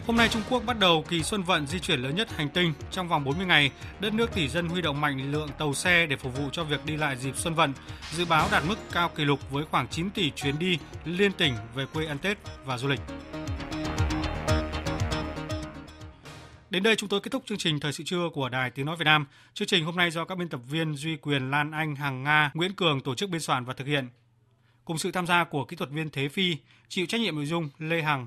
Hôm 0.07 0.17
nay 0.17 0.29
Trung 0.29 0.43
Quốc 0.51 0.63
bắt 0.67 0.79
đầu 0.79 1.05
kỳ 1.09 1.23
xuân 1.23 1.43
vận 1.43 1.67
di 1.67 1.79
chuyển 1.79 2.01
lớn 2.01 2.15
nhất 2.15 2.37
hành 2.37 2.49
tinh. 2.49 2.73
Trong 2.91 3.09
vòng 3.09 3.25
40 3.25 3.47
ngày, 3.47 3.71
đất 4.01 4.15
nước 4.15 4.35
tỷ 4.35 4.49
dân 4.49 4.69
huy 4.69 4.83
động 4.83 5.01
mạnh 5.01 5.33
lượng 5.33 5.49
tàu 5.59 5.75
xe 5.75 6.07
để 6.07 6.17
phục 6.17 6.37
vụ 6.37 6.51
cho 6.53 6.65
việc 6.65 6.87
đi 6.87 6.97
lại 6.97 7.17
dịp 7.17 7.37
xuân 7.37 7.55
vận, 7.55 7.73
dự 8.13 8.25
báo 8.25 8.49
đạt 8.53 8.63
mức 8.69 8.79
cao 8.93 9.09
kỷ 9.09 9.25
lục 9.25 9.51
với 9.51 9.65
khoảng 9.65 9.89
9 9.89 10.11
tỷ 10.11 10.31
chuyến 10.31 10.59
đi 10.59 10.79
liên 11.05 11.33
tỉnh 11.33 11.55
về 11.75 11.87
quê 11.93 12.07
ăn 12.07 12.19
Tết 12.19 12.39
và 12.65 12.79
du 12.79 12.89
lịch. 12.89 13.01
Đến 16.71 16.83
đây 16.83 16.97
chúng 16.97 17.09
tôi 17.09 17.21
kết 17.21 17.31
thúc 17.33 17.43
chương 17.47 17.59
trình 17.59 17.81
Thời 17.81 17.93
sự 17.93 18.05
trưa 18.05 18.29
của 18.33 18.49
Đài 18.49 18.71
Tiếng 18.71 18.87
Nói 18.87 18.97
Việt 18.97 19.05
Nam. 19.05 19.27
Chương 19.55 19.69
trình 19.69 19.85
hôm 19.85 19.97
nay 19.97 20.11
do 20.11 20.25
các 20.25 20.39
biên 20.39 20.49
tập 20.49 20.61
viên 20.71 20.97
Duy 20.97 21.17
Quyền, 21.17 21.51
Lan 21.51 21.71
Anh, 21.71 21.97
Hằng 21.97 22.23
Nga, 22.23 22.51
Nguyễn 22.55 22.75
Cường 22.75 23.01
tổ 23.01 23.15
chức 23.15 23.31
biên 23.31 23.41
soạn 23.41 23.65
và 23.65 23.73
thực 23.73 23.87
hiện. 23.87 24.09
Cùng 24.85 24.99
sự 24.99 25.13
tham 25.13 25.27
gia 25.27 25.45
của 25.45 25.65
kỹ 25.65 25.77
thuật 25.77 25.91
viên 25.91 26.11
Thế 26.11 26.29
Phi, 26.29 26.57
chịu 26.89 27.07
trách 27.07 27.21
nhiệm 27.21 27.37
nội 27.37 27.47
dung 27.47 27.69
Lê 27.79 28.03
Hằng, 28.03 28.27